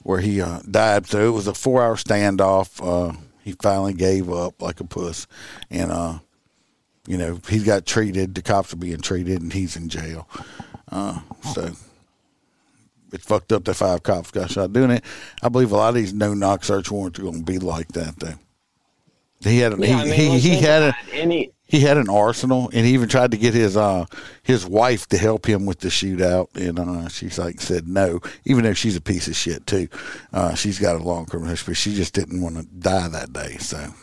where 0.04 0.20
he 0.20 0.42
uh, 0.42 0.60
died. 0.70 1.06
So 1.08 1.28
it 1.28 1.32
was 1.32 1.48
a 1.48 1.54
four 1.54 1.84
hour 1.84 1.96
standoff. 1.96 2.80
Uh, 2.82 3.18
he 3.44 3.54
finally 3.54 3.94
gave 3.94 4.32
up 4.32 4.62
like 4.62 4.80
a 4.80 4.84
puss, 4.86 5.28
and 5.70 5.92
uh, 5.92 6.20
you 7.08 7.18
know 7.18 7.40
he 7.50 7.60
got 7.60 7.86
treated. 7.86 8.36
The 8.36 8.42
cops 8.42 8.74
are 8.74 8.78
being 8.78 9.02
treated, 9.02 9.42
and 9.42 9.54
he's 9.54 9.76
in 9.76 9.90
jail. 9.90 10.28
Uh, 10.92 11.20
so 11.54 11.72
it's 13.12 13.26
fucked 13.26 13.52
up 13.52 13.64
that 13.66 13.76
five 13.76 14.04
cops 14.04 14.32
got 14.32 14.52
shot 14.52 14.74
doing 14.74 14.92
it. 14.92 15.04
I 15.42 15.50
believe 15.50 15.72
a 15.72 15.76
lot 15.76 15.90
of 15.90 15.96
these 15.96 16.14
no 16.14 16.34
knock 16.34 16.64
search 16.64 16.92
warrants 16.92 17.20
are 17.20 17.24
going 17.24 17.40
to 17.40 17.44
be 17.44 17.60
like 17.60 17.90
that 17.90 18.20
though. 18.20 18.36
He 19.42 19.60
had 19.60 19.74
a, 19.74 19.88
Yeah, 19.88 19.98
I 19.98 20.06
he, 20.06 20.12
mean, 20.12 20.40
he, 20.40 20.40
he 20.40 20.56
had 20.58 20.82
a 20.82 20.96
any 21.14 21.52
he 21.68 21.82
had 21.82 21.98
an 21.98 22.10
arsenal, 22.10 22.70
and 22.74 22.86
he 22.86 22.94
even 22.94 23.10
tried 23.10 23.32
to 23.32 23.38
get 23.38 23.54
his 23.54 23.76
uh 23.78 24.06
his 24.44 24.66
wife 24.66 25.06
to 25.08 25.18
help 25.18 25.46
him 25.46 25.66
with 25.66 25.80
the 25.80 25.90
shootout, 25.90 26.56
and 26.56 26.80
uh, 26.80 27.08
she's 27.10 27.38
like 27.38 27.60
said 27.62 27.88
no, 27.88 28.20
even 28.46 28.64
though 28.64 28.74
she's 28.74 28.96
a 28.96 29.02
piece 29.02 29.28
of 29.28 29.36
shit 29.36 29.68
too. 29.68 29.88
Uh, 30.34 30.56
she's 30.56 30.80
got 30.80 30.96
a 30.96 31.04
long 31.04 31.26
criminal 31.26 31.50
history. 31.52 31.76
She 31.76 31.94
just 31.94 32.14
didn't 32.14 32.42
want 32.42 32.56
to 32.56 32.64
die 32.64 33.10
that 33.10 33.34
day. 33.34 33.58
So 33.58 33.94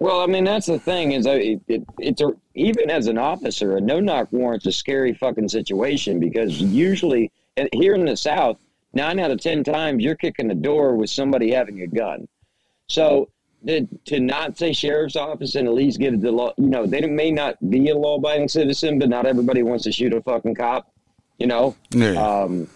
Well, 0.00 0.20
I 0.20 0.26
mean, 0.26 0.44
that's 0.44 0.66
the 0.66 0.78
thing 0.78 1.12
is, 1.12 1.26
uh, 1.26 1.32
it, 1.32 1.60
it, 1.66 1.84
it's 1.98 2.20
a, 2.20 2.32
even 2.54 2.88
as 2.88 3.08
an 3.08 3.18
officer, 3.18 3.76
a 3.76 3.80
no 3.80 3.98
knock 3.98 4.28
warrant's 4.30 4.66
a 4.66 4.72
scary 4.72 5.12
fucking 5.12 5.48
situation 5.48 6.20
because 6.20 6.60
usually 6.60 7.32
here 7.72 7.94
in 7.94 8.04
the 8.04 8.16
South, 8.16 8.58
nine 8.94 9.18
out 9.18 9.32
of 9.32 9.40
ten 9.40 9.64
times 9.64 10.02
you're 10.02 10.14
kicking 10.14 10.48
the 10.48 10.54
door 10.54 10.94
with 10.94 11.10
somebody 11.10 11.50
having 11.50 11.82
a 11.82 11.86
gun. 11.88 12.28
So 12.86 13.28
the, 13.62 13.88
to 14.06 14.20
not 14.20 14.56
say 14.56 14.72
sheriff's 14.72 15.16
office 15.16 15.56
and 15.56 15.66
at 15.66 15.74
least 15.74 15.98
get 15.98 16.20
the 16.20 16.30
law, 16.30 16.52
you 16.58 16.68
know, 16.68 16.86
they 16.86 17.00
may 17.06 17.32
not 17.32 17.56
be 17.68 17.88
a 17.88 17.96
law 17.96 18.16
abiding 18.16 18.48
citizen, 18.48 19.00
but 19.00 19.08
not 19.08 19.26
everybody 19.26 19.64
wants 19.64 19.84
to 19.84 19.92
shoot 19.92 20.12
a 20.12 20.22
fucking 20.22 20.54
cop. 20.54 20.92
You 21.38 21.46
know, 21.46 21.76
yeah, 21.90 22.14
um, 22.14 22.68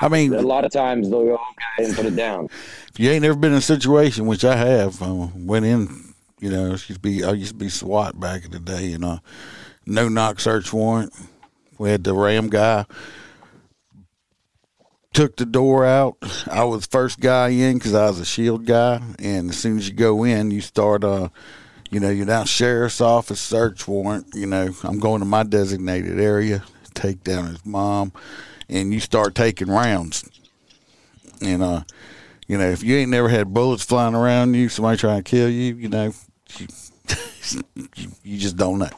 I 0.00 0.08
mean, 0.08 0.32
a 0.32 0.40
lot 0.40 0.64
of 0.64 0.72
times 0.72 1.10
they'll 1.10 1.24
go 1.24 1.34
okay 1.34 1.84
and 1.86 1.94
put 1.94 2.06
it 2.06 2.16
down. 2.16 2.46
if 2.88 2.98
you 2.98 3.10
ain't 3.10 3.22
never 3.22 3.36
been 3.36 3.52
in 3.52 3.58
a 3.58 3.62
situation, 3.62 4.26
which 4.26 4.44
I 4.44 4.56
have, 4.56 5.02
uh, 5.02 5.28
went 5.34 5.66
in. 5.66 6.09
You 6.40 6.50
know, 6.50 6.70
used 6.70 7.02
be 7.02 7.22
I 7.22 7.32
used 7.32 7.52
to 7.52 7.58
be 7.58 7.68
SWAT 7.68 8.18
back 8.18 8.44
in 8.44 8.50
the 8.50 8.58
day, 8.58 8.92
and 8.92 9.04
uh, 9.04 9.18
no 9.86 10.08
knock 10.08 10.40
search 10.40 10.72
warrant. 10.72 11.12
We 11.78 11.90
had 11.90 12.04
the 12.04 12.14
Ram 12.14 12.48
guy 12.48 12.86
took 15.12 15.36
the 15.36 15.46
door 15.46 15.84
out. 15.84 16.16
I 16.50 16.64
was 16.64 16.86
first 16.86 17.20
guy 17.20 17.48
in 17.48 17.78
because 17.78 17.94
I 17.94 18.06
was 18.06 18.20
a 18.20 18.24
shield 18.24 18.64
guy, 18.64 19.02
and 19.18 19.50
as 19.50 19.58
soon 19.58 19.78
as 19.78 19.88
you 19.88 19.94
go 19.94 20.24
in, 20.24 20.50
you 20.50 20.60
start 20.60 21.04
uh, 21.04 21.28
you 21.90 21.98
know, 21.98 22.10
you're 22.10 22.26
down 22.26 22.46
sheriff's 22.46 23.00
office 23.00 23.40
search 23.40 23.86
warrant. 23.86 24.28
You 24.34 24.46
know, 24.46 24.70
I'm 24.84 25.00
going 25.00 25.20
to 25.20 25.26
my 25.26 25.42
designated 25.42 26.20
area, 26.20 26.62
take 26.94 27.24
down 27.24 27.48
his 27.48 27.66
mom, 27.66 28.12
and 28.68 28.94
you 28.94 29.00
start 29.00 29.34
taking 29.34 29.68
rounds. 29.68 30.28
And 31.42 31.62
uh, 31.62 31.82
you 32.46 32.58
know, 32.58 32.70
if 32.70 32.82
you 32.82 32.96
ain't 32.96 33.10
never 33.10 33.28
had 33.28 33.52
bullets 33.52 33.84
flying 33.84 34.14
around 34.14 34.54
you, 34.54 34.68
somebody 34.68 34.98
trying 34.98 35.22
to 35.22 35.28
kill 35.28 35.48
you, 35.48 35.74
you 35.74 35.88
know, 35.88 36.12
you, 36.58 38.10
you 38.22 38.38
just 38.38 38.56
don't 38.56 38.78
know. 38.78 38.88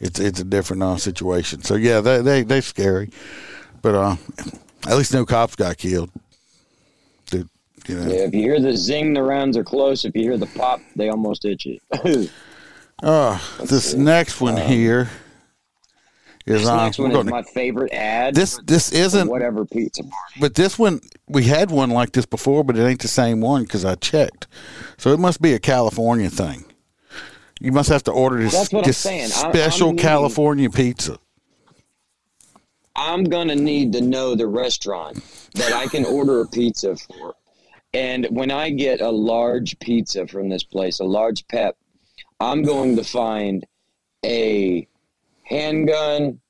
It's 0.00 0.20
it's 0.20 0.40
a 0.40 0.44
different 0.44 0.82
uh, 0.82 0.96
situation. 0.96 1.62
So 1.62 1.76
yeah, 1.76 2.00
they 2.00 2.20
they 2.20 2.42
they 2.42 2.60
scary, 2.60 3.10
but 3.82 3.94
uh, 3.94 4.16
at 4.86 4.96
least 4.96 5.12
no 5.14 5.24
cops 5.24 5.56
got 5.56 5.78
killed. 5.78 6.10
Dude, 7.26 7.48
you 7.86 7.96
know. 7.96 8.10
Yeah, 8.10 8.24
if 8.24 8.34
you 8.34 8.42
hear 8.42 8.60
the 8.60 8.76
zing, 8.76 9.14
the 9.14 9.22
rounds 9.22 9.56
are 9.56 9.64
close. 9.64 10.04
If 10.04 10.14
you 10.14 10.22
hear 10.22 10.36
the 10.36 10.46
pop, 10.46 10.80
they 10.96 11.08
almost 11.08 11.42
hit 11.42 11.64
you. 11.64 11.78
Uh, 13.02 13.38
this 13.64 13.92
next 13.92 14.40
one 14.40 14.56
here 14.56 15.10
is 16.46 16.62
This 16.62 16.68
uh, 16.68 16.84
next 16.84 16.98
one 16.98 17.12
is 17.12 17.24
my 17.24 17.42
favorite 17.42 17.92
ad. 17.92 18.34
this 18.34 18.60
this 18.64 18.92
isn't 18.92 19.28
whatever 19.28 19.64
pizza 19.64 20.02
party. 20.02 20.40
but 20.40 20.54
this 20.54 20.78
one 20.78 21.00
we 21.26 21.44
had 21.44 21.70
one 21.70 21.90
like 21.90 22.12
this 22.12 22.26
before, 22.26 22.64
but 22.64 22.76
it 22.76 22.84
ain't 22.84 23.00
the 23.00 23.08
same 23.08 23.40
one 23.40 23.62
because 23.62 23.84
I 23.84 23.94
checked. 23.94 24.46
So 24.98 25.12
it 25.12 25.18
must 25.18 25.40
be 25.40 25.54
a 25.54 25.58
California 25.58 26.28
thing. 26.28 26.66
You 27.60 27.72
must 27.72 27.88
have 27.88 28.02
to 28.04 28.10
order 28.10 28.38
this, 28.38 28.52
That's 28.52 28.72
what 28.72 28.84
I'm 28.84 28.88
this 28.88 29.34
special 29.34 29.90
I'm 29.90 29.96
California 29.96 30.68
pizza. 30.68 31.18
I'm 32.96 33.24
gonna 33.24 33.56
need 33.56 33.92
to 33.94 34.00
know 34.00 34.34
the 34.34 34.46
restaurant 34.46 35.24
that 35.54 35.72
I 35.72 35.86
can 35.86 36.04
order 36.04 36.40
a 36.40 36.46
pizza 36.46 36.96
for. 36.96 37.34
And 37.94 38.26
when 38.30 38.50
I 38.50 38.70
get 38.70 39.00
a 39.00 39.10
large 39.10 39.78
pizza 39.78 40.26
from 40.26 40.48
this 40.48 40.64
place, 40.64 40.98
a 40.98 41.04
large 41.04 41.46
pep, 41.46 41.76
I'm 42.40 42.62
going 42.62 42.96
to 42.96 43.04
find 43.04 43.64
a 44.24 44.86
handgun, 45.44 46.40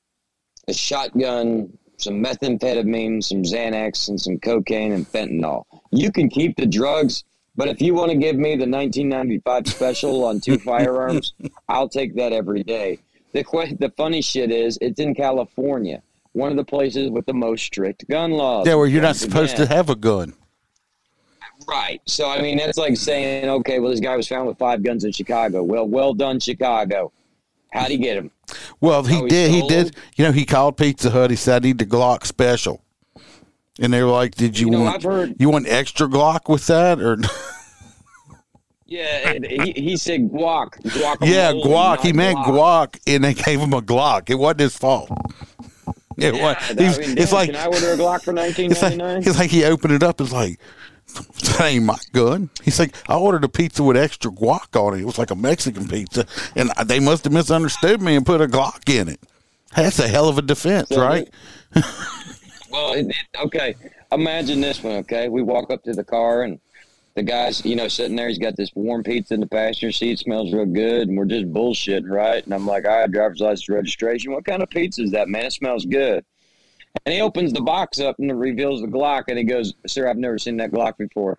a 0.69 0.73
shotgun, 0.73 1.77
some 1.97 2.23
methamphetamine, 2.23 3.23
some 3.23 3.43
Xanax, 3.43 4.09
and 4.09 4.21
some 4.21 4.39
cocaine 4.39 4.93
and 4.93 5.07
fentanyl. 5.07 5.65
You 5.91 6.11
can 6.11 6.29
keep 6.29 6.57
the 6.57 6.67
drugs, 6.67 7.25
but 7.57 7.69
if 7.69 7.81
you 7.81 7.95
want 7.95 8.11
to 8.11 8.17
give 8.17 8.37
me 8.37 8.57
the 8.57 8.69
1995 8.69 9.69
special 9.69 10.25
on 10.25 10.41
two 10.41 10.59
firearms, 10.71 11.35
I'll 11.69 11.89
take 11.89 12.15
that 12.17 12.33
every 12.33 12.63
day. 12.63 12.99
The 13.33 13.43
the 13.81 13.93
funny 13.97 14.23
shit 14.23 14.51
is, 14.51 14.79
it's 14.81 15.01
in 15.01 15.15
California, 15.15 16.03
one 16.33 16.51
of 16.51 16.57
the 16.57 16.65
places 16.65 17.11
with 17.11 17.27
the 17.27 17.35
most 17.35 17.65
strict 17.65 18.09
gun 18.09 18.33
laws. 18.33 18.67
Yeah, 18.67 18.77
where 18.77 18.87
you're 18.87 19.03
not 19.03 19.17
supposed 19.17 19.57
to 19.57 19.67
have 19.67 19.91
a 19.91 19.97
gun. 19.97 20.35
Right. 21.67 22.01
So 22.07 22.29
I 22.29 22.41
mean, 22.43 22.59
that's 22.59 22.79
like 22.79 22.97
saying, 22.97 23.49
okay, 23.49 23.81
well, 23.81 23.91
this 23.91 24.01
guy 24.01 24.17
was 24.17 24.29
found 24.29 24.47
with 24.47 24.59
five 24.59 24.83
guns 24.83 25.05
in 25.05 25.13
Chicago. 25.13 25.63
Well, 25.63 25.87
well 25.87 26.15
done, 26.15 26.39
Chicago. 26.41 27.13
How'd 27.73 27.91
he 27.91 27.97
get 27.97 28.17
him? 28.17 28.31
Well, 28.81 29.03
he 29.05 29.17
he 29.21 29.29
did. 29.29 29.51
He 29.51 29.69
did. 29.69 29.97
You 30.17 30.25
know, 30.25 30.33
he 30.33 30.45
called 30.45 30.77
Pizza 30.77 31.11
Hut. 31.11 31.31
He 31.31 31.37
said, 31.37 31.63
"I 31.63 31.67
need 31.67 31.79
the 31.79 31.87
Glock 31.87 32.27
special," 32.27 32.83
and 33.81 33.93
they 33.93 34.03
were 34.03 34.11
like, 34.11 34.35
"Did 34.35 34.59
you, 34.59 34.67
You 34.67 34.73
know, 34.73 34.81
want 34.83 35.03
heard- 35.03 35.35
you 35.39 35.49
want 35.51 35.67
extra 35.69 36.07
Glock 36.09 36.49
with 36.49 36.67
that 36.67 37.01
or?" 37.01 37.17
Yeah, 38.87 39.33
he, 39.43 39.73
he 39.73 39.97
said 39.97 40.31
guac. 40.31 40.75
yeah, 41.23 41.53
guac. 41.53 42.01
He 42.01 42.13
meant 42.13 42.37
guac, 42.39 43.01
and 43.07 43.25
they 43.25 43.33
gave 43.33 43.59
him 43.59 43.73
a 43.73 43.81
Glock. 43.81 44.29
It 44.29 44.35
wasn't 44.35 44.61
his 44.61 44.77
fault. 44.77 45.09
It 46.17 46.33
Yeah, 46.33 46.43
was. 46.45 46.57
I 46.71 46.75
mean, 47.01 47.19
it's 47.19 47.31
damn, 47.33 47.35
like 47.39 47.51
can 47.51 47.57
I 47.57 47.67
order 47.67 47.93
a 47.93 47.97
Glock 47.97 48.23
for 48.23 48.33
nineteen 48.43 48.71
ninety 48.71 48.97
nine? 48.99 49.23
it's 49.27 49.37
like 49.37 49.51
he 49.51 49.65
opened 49.65 49.95
it 49.95 50.03
up. 50.05 50.21
It's 50.21 50.31
like 50.31 50.61
that 51.15 51.61
ain't 51.61 51.85
my 51.85 51.99
gun. 52.13 52.51
He's 52.63 52.79
like, 52.79 52.95
I 53.09 53.17
ordered 53.17 53.45
a 53.45 53.49
pizza 53.49 53.83
with 53.83 53.97
extra 53.97 54.31
guac 54.31 54.79
on 54.81 54.95
it. 54.95 55.03
It 55.03 55.07
was 55.07 55.19
like 55.19 55.31
a 55.31 55.37
Mexican 55.37 55.89
pizza, 55.89 56.27
and 56.57 56.71
they 56.87 57.01
must 57.01 57.25
have 57.25 57.33
misunderstood 57.33 58.03
me 58.03 58.17
and 58.17 58.27
put 58.27 58.41
a 58.41 58.47
Glock 58.47 58.89
in 58.89 59.09
it. 59.09 59.21
That's 59.75 59.99
a 59.99 60.09
hell 60.09 60.29
of 60.29 60.39
a 60.39 60.43
defense, 60.43 60.89
So 60.91 61.01
right? 61.01 61.29
Well, 62.71 62.95
it, 62.95 63.07
it, 63.07 63.39
okay. 63.39 63.77
Imagine 64.11 64.61
this 64.61 64.83
one. 64.83 64.97
Okay, 64.97 65.29
we 65.29 65.43
walk 65.43 65.71
up 65.71 65.85
to 65.85 65.93
the 65.93 66.03
car 66.03 66.43
and 66.43 66.59
the 67.15 67.23
guy's, 67.23 67.65
you 67.65 67.77
know, 67.77 67.87
sitting 67.87 68.17
there. 68.17 68.27
He's 68.27 68.39
got 68.39 68.57
this 68.57 68.75
warm 68.75 69.05
pizza 69.05 69.35
in 69.35 69.39
the 69.39 69.47
passenger 69.47 69.93
seat. 69.93 70.19
Smells 70.19 70.53
real 70.53 70.67
good, 70.67 71.07
and 71.07 71.17
we're 71.17 71.25
just 71.25 71.53
bullshitting, 71.53 72.11
right? 72.11 72.45
And 72.45 72.53
I'm 72.53 72.67
like, 72.67 72.85
all 72.85 72.99
right, 72.99 73.11
driver's 73.11 73.41
license 73.41 73.69
registration. 73.69 74.33
What 74.33 74.45
kind 74.45 74.61
of 74.61 74.71
pizza 74.71 75.03
is 75.03 75.13
that, 75.13 75.29
man? 75.29 75.47
It 75.47 75.53
smells 75.53 75.87
good. 75.87 76.25
And 77.05 77.13
he 77.15 77.21
opens 77.21 77.53
the 77.53 77.61
box 77.61 78.01
up 78.01 78.17
and 78.19 78.39
reveals 78.39 78.81
the 78.81 78.87
Glock, 78.87 79.25
and 79.29 79.37
he 79.39 79.45
goes, 79.45 79.75
"Sir, 79.87 80.09
I've 80.09 80.17
never 80.17 80.39
seen 80.39 80.57
that 80.59 80.71
Glock 80.71 80.97
before. 80.97 81.39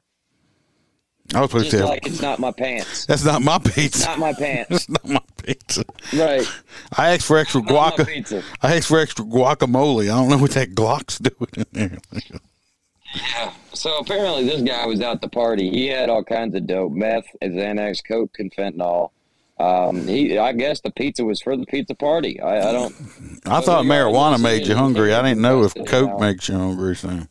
I 1.33 1.41
was 1.41 1.49
supposed 1.49 1.71
Just 1.71 1.81
to. 1.83 1.87
like 1.87 2.05
it's 2.05 2.21
not 2.21 2.37
my 2.39 2.51
pants. 2.51 3.05
That's 3.07 3.25
not 3.25 3.41
my 3.41 3.55
It's 3.65 3.73
pizza. 3.75 4.05
not 4.09 4.19
my 4.19 4.33
pants. 4.33 4.69
That's 4.69 4.89
not 4.89 5.05
my 5.09 5.21
pizza. 5.43 5.83
Right. 6.13 6.47
I 6.95 7.13
asked 7.15 7.25
for 7.25 7.37
extra 7.39 7.61
guaca. 7.61 8.43
I 8.61 8.75
asked 8.75 8.87
for 8.87 8.99
extra 8.99 9.25
guacamole. 9.25 10.03
I 10.03 10.07
don't 10.15 10.29
know 10.29 10.37
what 10.37 10.51
that 10.51 10.75
Glock's 10.75 11.17
doing 11.19 11.49
in 11.57 11.65
there. 11.71 11.97
Yeah. 13.15 13.53
So 13.73 13.97
apparently, 13.97 14.43
this 14.45 14.61
guy 14.61 14.85
was 14.85 15.01
out 15.01 15.21
the 15.21 15.29
party. 15.29 15.69
He 15.71 15.87
had 15.87 16.09
all 16.09 16.23
kinds 16.23 16.53
of 16.55 16.67
dope, 16.67 16.91
meth, 16.91 17.25
Xanax, 17.41 18.01
coke, 18.07 18.35
and 18.39 18.53
fentanyl. 18.53 19.09
Um, 19.57 20.05
he, 20.07 20.37
I 20.37 20.51
guess, 20.51 20.81
the 20.81 20.91
pizza 20.91 21.23
was 21.23 21.41
for 21.41 21.55
the 21.55 21.65
pizza 21.65 21.95
party. 21.95 22.41
I, 22.41 22.69
I 22.69 22.71
don't. 22.73 22.93
I 23.45 23.61
thought 23.61 23.85
marijuana 23.85 24.41
made 24.41 24.67
you 24.67 24.75
hungry. 24.75 25.13
I 25.13 25.21
didn't 25.21 25.41
know 25.41 25.63
if 25.63 25.73
Coke 25.85 26.19
makes 26.19 26.49
you 26.49 26.57
hungry. 26.57 26.95
So 26.95 27.21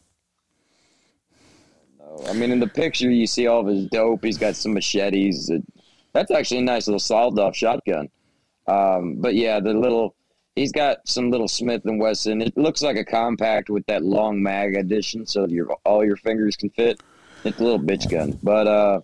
I 2.27 2.33
mean, 2.33 2.51
in 2.51 2.61
the 2.61 2.67
picture, 2.67 3.11
you 3.11 3.27
see 3.27 3.47
all 3.47 3.61
of 3.61 3.67
his 3.67 3.87
dope. 3.87 4.25
He's 4.25 4.39
got 4.39 4.57
some 4.57 4.73
machetes. 4.73 5.51
That's 6.13 6.31
actually 6.31 6.59
a 6.59 6.63
nice 6.63 6.87
little 6.87 7.01
sawed-off 7.01 7.55
shotgun. 7.55 8.09
Um, 8.67 9.17
but 9.17 9.35
yeah, 9.35 9.61
the 9.61 9.75
little. 9.75 10.15
He's 10.57 10.73
got 10.73 10.99
some 11.07 11.33
little 11.33 11.49
Smith 11.49 11.83
and 11.85 12.01
Wesson. 12.01 12.41
It 12.41 12.57
looks 12.57 12.81
like 12.81 12.97
a 12.97 13.05
compact 13.05 13.71
with 13.71 13.85
that 13.87 14.05
long 14.05 14.41
mag 14.41 14.77
addition, 14.77 15.27
so 15.27 15.47
your 15.49 15.77
all 15.85 16.05
your 16.05 16.17
fingers 16.17 16.57
can 16.57 16.71
fit. 16.71 17.01
It's 17.43 17.59
a 17.59 17.65
little 17.65 17.81
bitch 17.81 18.09
gun, 18.09 18.39
but 18.43 18.69
uh, 18.69 19.01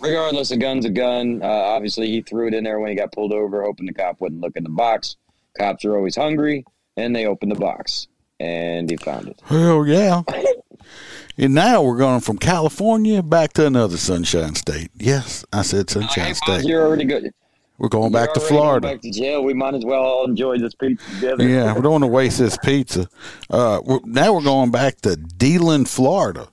regardless, 0.00 0.50
a 0.50 0.56
gun's 0.56 0.84
a 0.84 0.90
gun. 0.90 1.40
Uh, 1.42 1.46
obviously, 1.46 2.08
he 2.08 2.22
threw 2.22 2.48
it 2.48 2.54
in 2.54 2.64
there 2.64 2.80
when 2.80 2.90
he 2.90 2.96
got 2.96 3.12
pulled 3.12 3.32
over, 3.32 3.62
hoping 3.62 3.86
the 3.86 3.92
cop 3.92 4.20
wouldn't 4.20 4.40
look 4.40 4.56
in 4.56 4.64
the 4.64 4.70
box. 4.70 5.16
Cops 5.58 5.84
are 5.84 5.96
always 5.96 6.16
hungry, 6.16 6.64
and 6.96 7.14
they 7.14 7.26
opened 7.26 7.52
the 7.52 7.56
box, 7.56 8.08
and 8.40 8.90
he 8.90 8.96
found 8.96 9.28
it. 9.28 9.40
hell 9.44 9.86
yeah. 9.86 10.22
And 11.38 11.54
now 11.54 11.82
we're 11.82 11.98
going 11.98 12.20
from 12.20 12.38
California 12.38 13.22
back 13.22 13.52
to 13.54 13.66
another 13.66 13.98
sunshine 13.98 14.54
state. 14.54 14.90
Yes, 14.96 15.44
I 15.52 15.62
said 15.62 15.90
sunshine 15.90 16.34
state. 16.34 16.64
you're 16.64 16.86
already 16.86 17.04
good. 17.04 17.30
We're 17.78 17.90
going 17.90 18.12
You're 18.12 18.22
back 18.22 18.32
to 18.32 18.40
Florida. 18.40 18.88
Back 18.88 19.02
to 19.02 19.10
jail. 19.10 19.42
We 19.44 19.52
might 19.52 19.74
as 19.74 19.84
well 19.84 20.02
all 20.02 20.24
enjoy 20.24 20.58
this 20.58 20.74
pizza 20.74 21.04
together. 21.14 21.46
Yeah, 21.46 21.74
we 21.74 21.82
don't 21.82 21.92
want 21.92 22.04
to 22.04 22.08
waste 22.08 22.38
this 22.38 22.56
pizza. 22.56 23.06
Uh, 23.50 23.82
we're, 23.84 24.00
now 24.04 24.32
we're 24.32 24.42
going 24.42 24.70
back 24.70 25.02
to 25.02 25.16
Deland, 25.16 25.90
Florida. 25.90 26.48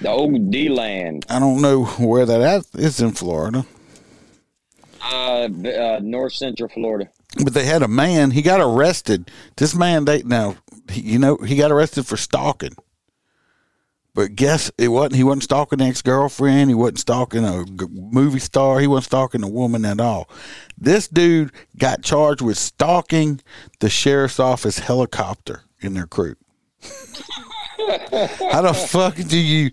The 0.00 0.08
old 0.08 0.50
D 0.50 0.68
land, 0.68 1.26
I 1.28 1.38
don't 1.38 1.60
know 1.60 1.84
where 1.84 2.24
that 2.26 2.40
at. 2.40 2.64
It's 2.74 3.00
in 3.00 3.12
Florida. 3.12 3.66
uh, 5.02 5.44
uh, 5.44 6.00
North 6.02 6.32
Central 6.32 6.68
Florida. 6.70 7.10
But 7.44 7.54
they 7.54 7.64
had 7.66 7.82
a 7.82 7.88
man. 7.88 8.30
He 8.32 8.42
got 8.42 8.60
arrested. 8.60 9.30
This 9.56 9.74
man, 9.74 10.04
they 10.06 10.22
now, 10.22 10.56
he, 10.90 11.02
you 11.02 11.18
know, 11.18 11.36
he 11.36 11.56
got 11.56 11.70
arrested 11.70 12.06
for 12.06 12.16
stalking. 12.16 12.74
But 14.14 14.34
guess 14.34 14.72
it 14.76 14.88
wasn't. 14.88 15.14
He 15.16 15.22
wasn't 15.22 15.44
stalking 15.44 15.80
an 15.80 15.88
ex 15.88 16.02
girlfriend. 16.02 16.68
He 16.70 16.74
wasn't 16.74 16.98
stalking 16.98 17.44
a 17.44 17.64
g- 17.64 17.86
movie 17.92 18.40
star. 18.40 18.80
He 18.80 18.86
wasn't 18.88 19.04
stalking 19.04 19.44
a 19.44 19.48
woman 19.48 19.84
at 19.84 20.00
all. 20.00 20.28
This 20.76 21.06
dude 21.06 21.52
got 21.78 22.02
charged 22.02 22.40
with 22.40 22.58
stalking 22.58 23.40
the 23.78 23.88
sheriff's 23.88 24.40
office 24.40 24.80
helicopter 24.80 25.62
in 25.80 25.94
their 25.94 26.06
crew. 26.08 26.34
How 28.52 28.62
the 28.62 28.74
fuck 28.74 29.16
do 29.16 29.38
you 29.38 29.70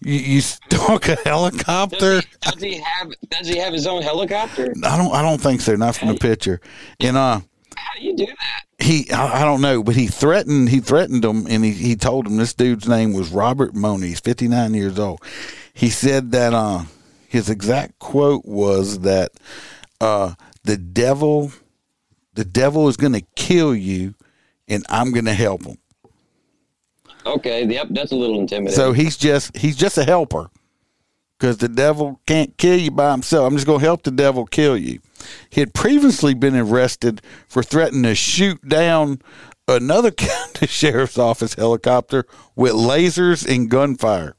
you, 0.00 0.14
you 0.14 0.40
stalk 0.40 1.08
a 1.08 1.16
helicopter? 1.24 2.22
Does 2.40 2.60
he 2.60 2.78
have? 2.78 3.12
Does 3.30 3.48
he 3.48 3.58
have 3.58 3.72
his 3.72 3.86
own 3.86 4.02
helicopter? 4.02 4.74
I 4.84 4.96
don't. 4.96 5.12
I 5.14 5.22
don't 5.22 5.40
think 5.40 5.60
so. 5.60 5.76
Not 5.76 5.96
from 5.96 6.08
the 6.08 6.14
picture. 6.16 6.60
And 7.00 7.16
uh, 7.16 7.40
How 7.76 7.98
do 7.98 8.04
you 8.04 8.16
do 8.16 8.26
that? 8.26 8.62
he 8.82 9.10
I, 9.12 9.42
I 9.42 9.44
don't 9.44 9.60
know, 9.60 9.82
but 9.82 9.94
he 9.94 10.08
threatened 10.08 10.68
he 10.68 10.80
threatened 10.80 11.24
him 11.24 11.46
and 11.48 11.64
he, 11.64 11.70
he 11.72 11.96
told 11.96 12.26
him 12.26 12.36
this 12.36 12.54
dude's 12.54 12.88
name 12.88 13.12
was 13.12 13.30
Robert 13.30 13.74
Money. 13.74 14.08
He's 14.08 14.20
fifty 14.20 14.48
nine 14.48 14.74
years 14.74 14.98
old. 14.98 15.22
He 15.72 15.88
said 15.88 16.32
that 16.32 16.52
uh 16.52 16.84
his 17.28 17.48
exact 17.48 17.98
quote 17.98 18.44
was 18.44 19.00
that 19.00 19.30
uh 20.00 20.34
the 20.64 20.76
devil 20.76 21.52
the 22.34 22.44
devil 22.44 22.88
is 22.88 22.96
gonna 22.96 23.22
kill 23.36 23.74
you 23.74 24.14
and 24.68 24.84
I'm 24.88 25.12
gonna 25.12 25.34
help 25.34 25.64
him. 25.64 25.78
Okay, 27.26 27.64
yep, 27.66 27.88
that's 27.90 28.12
a 28.12 28.16
little 28.16 28.38
intimidating. 28.40 28.76
So 28.76 28.92
he's 28.92 29.16
just 29.16 29.56
he's 29.56 29.76
just 29.76 29.98
a 29.98 30.04
helper. 30.04 30.50
Because 31.38 31.56
the 31.56 31.68
devil 31.68 32.20
can't 32.24 32.56
kill 32.56 32.78
you 32.78 32.92
by 32.92 33.10
himself. 33.10 33.48
I'm 33.48 33.54
just 33.56 33.66
going 33.66 33.80
to 33.80 33.84
help 33.84 34.04
the 34.04 34.12
devil 34.12 34.46
kill 34.46 34.76
you. 34.76 35.00
He 35.50 35.58
had 35.60 35.74
previously 35.74 36.34
been 36.34 36.54
arrested 36.54 37.20
for 37.48 37.64
threatening 37.64 38.04
to 38.04 38.14
shoot 38.14 38.68
down 38.68 39.20
another 39.66 40.10
county 40.12 40.68
sheriff's 40.68 41.18
office 41.18 41.54
helicopter 41.54 42.26
with 42.54 42.74
lasers 42.74 43.44
and 43.52 43.68
gunfire. 43.68 44.36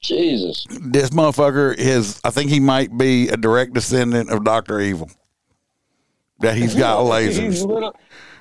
Jesus, 0.00 0.66
This 0.70 1.10
motherfucker 1.10 1.74
is, 1.76 2.20
I 2.24 2.30
think 2.30 2.48
he 2.50 2.60
might 2.60 2.96
be 2.96 3.28
a 3.28 3.36
direct 3.36 3.74
descendant 3.74 4.30
of 4.30 4.44
Dr. 4.44 4.80
Evil. 4.80 5.10
That 6.40 6.56
he's 6.56 6.74
got 6.74 7.02
He's 7.20 7.38
lasers. 7.38 7.66
little, 7.66 7.94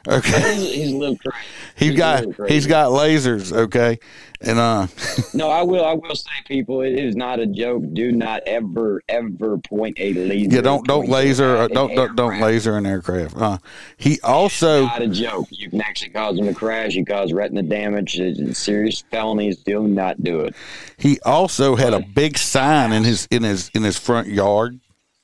Okay. 0.07 0.53
he's, 0.55 0.73
he's 0.73 0.91
a 0.91 0.95
little 0.95 1.17
crazy. 1.17 1.47
He's 1.75 1.91
a 1.91 1.97
got 1.97 2.35
crazy. 2.35 2.53
he's 2.53 2.67
got 2.67 2.89
lasers, 2.89 3.51
okay? 3.51 3.99
And 4.41 4.59
uh 4.59 4.87
No, 5.33 5.49
I 5.49 5.63
will. 5.63 5.83
I 5.83 5.93
will 5.93 6.15
say, 6.15 6.29
people, 6.47 6.81
it 6.81 6.93
is 6.93 7.15
not 7.15 7.39
a 7.39 7.47
joke. 7.47 7.83
Do 7.93 8.11
not 8.11 8.43
ever, 8.45 9.01
ever 9.09 9.57
point 9.57 9.97
a 9.99 10.13
laser. 10.13 10.55
yeah, 10.55 10.61
don't 10.61 10.85
don't 10.85 11.09
laser 11.09 11.57
uh, 11.57 11.67
don't 11.67 11.95
don't, 11.95 12.15
don't 12.15 12.39
laser 12.39 12.77
an 12.77 12.85
aircraft. 12.85 13.35
Uh 13.37 13.57
he 13.97 14.19
also 14.21 14.83
Not 14.83 15.01
a 15.01 15.07
joke. 15.07 15.47
You 15.49 15.69
can 15.69 15.81
actually 15.81 16.11
cause 16.11 16.35
them 16.37 16.45
to 16.45 16.53
crash. 16.53 16.93
You 16.93 17.05
cause 17.05 17.33
retina 17.33 17.63
damage. 17.63 18.19
It's 18.19 18.59
serious 18.59 19.03
felonies. 19.09 19.57
Do 19.57 19.87
not 19.87 20.23
do 20.23 20.41
it. 20.41 20.55
He 20.97 21.19
also 21.21 21.75
had 21.75 21.93
a 21.93 22.01
big 22.01 22.37
sign 22.37 22.91
in 22.91 23.03
his 23.03 23.27
in 23.31 23.43
his 23.43 23.69
in 23.73 23.83
his 23.83 23.97
front 23.97 24.27
yard 24.27 24.79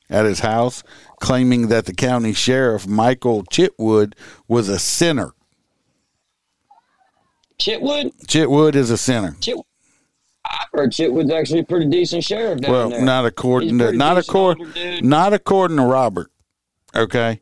at 0.10 0.26
his 0.26 0.40
house 0.40 0.84
claiming 1.22 1.70
that 1.70 1.86
the 1.86 1.94
county 1.94 2.34
sheriff 2.34 2.86
Michael 2.86 3.44
Chitwood 3.46 4.14
was 4.50 4.68
a 4.68 4.78
sinner. 4.80 5.32
Chitwood. 7.60 8.12
Chitwood 8.26 8.76
is 8.76 8.90
a 8.90 8.98
sinner. 8.98 9.36
Chit. 9.40 9.56
I've 10.44 10.68
heard 10.74 10.92
Chitwood's 10.92 11.32
actually 11.32 11.60
a 11.60 11.64
pretty 11.64 11.86
decent 11.86 12.24
sheriff 12.24 12.60
down 12.62 12.72
Well, 12.72 12.90
there. 12.90 13.02
not 13.06 13.26
according 13.26 13.78
to 13.78 13.92
not 13.94 14.18
according 14.18 14.68
not 15.08 15.34
according 15.34 15.78
to 15.78 15.84
Robert. 15.84 16.32
Okay. 16.96 17.40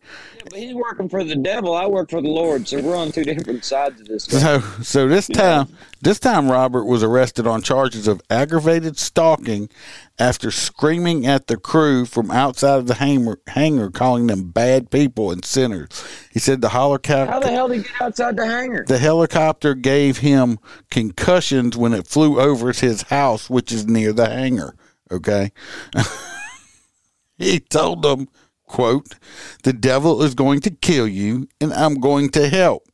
He's 0.54 0.74
working 0.74 1.10
for 1.10 1.24
the 1.24 1.36
devil. 1.36 1.76
I 1.76 1.86
work 1.86 2.10
for 2.10 2.22
the 2.22 2.30
Lord, 2.30 2.68
so 2.68 2.82
we're 2.82 2.96
on 2.96 3.12
two 3.12 3.24
different 3.24 3.64
sides 3.64 4.02
of 4.02 4.08
this. 4.08 4.28
So, 4.40 4.60
so 4.82 5.08
this 5.08 5.28
time, 5.28 5.68
this 6.02 6.20
time, 6.20 6.50
Robert 6.50 6.86
was 6.86 7.04
arrested 7.04 7.46
on 7.46 7.62
charges 7.62 8.08
of 8.08 8.22
aggravated 8.30 8.98
stalking 8.98 9.70
after 10.18 10.52
screaming 10.52 11.26
at 11.26 11.48
the 11.48 11.58
crew 11.58 12.06
from 12.06 12.32
outside 12.32 12.80
of 12.80 12.88
the 12.88 12.96
hangar, 12.96 13.40
hangar 13.48 13.90
calling 13.90 14.28
them 14.28 14.50
bad 14.50 14.92
people 14.92 15.32
and 15.32 15.44
sinners. 15.44 15.88
He 16.32 16.40
said 16.40 16.62
the 16.62 16.70
helicopter, 16.70 17.32
How 17.32 17.40
the 17.40 17.52
hell 17.52 17.68
did 17.68 17.78
he 17.78 17.84
get 17.84 18.02
outside 18.02 18.38
the 18.38 18.46
hangar? 18.46 18.86
the 18.86 18.98
helicopter 18.98 19.76
gave 19.76 20.20
him 20.20 20.60
concussions 20.90 21.76
when 21.78 21.94
it 21.94 22.08
flew 22.08 22.40
over 22.40 22.72
his 22.72 23.04
house, 23.04 23.50
which 23.50 23.72
is 23.72 23.88
near 23.88 24.14
the 24.14 24.30
hangar. 24.30 24.76
Okay. 25.12 25.52
he 27.38 27.60
told 27.60 28.04
them, 28.04 28.28
quote, 28.70 29.16
the 29.64 29.74
devil 29.74 30.24
is 30.24 30.34
going 30.34 30.62
to 30.62 30.72
kill 30.72 31.08
you 31.08 31.50
and 31.60 31.74
I'm 31.74 31.96
going 31.96 32.30
to 32.30 32.48
help. 32.48 32.88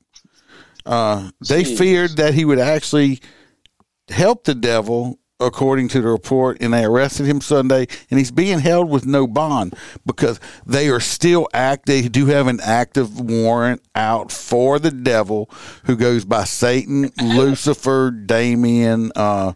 Uh, 0.86 1.30
they 1.48 1.64
Jeez. 1.64 1.78
feared 1.78 2.18
that 2.18 2.34
he 2.34 2.46
would 2.46 2.60
actually 2.60 3.20
help 4.10 4.44
the 4.44 4.56
devil, 4.56 5.20
according 5.40 5.88
to 5.90 6.02
the 6.02 6.08
report, 6.08 6.58
and 6.62 6.74
they 6.74 6.86
arrested 6.86 7.26
him 7.26 7.42
Sunday, 7.42 7.88
and 8.10 8.20
he's 8.20 8.32
being 8.32 8.60
held 8.60 8.90
with 8.90 9.06
no 9.06 9.28
bond 9.28 9.76
because 10.06 10.40
they 10.66 10.90
are 10.90 11.00
still 11.00 11.48
act. 11.54 11.88
They 11.88 12.08
do 12.08 12.28
have 12.28 12.48
an 12.48 12.60
active 12.64 13.20
warrant 13.20 13.82
out 13.96 14.32
for 14.32 14.80
the 14.80 14.92
devil, 14.92 15.50
who 15.86 15.96
goes 15.96 16.24
by 16.24 16.44
Satan, 16.44 17.12
Lucifer, 17.22 18.12
Damien. 18.12 19.12
Uh, 19.16 19.54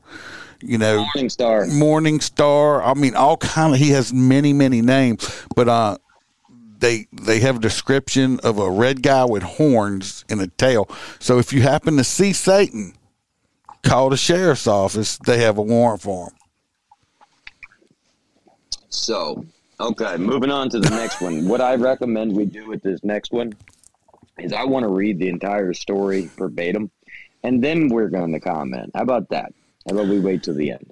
you 0.62 0.78
know, 0.78 1.06
Morning 1.06 1.30
Star. 1.30 1.66
Morning 1.68 2.20
Star. 2.20 2.84
I 2.84 2.94
mean, 2.94 3.16
all 3.16 3.38
kind 3.38 3.74
of. 3.74 3.80
He 3.80 3.92
has 3.92 4.12
many, 4.12 4.52
many 4.52 4.82
names, 4.82 5.46
but 5.56 5.70
uh, 5.70 5.98
they 6.80 7.08
they 7.12 7.40
have 7.40 7.58
a 7.58 7.60
description 7.60 8.40
of 8.42 8.58
a 8.58 8.70
red 8.70 9.02
guy 9.02 9.26
with 9.26 9.44
horns 9.44 10.26
and 10.30 10.42
a 10.42 10.48
tail. 10.48 10.90
So 11.20 11.40
if 11.40 11.54
you 11.54 11.62
happen 11.62 11.98
to 11.98 12.04
see 12.04 12.34
Satan, 12.34 12.94
call 13.84 14.10
the 14.10 14.18
sheriff's 14.18 14.68
office. 14.68 15.18
They 15.18 15.40
have 15.40 15.58
a 15.58 15.62
warrant 15.62 16.02
for 16.02 16.28
him. 16.28 16.36
So, 18.90 19.46
okay, 19.80 20.18
moving 20.18 20.52
on 20.52 20.70
to 20.70 20.80
the 20.80 20.90
next 20.90 21.22
one. 21.22 21.48
What 21.48 21.62
I 21.62 21.76
recommend 21.76 22.36
we 22.36 22.46
do 22.46 22.68
with 22.68 22.82
this 22.82 23.04
next 23.04 23.32
one 23.32 23.54
is 24.40 24.52
I 24.52 24.64
want 24.64 24.84
to 24.84 24.90
read 24.90 25.20
the 25.20 25.30
entire 25.30 25.74
story 25.74 26.30
verbatim, 26.38 26.90
and 27.44 27.64
then 27.64 27.90
we're 27.90 28.10
going 28.10 28.34
to 28.34 28.40
comment. 28.40 28.92
How 28.96 29.04
about 29.04 29.30
that? 29.30 29.54
How 29.88 29.96
about 29.96 30.08
we 30.08 30.20
wait 30.20 30.44
till 30.44 30.56
the 30.56 30.72
end? 30.72 30.92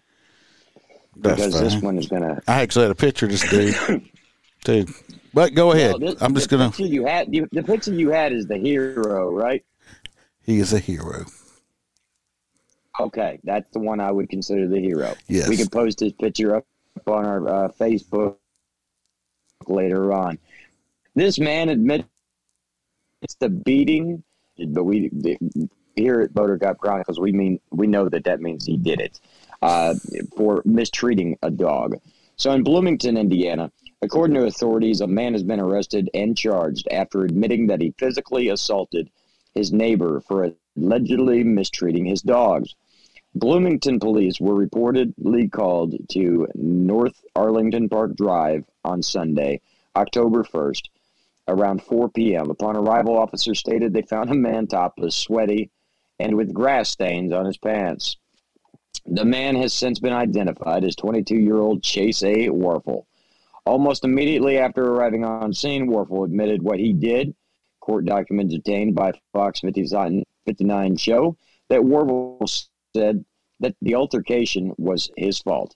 That's 1.16 1.38
Because 1.38 1.60
this 1.60 1.82
one 1.82 1.98
is 1.98 2.08
going 2.08 2.22
to. 2.22 2.42
I 2.48 2.62
actually 2.62 2.84
had 2.84 2.92
a 2.92 2.96
picture 2.96 3.26
of 3.26 3.32
this 3.32 3.50
dude, 3.50 4.10
dude. 4.64 4.90
But 5.38 5.54
go 5.54 5.72
ahead. 5.72 5.92
No, 5.92 5.98
this- 6.00 6.20
I'm 6.20 6.34
just 6.34 6.50
gonna. 6.50 6.72
You 6.80 7.06
had, 7.06 7.32
the 7.32 7.62
picture 7.62 7.94
you 7.94 8.10
had 8.10 8.34
is 8.34 8.48
the 8.48 8.58
hero, 8.58 9.30
right? 9.30 9.64
He 10.42 10.58
is 10.58 10.74
a 10.74 10.80
hero. 10.80 11.26
Okay, 13.00 13.40
that's 13.44 13.70
the 13.72 13.78
one 13.78 14.00
I 14.00 14.10
would 14.10 14.30
consider 14.32 14.68
the 14.68 14.80
hero. 14.80 15.14
Yes. 15.28 15.48
We 15.48 15.56
can 15.56 15.68
post 15.68 16.00
his 16.00 16.14
picture 16.14 16.56
up 16.56 16.66
on 17.06 17.24
our 17.24 17.48
uh, 17.48 17.68
Facebook 17.68 18.38
later 19.68 20.12
on. 20.12 20.40
This 21.14 21.38
man 21.38 21.70
admits 21.70 22.08
it's 23.22 23.36
the 23.36 23.50
beating, 23.50 24.24
but 24.70 24.86
we 24.86 25.12
here 25.96 26.22
at 26.22 26.34
Motorcop 26.34 26.80
Chronicles, 26.80 27.20
we 27.20 27.32
mean 27.32 27.60
we 27.70 27.86
know 27.86 28.10
that 28.10 28.24
that 28.24 28.42
means 28.42 28.66
he 28.66 28.76
did 28.76 29.00
it 29.00 29.20
uh, 29.62 29.94
for 30.36 30.64
mistreating 30.66 31.38
a 31.44 31.52
dog. 31.52 31.98
So 32.38 32.52
in 32.54 32.64
Bloomington, 32.64 33.18
Indiana, 33.18 33.72
according 34.02 34.36
to 34.36 34.46
authorities, 34.46 35.02
a 35.02 35.08
man 35.08 35.34
has 35.34 35.44
been 35.44 35.60
arrested 35.60 36.10
and 36.14 36.38
charged 36.38 36.88
after 36.92 37.24
admitting 37.24 37.68
that 37.68 37.82
he 37.82 37.94
physically 37.98 38.50
assaulted 38.50 39.10
his 39.54 39.74
neighbor 39.74 40.22
for 40.22 40.52
allegedly 40.78 41.44
mistreating 41.44 42.06
his 42.06 42.22
dogs. 42.22 42.76
Bloomington 43.34 44.00
police 44.00 44.40
were 44.40 44.56
reportedly 44.56 45.52
called 45.52 45.96
to 46.10 46.48
North 46.56 47.24
Arlington 47.36 47.90
Park 47.90 48.16
Drive 48.16 48.66
on 48.84 49.04
Sunday, 49.04 49.62
October 49.96 50.44
1st, 50.44 50.84
around 51.48 51.84
4 51.84 52.10
p.m. 52.10 52.50
Upon 52.50 52.76
arrival, 52.76 53.18
officers 53.18 53.60
stated 53.60 53.94
they 53.94 54.02
found 54.02 54.30
a 54.30 54.36
man 54.36 54.68
topless, 54.68 55.16
sweaty, 55.16 55.70
and 56.20 56.36
with 56.36 56.54
grass 56.54 56.90
stains 56.90 57.32
on 57.32 57.46
his 57.46 57.58
pants. 57.58 58.18
The 59.06 59.26
man 59.26 59.56
has 59.56 59.74
since 59.74 60.00
been 60.00 60.14
identified 60.14 60.84
as 60.84 60.96
22 60.96 61.36
year 61.36 61.58
old 61.58 61.84
Chase 61.84 62.24
A. 62.24 62.48
Warfel. 62.48 63.06
Almost 63.68 64.06
immediately 64.06 64.58
after 64.58 64.82
arriving 64.82 65.26
on 65.26 65.52
scene, 65.52 65.90
Warfel 65.90 66.24
admitted 66.24 66.64
what 66.64 66.80
he 66.80 66.94
did. 66.94 67.36
Court 67.82 68.06
documents 68.06 68.56
obtained 68.56 68.96
by 68.96 69.12
Fox 69.34 69.60
59, 69.60 70.24
59 70.46 70.96
show 70.96 71.36
that 71.68 71.82
Warfel 71.82 72.68
said 72.96 73.26
that 73.60 73.76
the 73.82 73.96
altercation 73.96 74.74
was 74.78 75.12
his 75.18 75.40
fault. 75.40 75.76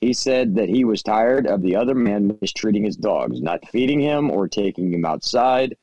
He 0.00 0.12
said 0.12 0.54
that 0.54 0.68
he 0.68 0.84
was 0.84 1.02
tired 1.02 1.48
of 1.48 1.62
the 1.62 1.74
other 1.74 1.96
man 1.96 2.38
mistreating 2.40 2.84
his 2.84 2.96
dogs, 2.96 3.42
not 3.42 3.68
feeding 3.70 3.98
him 3.98 4.30
or 4.30 4.46
taking 4.46 4.92
him 4.94 5.04
outside. 5.04 5.76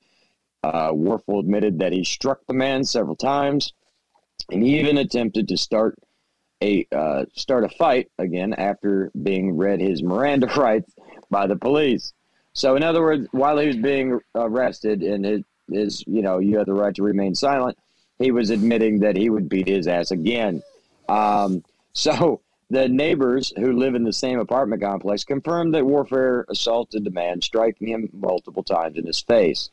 Uh, 0.64 0.92
Warfel 0.92 1.42
admitted 1.42 1.80
that 1.80 1.92
he 1.92 2.06
struck 2.06 2.40
the 2.48 2.54
man 2.54 2.86
several 2.86 3.18
times, 3.18 3.74
and 4.50 4.64
even 4.66 4.98
attempted 4.98 5.50
to 5.50 5.58
start 5.58 5.96
a 6.62 6.88
uh, 6.96 7.26
start 7.34 7.66
a 7.66 7.70
fight 7.70 8.10
again 8.18 8.54
after 8.54 9.12
being 9.22 9.58
read 9.58 9.82
his 9.82 10.02
Miranda 10.02 10.48
rights 10.56 10.94
by 11.34 11.48
the 11.48 11.58
police. 11.58 12.14
So, 12.54 12.78
in 12.78 12.84
other 12.84 13.02
words, 13.02 13.28
while 13.32 13.58
he 13.58 13.68
was 13.68 13.76
being 13.76 14.22
arrested 14.36 15.02
and 15.02 15.44
his, 15.70 16.04
you 16.08 16.22
know 16.22 16.40
you 16.40 16.58
have 16.58 16.68
the 16.68 16.74
right 16.74 16.96
to 16.96 17.04
remain 17.04 17.36
silent, 17.36 17.78
he 18.20 18.32
was 18.32 18.52
admitting 18.52 19.00
that 19.00 19.18
he 19.18 19.30
would 19.30 19.50
beat 19.50 19.68
his 19.68 19.88
ass 19.88 20.12
again. 20.12 20.62
Um, 21.10 21.64
so 21.94 22.42
the 22.70 22.88
neighbors 22.88 23.54
who 23.56 23.74
live 23.74 23.96
in 23.96 24.04
the 24.04 24.14
same 24.14 24.40
apartment 24.40 24.82
complex 24.82 25.24
confirmed 25.24 25.74
that 25.74 25.84
Warfel 25.84 26.46
assaulted 26.50 27.04
the 27.04 27.12
man, 27.12 27.42
striking 27.42 27.88
him 27.88 28.10
multiple 28.14 28.64
times 28.64 28.98
in 28.98 29.06
his 29.06 29.20
face. 29.20 29.70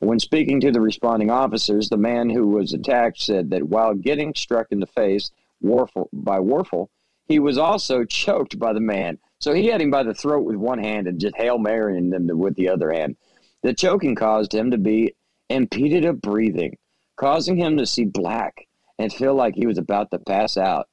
When 0.00 0.18
speaking 0.18 0.60
to 0.60 0.72
the 0.72 0.80
responding 0.80 1.30
officers, 1.30 1.88
the 1.88 1.96
man 1.96 2.28
who 2.28 2.48
was 2.48 2.72
attacked 2.72 3.20
said 3.20 3.50
that 3.50 3.68
while 3.68 3.94
getting 3.94 4.34
struck 4.34 4.66
in 4.70 4.80
the 4.80 4.86
face 4.86 5.30
by 5.62 6.38
Warfel, 6.40 6.88
he 7.32 7.38
was 7.38 7.56
also 7.56 8.04
choked 8.04 8.58
by 8.58 8.74
the 8.74 8.80
man. 8.80 9.18
So 9.38 9.54
he 9.54 9.68
had 9.68 9.80
him 9.80 9.90
by 9.90 10.02
the 10.02 10.12
throat 10.12 10.44
with 10.44 10.56
one 10.56 10.78
hand 10.78 11.06
and 11.06 11.18
just 11.18 11.34
hail 11.34 11.56
marrying 11.56 12.10
them 12.10 12.28
with 12.38 12.54
the 12.56 12.68
other 12.68 12.92
hand. 12.92 13.16
The 13.62 13.72
choking 13.72 14.14
caused 14.14 14.54
him 14.54 14.70
to 14.70 14.76
be 14.76 15.14
impeded 15.48 16.04
of 16.04 16.20
breathing, 16.20 16.76
causing 17.16 17.56
him 17.56 17.78
to 17.78 17.86
see 17.86 18.04
black 18.04 18.68
and 18.98 19.10
feel 19.10 19.34
like 19.34 19.54
he 19.54 19.66
was 19.66 19.78
about 19.78 20.10
to 20.10 20.18
pass 20.18 20.58
out. 20.58 20.88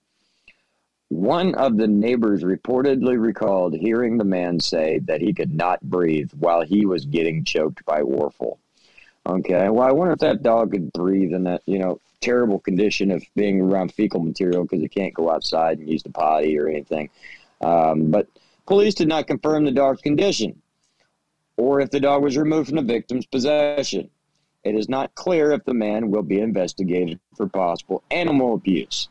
One 1.09 1.55
of 1.55 1.75
the 1.75 1.87
neighbors 1.87 2.43
reportedly 2.43 3.19
recalled 3.19 3.75
hearing 3.75 4.17
the 4.17 4.23
man 4.23 4.61
say 4.61 4.99
that 4.99 5.19
he 5.19 5.33
could 5.33 5.53
not 5.53 5.81
breathe 5.81 6.31
while 6.39 6.61
he 6.61 6.85
was 6.85 7.03
getting 7.03 7.43
choked 7.43 7.83
by 7.83 8.01
Warfel. 8.01 8.59
Okay, 9.25 9.67
well, 9.67 9.87
I 9.87 9.91
wonder 9.91 10.13
if 10.13 10.19
that 10.19 10.41
dog 10.41 10.71
could 10.71 10.93
breathe 10.93 11.33
in 11.33 11.43
that, 11.43 11.63
you 11.65 11.79
know, 11.79 11.99
terrible 12.21 12.59
condition 12.59 13.11
of 13.11 13.23
being 13.35 13.61
around 13.61 13.93
fecal 13.93 14.21
material 14.21 14.63
because 14.63 14.83
it 14.83 14.89
can't 14.89 15.13
go 15.13 15.29
outside 15.31 15.79
and 15.79 15.89
use 15.89 16.03
the 16.03 16.09
potty 16.09 16.57
or 16.57 16.67
anything. 16.67 17.09
Um, 17.61 18.11
but 18.11 18.27
police 18.65 18.93
did 18.93 19.07
not 19.07 19.27
confirm 19.27 19.65
the 19.65 19.71
dog's 19.71 20.01
condition 20.01 20.61
or 21.57 21.81
if 21.81 21.91
the 21.91 21.99
dog 21.99 22.23
was 22.23 22.37
removed 22.37 22.69
from 22.69 22.77
the 22.77 22.93
victim's 22.93 23.25
possession. 23.25 24.09
It 24.63 24.75
is 24.75 24.89
not 24.89 25.15
clear 25.15 25.51
if 25.51 25.63
the 25.65 25.73
man 25.73 26.11
will 26.11 26.23
be 26.23 26.39
investigated 26.39 27.19
for 27.35 27.47
possible 27.47 28.03
animal 28.11 28.55
abuse. 28.55 29.09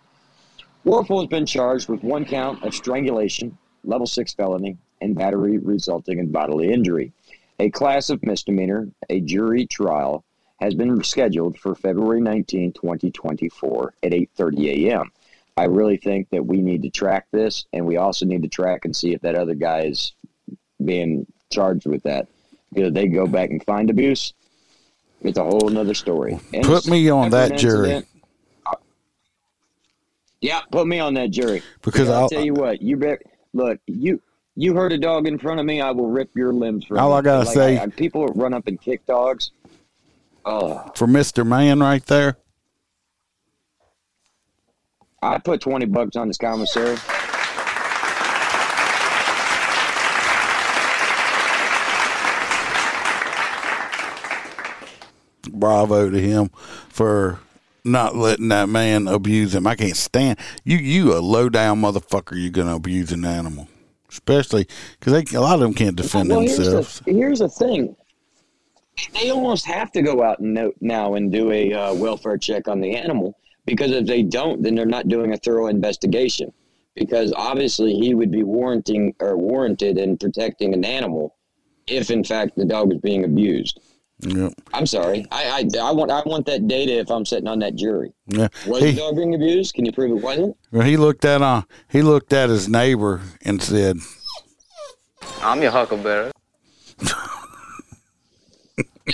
Warfel 0.85 1.21
has 1.21 1.29
been 1.29 1.47
charged 1.47 1.89
with 1.89 2.03
one 2.03 2.25
count 2.25 2.63
of 2.63 2.75
strangulation, 2.75 3.57
level 3.85 4.07
six 4.07 4.33
felony, 4.33 4.77
and 5.01 5.15
battery 5.15 5.59
resulting 5.59 6.19
in 6.19 6.31
bodily 6.31 6.73
injury. 6.73 7.13
A 7.59 7.71
class 7.71 8.09
of 8.09 8.23
misdemeanor, 8.23 8.89
a 9.11 9.21
jury 9.21 9.67
trial, 9.67 10.25
has 10.61 10.75
been 10.75 11.03
scheduled 11.05 11.59
for 11.59 11.75
February 11.75 12.21
19, 12.21 12.73
2024 12.73 13.95
at 14.03 14.13
8:30 14.13 14.87
a.m. 14.91 15.11
I 15.57 15.65
really 15.65 15.97
think 15.97 16.29
that 16.31 16.45
we 16.45 16.61
need 16.61 16.83
to 16.83 16.91
track 16.91 17.27
this, 17.33 17.67
and 17.73 17.85
we 17.87 17.97
also 17.97 18.25
need 18.27 18.43
to 18.43 18.49
track 18.49 18.85
and 18.85 18.95
see 18.95 19.13
if 19.13 19.21
that 19.23 19.35
other 19.35 19.55
guy 19.55 19.83
is 19.83 20.13
being 20.85 21.27
charged 21.51 21.87
with 21.87 22.03
that. 22.05 22.29
Because 22.73 22.93
they 22.93 23.07
go 23.09 23.27
back 23.27 23.51
and 23.51 23.65
find 23.65 23.89
abuse, 23.91 24.35
it's 25.23 25.39
a 25.39 25.43
whole 25.45 25.69
nother 25.71 25.95
story. 25.95 26.39
And 26.53 26.65
Put 26.65 26.87
me 26.87 27.09
on 27.09 27.31
that 27.31 27.57
jury. 27.57 28.03
yeah, 30.41 30.61
put 30.71 30.87
me 30.87 31.01
on 31.01 31.15
that 31.15 31.31
jury. 31.31 31.63
Because 31.83 32.09
I'll, 32.09 32.23
I'll- 32.23 32.29
tell 32.29 32.45
you 32.45 32.55
what, 32.55 32.83
you 32.83 32.97
bet. 32.97 33.23
Look, 33.55 33.81
you 33.87 34.21
you 34.55 34.75
hurt 34.75 34.93
a 34.93 34.99
dog 34.99 35.27
in 35.27 35.39
front 35.39 35.59
of 35.61 35.67
me, 35.67 35.81
I 35.81 35.91
will 35.93 36.09
rip 36.11 36.31
your 36.37 36.53
limbs 36.53 36.85
from. 36.85 36.99
All 36.99 37.11
you. 37.11 37.15
I 37.17 37.23
gotta 37.23 37.45
Like, 37.47 37.55
say- 37.55 37.79
I- 37.79 37.87
people 37.87 38.27
run 38.29 38.53
up 38.55 38.67
and 38.67 38.81
kick 38.81 39.07
dogs. 39.07 39.51
Oh, 40.45 40.91
For 40.95 41.07
Mister 41.07 41.45
Man, 41.45 41.81
right 41.81 42.05
there. 42.07 42.39
I 45.23 45.39
put 45.39 45.61
twenty 45.61 45.87
bucks 45.87 46.17
on 46.17 46.29
this 46.29 46.39
commissary. 46.39 46.97
bravo 55.59 56.11
to 56.11 56.21
him 56.21 56.51
for 56.89 57.41
not 57.85 58.17
letting 58.17 58.49
that 58.49 58.69
man 58.69 59.09
abuse 59.09 59.55
him. 59.55 59.67
I 59.67 59.75
can't 59.75 59.97
stand 59.97 60.39
you. 60.65 60.77
You 60.77 61.15
a 61.15 61.21
low 61.21 61.49
down 61.49 61.81
motherfucker. 61.81 62.41
You're 62.41 62.51
gonna 62.51 62.77
abuse 62.77 63.13
an 63.13 63.25
animal, 63.25 63.69
especially 64.11 64.67
because 64.99 65.33
a 65.33 65.41
lot 65.41 65.55
of 65.55 65.61
them 65.61 65.75
can't 65.75 65.97
defend 65.97 66.29
well, 66.29 66.41
themselves. 66.41 67.03
Here's 67.05 67.17
the, 67.17 67.21
here's 67.21 67.39
the 67.41 67.49
thing. 67.49 67.97
They 69.15 69.31
almost 69.31 69.67
have 69.67 69.93
to 69.93 70.03
go 70.03 70.23
out 70.23 70.41
and 70.41 70.73
now 70.81 71.15
and 71.15 71.31
do 71.33 71.51
a 71.53 71.73
uh, 71.73 71.95
welfare 71.95 72.39
check 72.39 72.69
on 72.69 72.81
the 72.81 72.95
animal 72.95 73.39
because 73.67 73.91
if 73.91 74.07
they 74.07 74.23
don't, 74.23 74.63
then 74.63 74.75
they're 74.75 74.87
not 74.87 75.09
doing 75.09 75.33
a 75.33 75.37
thorough 75.37 75.67
investigation. 75.67 76.53
Because 76.95 77.33
obviously, 77.37 77.95
he 77.95 78.15
would 78.15 78.33
be 78.33 78.43
warranting 78.43 79.15
or 79.21 79.37
warranted 79.37 79.99
in 79.99 80.17
protecting 80.19 80.75
an 80.75 80.85
animal 80.85 81.37
if, 81.87 82.11
in 82.11 82.25
fact, 82.25 82.57
the 82.57 82.65
dog 82.65 82.89
was 82.89 82.99
being 82.99 83.25
abused. 83.25 83.79
Yep. 84.21 84.53
I'm 84.73 84.87
sorry. 84.87 85.25
I, 85.31 85.69
I, 85.75 85.79
I 85.81 85.93
want 85.93 86.11
I 86.11 86.23
want 86.27 86.45
that 86.47 86.67
data 86.67 86.99
if 86.99 87.09
I'm 87.09 87.25
sitting 87.25 87.47
on 87.47 87.61
that 87.61 87.77
jury. 87.77 88.13
Yeah. 88.27 88.49
Was 88.67 88.83
He, 88.83 88.91
the 88.91 88.97
dog 88.99 89.15
being 89.15 89.35
abused? 89.35 89.75
Can 89.75 89.85
you 89.85 89.93
prove 89.93 90.11
it 90.11 90.23
wasn't? 90.25 90.57
well, 90.73 90.83
he 90.83 90.97
looked 90.97 91.25
at 91.25 91.41
uh 91.41 91.63
he 91.89 92.03
looked 92.03 92.33
at 92.33 92.49
his 92.49 92.69
neighbor 92.69 93.21
and 93.43 93.63
said, 93.63 93.99
I'm 95.41 95.63
your 95.63 95.71
huckleberry. 95.71 96.33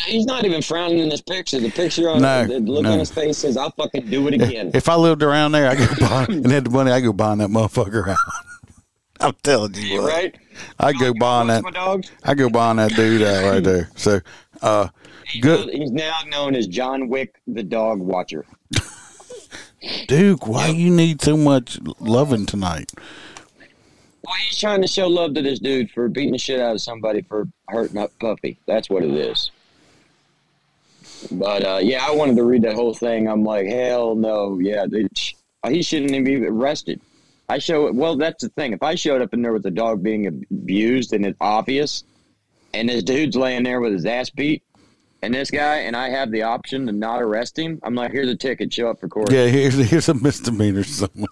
He's 0.07 0.26
not 0.26 0.45
even 0.45 0.61
frowning 0.62 0.99
in 0.99 1.09
this 1.09 1.20
picture. 1.20 1.61
The 1.61 1.70
picture 1.70 2.09
on 2.11 2.22
No, 2.22 2.47
the 2.47 2.61
look 2.61 2.82
no. 2.82 2.92
on 2.92 2.99
his 2.99 3.11
face 3.11 3.38
says, 3.38 3.57
"I'll 3.57 3.70
fucking 3.70 4.11
do 4.11 4.26
it 4.28 4.34
again." 4.34 4.70
"If 4.74 4.88
I 4.88 4.95
lived 4.97 5.22
around 5.22 5.53
there, 5.53 5.68
I 5.68 5.76
could 5.76 5.99
buy 6.01 6.24
and 6.28 6.51
had 6.51 6.64
the 6.64 6.70
money, 6.70 6.90
I 6.90 7.01
go 7.01 7.12
buying 7.12 7.38
that 7.38 7.51
motherfucker 7.51 8.09
out." 8.09 8.18
I'm 9.20 9.34
telling 9.42 9.74
you, 9.74 10.03
what. 10.03 10.12
right? 10.12 10.34
I 10.78 10.92
go 10.92 11.14
buying 11.14 11.47
that. 11.49 11.64
I 12.24 12.34
go 12.34 12.51
buying 12.51 12.76
that 12.78 12.95
dude 12.95 13.22
out 13.22 13.45
right 13.51 13.62
there. 13.64 13.88
So, 13.97 14.20
uh, 14.61 14.88
good 15.40 15.70
He's 15.70 15.92
now 15.92 16.18
known 16.26 16.55
as 16.57 16.66
John 16.66 17.09
Wick, 17.09 17.40
the 17.47 17.62
dog 17.62 18.01
watcher. 18.01 18.45
Duke. 20.09 20.47
Why 20.47 20.68
you 20.68 20.90
need 20.90 21.20
so 21.20 21.36
much 21.36 21.78
loving 22.01 22.47
tonight? 22.47 22.90
Well, 24.26 24.34
he's 24.49 24.59
trying 24.59 24.80
to 24.80 24.88
show 24.88 25.07
love 25.07 25.34
to 25.34 25.42
this 25.42 25.59
dude 25.59 25.90
for 25.90 26.09
beating 26.09 26.32
the 26.32 26.38
shit 26.38 26.59
out 26.59 26.74
of 26.74 26.80
somebody 26.80 27.20
for 27.22 27.47
hurting 27.68 27.99
up 27.99 28.11
Puffy. 28.18 28.59
That's 28.66 28.88
what 28.88 29.03
it 29.05 29.11
is. 29.11 29.51
But 31.30 31.64
uh, 31.64 31.80
yeah, 31.82 32.06
I 32.06 32.10
wanted 32.12 32.36
to 32.36 32.44
read 32.44 32.62
that 32.62 32.74
whole 32.74 32.94
thing. 32.94 33.28
I'm 33.28 33.44
like, 33.44 33.66
hell 33.66 34.14
no, 34.14 34.58
yeah, 34.58 34.86
they, 34.88 35.06
he 35.68 35.82
shouldn't 35.82 36.10
even 36.10 36.24
be 36.24 36.46
arrested. 36.46 37.00
I 37.48 37.58
show 37.58 37.92
well, 37.92 38.16
that's 38.16 38.42
the 38.42 38.48
thing. 38.50 38.72
If 38.72 38.82
I 38.82 38.94
showed 38.94 39.20
up 39.20 39.34
in 39.34 39.42
there 39.42 39.52
with 39.52 39.66
a 39.66 39.70
dog 39.70 40.02
being 40.02 40.26
abused 40.26 41.12
and 41.12 41.26
it's 41.26 41.36
obvious, 41.40 42.04
and 42.72 42.88
this 42.88 43.02
dude's 43.02 43.36
laying 43.36 43.62
there 43.62 43.80
with 43.80 43.92
his 43.92 44.06
ass 44.06 44.30
beat, 44.30 44.62
and 45.22 45.34
this 45.34 45.50
guy, 45.50 45.76
and 45.80 45.96
I 45.96 46.10
have 46.10 46.30
the 46.30 46.42
option 46.42 46.86
to 46.86 46.92
not 46.92 47.22
arrest 47.22 47.58
him, 47.58 47.80
I'm 47.82 47.94
like, 47.94 48.12
here's 48.12 48.28
a 48.28 48.36
ticket, 48.36 48.72
show 48.72 48.88
up 48.88 49.00
for 49.00 49.08
court. 49.08 49.30
Yeah, 49.30 49.46
here's 49.46 49.74
here's 49.74 50.08
a 50.08 50.14
misdemeanor. 50.14 50.84
Someone. 50.84 51.28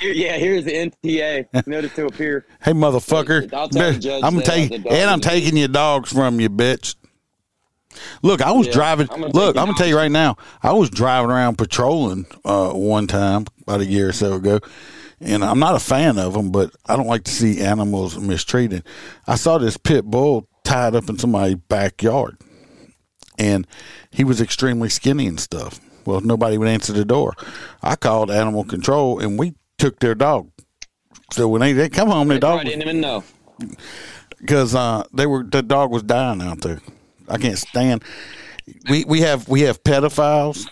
Yeah, 0.00 0.36
here's 0.36 0.64
the 0.64 0.90
NTA 1.04 1.66
notice 1.66 1.94
to 1.94 2.06
appear. 2.06 2.46
Hey, 2.62 2.72
motherfucker! 2.72 3.52
I'll 3.52 3.68
tell 3.68 3.92
the 3.92 3.98
judge 3.98 4.22
I'm 4.24 4.36
that, 4.36 4.48
uh, 4.48 4.52
taking 4.52 4.88
and 4.88 5.10
I'm 5.10 5.20
taking 5.20 5.56
your 5.56 5.68
dogs 5.68 6.12
from 6.12 6.40
you, 6.40 6.48
bitch. 6.48 6.94
Look, 8.22 8.42
I 8.42 8.50
was 8.52 8.66
Yeah, 8.66 8.72
driving. 8.74 9.08
I'm 9.10 9.22
look, 9.22 9.56
I'm 9.56 9.66
gonna 9.66 9.78
tell 9.78 9.86
you 9.86 9.96
right 9.96 10.10
now. 10.10 10.36
I 10.62 10.72
was 10.72 10.90
driving 10.90 11.30
around 11.30 11.56
patrolling 11.58 12.26
uh, 12.44 12.70
one 12.72 13.06
time 13.06 13.46
about 13.62 13.80
a 13.80 13.86
year 13.86 14.08
or 14.08 14.12
so 14.12 14.34
ago, 14.34 14.60
and 15.20 15.44
I'm 15.44 15.58
not 15.58 15.74
a 15.74 15.80
fan 15.80 16.18
of 16.18 16.34
them, 16.34 16.50
but 16.50 16.70
I 16.86 16.96
don't 16.96 17.06
like 17.06 17.24
to 17.24 17.30
see 17.32 17.60
animals 17.60 18.18
mistreated. 18.18 18.84
I 19.26 19.36
saw 19.36 19.58
this 19.58 19.76
pit 19.76 20.04
bull 20.04 20.48
tied 20.64 20.94
up 20.94 21.08
in 21.08 21.18
somebody's 21.18 21.56
backyard, 21.56 22.36
and 23.38 23.66
he 24.10 24.24
was 24.24 24.40
extremely 24.40 24.88
skinny 24.88 25.26
and 25.26 25.38
stuff. 25.40 25.80
Well, 26.04 26.20
nobody 26.20 26.56
would 26.58 26.68
answer 26.68 26.92
the 26.92 27.04
door. 27.04 27.34
I 27.82 27.96
called 27.96 28.30
animal 28.30 28.64
control, 28.64 29.18
and 29.18 29.38
we 29.38 29.54
took 29.78 29.98
their 29.98 30.14
dog. 30.14 30.50
So 31.32 31.48
when 31.48 31.60
they, 31.60 31.72
they 31.72 31.88
come 31.88 32.08
home, 32.08 32.28
their 32.28 32.36
I 32.36 32.40
dog 32.40 32.64
didn't 32.64 32.82
even 32.82 33.00
know. 33.00 33.24
because 34.38 34.74
uh, 34.76 35.02
they 35.12 35.26
were 35.26 35.42
the 35.42 35.62
dog 35.62 35.90
was 35.90 36.04
dying 36.04 36.40
out 36.40 36.60
there. 36.60 36.80
I 37.28 37.38
can't 37.38 37.58
stand. 37.58 38.04
We 38.88 39.04
we 39.04 39.20
have 39.20 39.48
we 39.48 39.62
have 39.62 39.82
pedophiles 39.82 40.68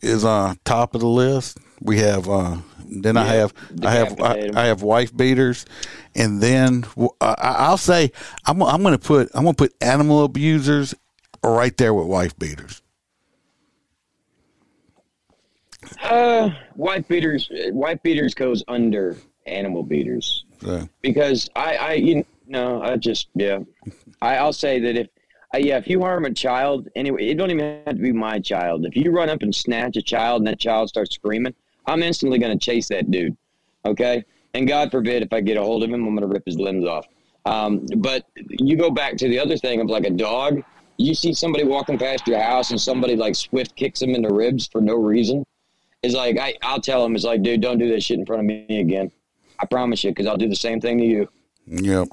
is 0.00 0.24
uh 0.24 0.54
top 0.64 0.94
of 0.94 1.00
the 1.00 1.08
list. 1.08 1.58
We 1.80 1.98
have 1.98 2.28
uh 2.28 2.58
then 2.84 3.16
I 3.16 3.24
have 3.24 3.54
I 3.82 3.90
have 3.92 4.20
I. 4.20 4.50
I 4.54 4.66
have 4.66 4.82
wife 4.82 5.16
beaters, 5.16 5.64
and 6.14 6.42
then 6.42 6.84
uh, 6.98 7.08
I, 7.20 7.56
I'll 7.58 7.78
say 7.78 8.12
I'm 8.46 8.62
I'm 8.62 8.82
gonna 8.82 8.98
put 8.98 9.30
I'm 9.34 9.44
gonna 9.44 9.54
put 9.54 9.74
animal 9.80 10.24
abusers 10.24 10.94
right 11.42 11.76
there 11.76 11.94
with 11.94 12.06
wife 12.06 12.38
beaters. 12.38 12.82
Uh, 16.02 16.50
wife 16.76 17.08
beaters. 17.08 17.48
Wife 17.50 18.02
beaters 18.02 18.34
goes 18.34 18.62
under 18.68 19.16
animal 19.46 19.82
beaters 19.82 20.44
So, 20.60 20.88
because 21.00 21.50
I, 21.56 21.76
I, 21.76 21.92
you 21.94 22.24
know, 22.46 22.82
I 22.82 22.96
just, 22.96 23.28
yeah, 23.34 23.58
I, 24.20 24.36
I'll 24.36 24.52
say 24.52 24.78
that 24.80 24.96
if, 24.96 25.08
uh, 25.54 25.58
yeah, 25.58 25.76
if 25.76 25.86
you 25.86 26.00
harm 26.00 26.24
a 26.24 26.32
child, 26.32 26.88
anyway, 26.96 27.26
it 27.26 27.34
don't 27.34 27.50
even 27.50 27.82
have 27.86 27.96
to 27.96 28.02
be 28.02 28.12
my 28.12 28.38
child. 28.38 28.86
If 28.86 28.96
you 28.96 29.10
run 29.10 29.28
up 29.28 29.42
and 29.42 29.54
snatch 29.54 29.96
a 29.96 30.02
child 30.02 30.40
and 30.40 30.46
that 30.46 30.58
child 30.58 30.88
starts 30.88 31.14
screaming, 31.14 31.54
I'm 31.86 32.02
instantly 32.02 32.38
going 32.38 32.58
to 32.58 32.64
chase 32.64 32.88
that 32.88 33.10
dude. 33.10 33.36
Okay, 33.84 34.24
and 34.54 34.66
God 34.66 34.90
forbid 34.90 35.22
if 35.22 35.32
I 35.32 35.40
get 35.40 35.56
a 35.56 35.62
hold 35.62 35.82
of 35.82 35.90
him, 35.90 36.06
I'm 36.06 36.14
going 36.14 36.20
to 36.20 36.26
rip 36.26 36.46
his 36.46 36.58
limbs 36.58 36.86
off. 36.86 37.06
Um, 37.44 37.84
but 37.96 38.24
you 38.48 38.76
go 38.76 38.90
back 38.90 39.16
to 39.16 39.28
the 39.28 39.38
other 39.38 39.56
thing 39.56 39.80
of 39.80 39.88
like 39.88 40.04
a 40.04 40.10
dog. 40.10 40.62
You 40.96 41.14
see 41.14 41.34
somebody 41.34 41.64
walking 41.64 41.98
past 41.98 42.26
your 42.28 42.40
house 42.40 42.70
and 42.70 42.80
somebody 42.80 43.16
like 43.16 43.34
swift 43.34 43.74
kicks 43.74 44.00
him 44.00 44.14
in 44.14 44.22
the 44.22 44.32
ribs 44.32 44.68
for 44.68 44.80
no 44.80 44.94
reason. 44.94 45.44
It's 46.02 46.14
like 46.14 46.38
I, 46.38 46.54
I'll 46.62 46.80
tell 46.80 47.04
him, 47.04 47.14
it's 47.14 47.24
like, 47.24 47.42
dude, 47.42 47.60
don't 47.60 47.78
do 47.78 47.88
that 47.90 48.02
shit 48.02 48.18
in 48.18 48.26
front 48.26 48.40
of 48.40 48.46
me 48.46 48.80
again. 48.80 49.10
I 49.58 49.66
promise 49.66 50.02
you, 50.04 50.10
because 50.10 50.26
I'll 50.26 50.36
do 50.36 50.48
the 50.48 50.56
same 50.56 50.80
thing 50.80 50.98
to 50.98 51.04
you. 51.04 51.28
yep. 51.66 52.08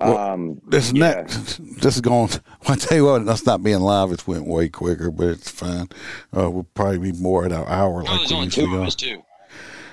Well, 0.00 0.18
um, 0.18 0.60
This 0.66 0.92
yeah. 0.92 1.12
next, 1.14 1.58
this 1.80 1.96
is 1.96 2.00
going. 2.00 2.30
I 2.68 2.76
tell 2.76 2.96
you 2.96 3.04
what, 3.06 3.26
that's 3.26 3.46
not 3.46 3.62
being 3.62 3.80
live. 3.80 4.10
It's 4.12 4.26
went 4.26 4.46
way 4.46 4.68
quicker, 4.68 5.10
but 5.10 5.28
it's 5.28 5.50
fine. 5.50 5.88
Uh, 6.36 6.50
we'll 6.50 6.66
probably 6.74 6.98
be 6.98 7.12
more 7.12 7.44
at 7.44 7.52
our 7.52 7.68
hour 7.68 8.02
Oh, 8.06 8.10
like 8.10 8.18
there's 8.18 8.30
we 8.30 8.36
only 8.36 8.48
two 8.50 8.74
of 8.76 8.82
us 8.82 8.94
too. 8.94 9.22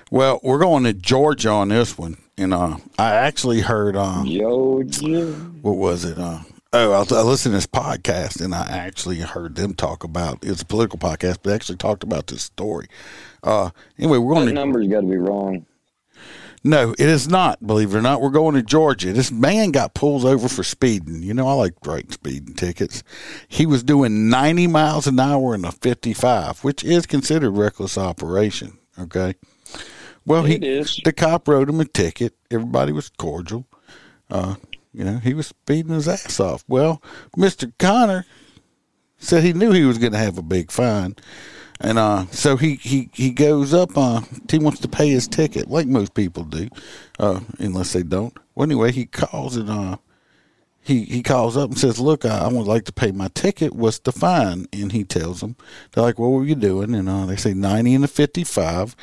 Well, 0.09 0.39
we're 0.41 0.59
going 0.59 0.85
to 0.85 0.93
Georgia 0.93 1.49
on 1.49 1.69
this 1.69 1.97
one, 1.97 2.17
and 2.37 2.53
uh, 2.53 2.77
I 2.97 3.13
actually 3.13 3.59
heard 3.61 3.95
uh, 3.97 4.23
Georgia. 4.25 5.33
what 5.61 5.75
was 5.75 6.05
it? 6.05 6.17
Uh, 6.17 6.39
oh, 6.71 6.91
I, 6.93 7.15
I 7.15 7.21
listened 7.23 7.51
to 7.51 7.57
this 7.57 7.67
podcast, 7.67 8.39
and 8.39 8.55
I 8.55 8.65
actually 8.67 9.19
heard 9.19 9.55
them 9.55 9.73
talk 9.73 10.05
about. 10.05 10.39
It's 10.43 10.61
a 10.61 10.65
political 10.65 10.97
podcast, 10.97 11.39
but 11.41 11.43
they 11.43 11.53
actually 11.55 11.77
talked 11.77 12.03
about 12.03 12.27
this 12.27 12.43
story. 12.43 12.87
Uh, 13.43 13.71
anyway, 13.99 14.17
we're 14.17 14.33
going 14.35 14.45
That 14.45 14.51
to 14.51 14.55
number's 14.55 14.87
got 14.87 15.01
to 15.01 15.07
be 15.07 15.17
wrong. 15.17 15.65
No, 16.63 16.91
it 16.91 16.99
is 17.07 17.27
not. 17.27 17.65
Believe 17.65 17.93
it 17.93 17.97
or 17.97 18.01
not, 18.01 18.21
we're 18.21 18.29
going 18.29 18.55
to 18.55 18.61
Georgia. 18.63 19.13
This 19.13 19.31
man 19.31 19.71
got 19.71 19.93
pulled 19.93 20.25
over 20.25 20.47
for 20.49 20.63
speeding. 20.63 21.21
You 21.23 21.33
know, 21.33 21.47
I 21.47 21.53
like 21.53 21.73
writing 21.85 22.11
speeding 22.11 22.55
tickets. 22.55 23.03
He 23.47 23.65
was 23.65 23.83
doing 23.83 24.29
90 24.29 24.67
miles 24.67 25.07
an 25.07 25.19
hour 25.19 25.55
in 25.55 25.63
a 25.65 25.71
55, 25.71 26.63
which 26.63 26.83
is 26.83 27.05
considered 27.05 27.51
reckless 27.51 27.97
operation. 27.97 28.77
Okay. 28.99 29.35
Well, 30.25 30.45
It 30.45 30.61
he 30.63 30.67
is. 30.69 30.99
the 31.05 31.13
cop 31.13 31.47
wrote 31.47 31.69
him 31.69 31.79
a 31.79 31.85
ticket. 31.85 32.33
Everybody 32.51 32.91
was 32.91 33.09
cordial. 33.09 33.65
Uh, 34.29 34.55
you 34.93 35.05
know, 35.05 35.19
he 35.19 35.33
was 35.33 35.47
speeding 35.47 35.93
his 35.93 36.07
ass 36.07 36.39
off. 36.39 36.65
Well, 36.67 37.01
Mister 37.37 37.71
Connor 37.79 38.25
said 39.19 39.43
he 39.43 39.53
knew 39.53 39.71
he 39.71 39.85
was 39.85 39.97
going 39.97 40.11
to 40.11 40.17
have 40.17 40.37
a 40.37 40.43
big 40.43 40.69
fine. 40.71 41.15
And 41.79 41.99
uh, 41.99 42.25
so 42.31 42.57
he, 42.57 42.75
he, 42.75 43.09
he 43.13 43.31
goes 43.31 43.73
up. 43.73 43.97
Uh, 43.97 44.21
he 44.49 44.59
wants 44.59 44.79
to 44.81 44.87
pay 44.87 45.09
his 45.09 45.27
ticket, 45.27 45.69
like 45.69 45.87
most 45.87 46.13
people 46.13 46.43
do, 46.43 46.69
uh, 47.19 47.39
unless 47.59 47.93
they 47.93 48.03
don't. 48.03 48.35
Well, 48.55 48.63
anyway, 48.63 48.91
he 48.91 49.05
calls 49.05 49.55
and 49.55 49.69
uh, 49.69 49.97
he 50.87 51.03
he 51.03 51.21
calls 51.21 51.57
up 51.57 51.69
and 51.69 51.77
says, 51.77 51.99
"Look, 51.99 52.23
I, 52.23 52.39
I 52.39 52.47
would 52.47 52.65
like 52.65 52.85
to 52.85 52.93
pay 52.93 53.11
my 53.11 53.27
ticket. 53.33 53.75
What's 53.75 53.99
the 53.99 54.13
fine?" 54.13 54.67
And 54.71 54.91
he 54.91 55.03
tells 55.03 55.41
them, 55.41 55.57
"They're 55.91 56.03
like, 56.03 56.17
what 56.17 56.29
were 56.29 56.45
you 56.45 56.55
doing?" 56.55 56.95
And 56.95 57.09
uh, 57.09 57.25
they 57.25 57.35
say 57.35 57.53
ninety 57.53 57.93
and 57.93 58.05
a 58.05 58.07
fifty-five. 58.07 58.95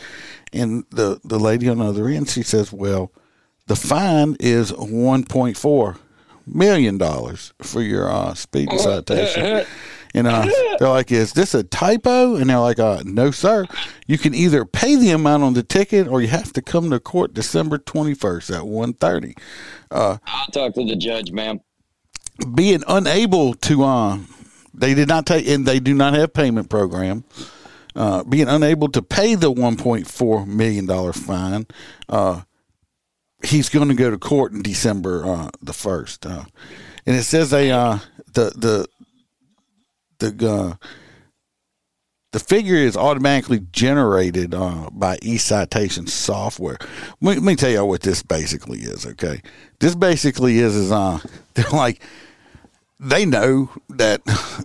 And 0.53 0.85
the 0.91 1.21
the 1.25 1.39
lady 1.39 1.69
on 1.69 1.79
the 1.79 1.85
other 1.85 2.09
end, 2.09 2.31
she 2.31 2.43
says, 2.43 2.73
"Well, 2.73 3.13
the 3.67 3.77
fine 3.77 4.37
is 4.41 4.73
one 4.73 5.25
point 5.25 5.59
four 5.59 5.99
million 6.47 6.97
dollars 6.97 7.53
for 7.61 7.83
your 7.83 8.11
uh, 8.11 8.33
speeding 8.33 8.79
citation." 8.81 9.67
And 10.15 10.27
uh, 10.29 10.47
they're 10.79 10.89
like, 10.89 11.11
"Is 11.11 11.33
this 11.33 11.55
a 11.55 11.63
typo?" 11.65 12.37
And 12.37 12.49
they're 12.49 12.59
like, 12.59 12.79
uh, 12.79 13.03
"No, 13.05 13.31
sir. 13.31 13.67
You 14.07 14.19
can 14.19 14.35
either 14.35 14.65
pay 14.65 14.97
the 14.97 15.11
amount 15.11 15.43
on 15.43 15.55
the 15.55 15.63
ticket, 15.63 16.07
or 16.09 16.23
you 16.23 16.29
have 16.29 16.53
to 16.53 16.63
come 16.63 16.91
to 16.91 17.01
court 17.01 17.35
December 17.35 17.79
twenty 17.79 18.15
first 18.15 18.51
at 18.51 18.63
1.30. 18.63 19.37
I'll 19.91 20.21
talk 20.53 20.75
to 20.75 20.85
the 20.85 20.97
judge, 20.97 21.33
ma'am. 21.33 21.61
Being 22.55 22.83
unable 22.89 23.55
to, 23.55 23.85
uh, 23.85 24.19
they 24.73 24.95
did 24.95 25.09
not 25.09 25.27
take, 25.27 25.47
and 25.49 25.67
they 25.67 25.79
do 25.81 25.95
not 25.95 26.15
have 26.15 26.33
payment 26.33 26.69
program. 26.69 27.25
Uh, 27.97 28.25
being 28.25 28.49
unable 28.49 28.89
to 28.89 29.01
pay 29.01 29.37
the 29.37 29.51
one 29.51 29.77
point 29.77 30.09
four 30.09 30.45
million 30.47 30.85
dollar 30.85 31.13
fine, 31.13 31.65
uh, 32.09 32.43
he's 33.45 33.69
going 33.69 33.89
to 33.89 33.95
go 33.95 34.11
to 34.11 34.19
court 34.19 34.53
in 34.53 34.63
December 34.63 35.25
uh, 35.25 35.51
the 35.63 35.73
first. 35.73 36.27
Uh, 36.27 36.45
and 37.07 37.15
it 37.15 37.23
says 37.23 37.51
they 37.51 37.71
uh, 37.71 37.99
the 38.33 38.53
the 38.57 38.89
the 40.19 40.51
uh, 40.51 40.87
the 42.35 42.41
figure 42.41 42.75
is 42.75 42.97
automatically 42.97 43.61
generated 43.71 44.55
uh, 44.55 44.91
by 44.91 45.17
eCitation 45.19 46.09
software. 46.09 46.79
Let 47.21 47.41
me, 47.41 47.55
tell 47.55 47.71
you 47.71 47.85
what 47.85 48.01
this 48.03 48.25
basically 48.25 48.81
is. 48.81 49.07
Okay, 49.07 49.41
this 49.79 49.95
basically 49.95 50.59
is 50.59 50.75
is 50.75 50.91
uh, 50.91 51.21
they're 51.55 51.71
like 51.71 52.03
they 52.99 53.25
know 53.25 53.71
that 53.91 54.21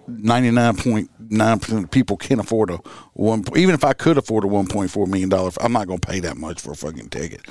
ninety 0.07 0.49
nine 0.49 0.77
point 0.77 1.11
nine 1.19 1.59
percent 1.59 1.83
of 1.83 1.91
people 1.91 2.17
can't 2.17 2.39
afford 2.41 2.71
a 2.71 2.77
one. 3.13 3.43
Even 3.55 3.75
if 3.75 3.83
I 3.83 3.93
could 3.93 4.17
afford 4.17 4.45
a 4.45 4.47
one 4.47 4.65
point 4.65 4.89
four 4.89 5.05
million 5.05 5.29
dollars, 5.29 5.55
I'm 5.61 5.71
not 5.71 5.85
going 5.87 5.99
to 5.99 6.07
pay 6.07 6.19
that 6.21 6.37
much 6.37 6.59
for 6.59 6.71
a 6.71 6.75
fucking 6.75 7.09
ticket. 7.09 7.41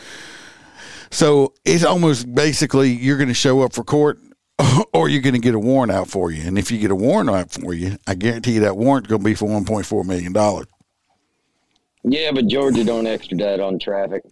So 1.11 1.55
it's 1.65 1.85
almost 1.85 2.35
basically 2.35 2.91
you're 2.91 3.17
going 3.17 3.29
to 3.29 3.35
show 3.35 3.63
up 3.63 3.73
for 3.73 3.85
court 3.85 4.19
or 4.93 5.09
you're 5.09 5.23
going 5.23 5.35
to 5.35 5.41
get 5.41 5.55
a 5.55 5.59
warrant 5.59 5.93
out 5.93 6.09
for 6.09 6.31
you. 6.31 6.47
And 6.47 6.59
if 6.59 6.71
you 6.71 6.79
get 6.79 6.91
a 6.91 6.95
warrant 6.97 7.31
out 7.31 7.51
for 7.51 7.75
you, 7.75 7.97
I 8.07 8.15
guarantee 8.15 8.53
you 8.53 8.61
that 8.61 8.77
warrant's 8.77 9.09
going 9.09 9.21
to 9.23 9.25
be 9.25 9.35
for 9.35 9.49
$1.4 9.49 10.05
million. 10.05 10.67
Yeah, 12.05 12.31
but 12.33 12.47
Georgia 12.47 12.85
don't 12.85 13.07
extradite 13.07 13.61
on 13.61 13.79
traffic. 13.79 14.23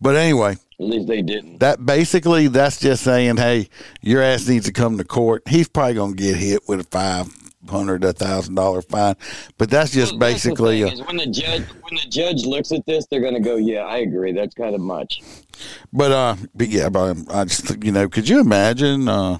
But 0.00 0.16
anyway, 0.16 0.52
At 0.52 0.58
least 0.86 1.06
they 1.06 1.22
didn't. 1.22 1.58
that 1.60 1.84
basically, 1.84 2.48
that's 2.48 2.80
just 2.80 3.04
saying, 3.04 3.36
hey, 3.36 3.68
your 4.02 4.20
ass 4.20 4.48
needs 4.48 4.66
to 4.66 4.72
come 4.72 4.98
to 4.98 5.04
court. 5.04 5.42
He's 5.48 5.68
probably 5.68 5.94
going 5.94 6.16
to 6.16 6.22
get 6.22 6.36
hit 6.36 6.62
with 6.68 6.80
a 6.80 6.84
five 6.84 7.28
hundred, 7.70 8.04
a 8.04 8.12
thousand 8.12 8.56
dollar 8.56 8.82
fine. 8.82 9.14
But 9.58 9.70
that's 9.70 9.92
just 9.92 10.12
Well, 10.12 10.18
that's 10.20 10.42
the 10.42 10.50
basically, 10.50 10.84
uh, 10.84 10.88
is 10.88 11.02
when 11.02 11.16
the 11.16 11.26
judge 11.26 11.62
when 11.62 11.94
the 11.94 12.08
judge 12.10 12.44
looks 12.44 12.72
at 12.72 12.84
this, 12.84 13.06
they're 13.06 13.20
going 13.22 13.34
to 13.34 13.40
go, 13.40 13.56
"Yeah, 13.56 13.84
I 13.84 13.98
agree. 13.98 14.32
That's 14.32 14.54
kind 14.54 14.74
of 14.74 14.80
much." 14.80 15.22
but, 15.92 16.10
uh, 16.12 16.36
but 16.54 16.68
yeah, 16.68 16.88
but 16.88 17.16
I 17.32 17.44
just, 17.44 17.82
you 17.82 17.92
know, 17.92 18.08
could 18.08 18.28
you 18.28 18.40
imagine, 18.40 19.08
uh, 19.08 19.38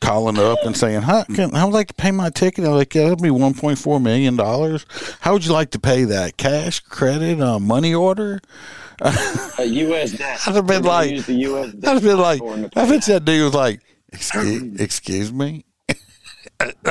calling 0.00 0.38
up 0.38 0.58
and 0.64 0.76
saying, 0.76 1.02
"How 1.02 1.24
can 1.24 1.54
I 1.54 1.64
would 1.64 1.74
like 1.74 1.88
to 1.88 1.94
pay 1.94 2.10
my 2.10 2.30
ticket?" 2.30 2.64
I'm 2.64 2.72
like, 2.72 2.94
"Yeah, 2.94 3.02
that'll 3.02 3.16
be 3.16 3.28
1.4 3.30 4.02
million 4.02 4.36
dollars. 4.36 4.86
How 5.20 5.32
would 5.32 5.44
you 5.44 5.52
like 5.52 5.70
to 5.72 5.78
pay 5.78 6.04
that? 6.04 6.36
Cash, 6.36 6.80
credit, 6.80 7.40
uh, 7.40 7.58
money 7.58 7.94
order?" 7.94 8.40
A 9.02 9.64
U.S. 9.64 10.12
debt. 10.12 10.40
I'd 10.46 10.54
have 10.56 10.66
been 10.66 10.82
like. 10.82 11.10
I'd 11.10 11.84
have 11.84 12.02
been 12.02 12.18
like, 12.18 12.40
platform 12.40 12.62
to 12.64 12.68
pay 12.68 12.80
I 12.80 12.88
bet 12.88 13.02
that. 13.04 13.24
dude 13.24 13.44
was 13.44 13.54
like, 13.54 13.80
"Excuse, 14.12 14.80
excuse 14.80 15.32
me." 15.32 15.64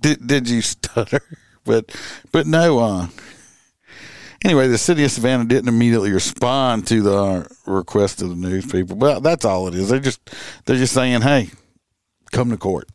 Did 0.00 0.26
did 0.26 0.48
you 0.48 0.62
stutter? 0.62 1.20
But 1.64 1.94
but 2.32 2.46
no. 2.46 2.78
Uh, 2.78 3.06
anyway, 4.44 4.68
the 4.68 4.78
city 4.78 5.04
of 5.04 5.10
Savannah 5.10 5.44
didn't 5.44 5.68
immediately 5.68 6.12
respond 6.12 6.86
to 6.88 7.02
the 7.02 7.14
uh, 7.14 7.44
request 7.66 8.22
of 8.22 8.30
the 8.30 8.36
news 8.36 8.66
people. 8.66 8.96
Well, 8.96 9.20
that's 9.20 9.44
all 9.44 9.68
it 9.68 9.74
is. 9.74 9.88
They're 9.88 9.98
just 9.98 10.20
they're 10.64 10.76
just 10.76 10.94
saying, 10.94 11.22
"Hey, 11.22 11.50
come 12.32 12.50
to 12.50 12.56
court 12.56 12.88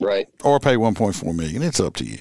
Right. 0.00 0.28
or 0.44 0.58
pay 0.60 0.76
1.4 0.76 1.34
million. 1.34 1.62
It's 1.62 1.80
up 1.80 1.94
to 1.96 2.04
you." 2.04 2.18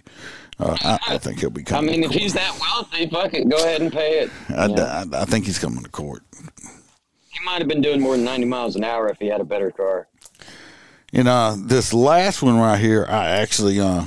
Uh, 0.60 0.78
I, 0.82 1.16
I 1.16 1.18
think 1.18 1.40
he'll 1.40 1.50
be 1.50 1.64
coming. 1.64 1.90
I 1.90 1.94
mean, 1.94 2.04
if 2.04 2.12
he's 2.12 2.34
that 2.34 2.56
wealthy, 2.60 3.08
fuck 3.08 3.34
it, 3.34 3.50
go 3.50 3.58
ahead 3.58 3.82
and 3.82 3.92
pay 3.92 4.20
it. 4.20 4.30
I, 4.50 4.68
Yeah. 4.68 5.04
I, 5.12 5.22
I 5.22 5.26
think 5.26 5.46
he's 5.46 5.58
coming 5.58 5.82
to 5.84 5.90
court. 5.90 6.22
He 7.32 7.40
might 7.46 7.60
have 7.60 7.68
been 7.68 7.82
doing 7.82 8.00
more 8.00 8.16
than 8.16 8.26
90 8.26 8.46
miles 8.46 8.76
an 8.76 8.84
hour 8.84 9.10
if 9.10 9.18
he 9.18 9.26
had 9.28 9.42
a 9.42 9.46
better 9.46 9.72
car. 9.72 10.08
You 11.12 11.24
know, 11.24 11.56
this 11.56 11.94
last 11.94 12.44
one 12.44 12.58
right 12.60 12.80
here, 12.80 13.06
I 13.10 13.28
actually 13.30 13.80
uh 13.80 14.06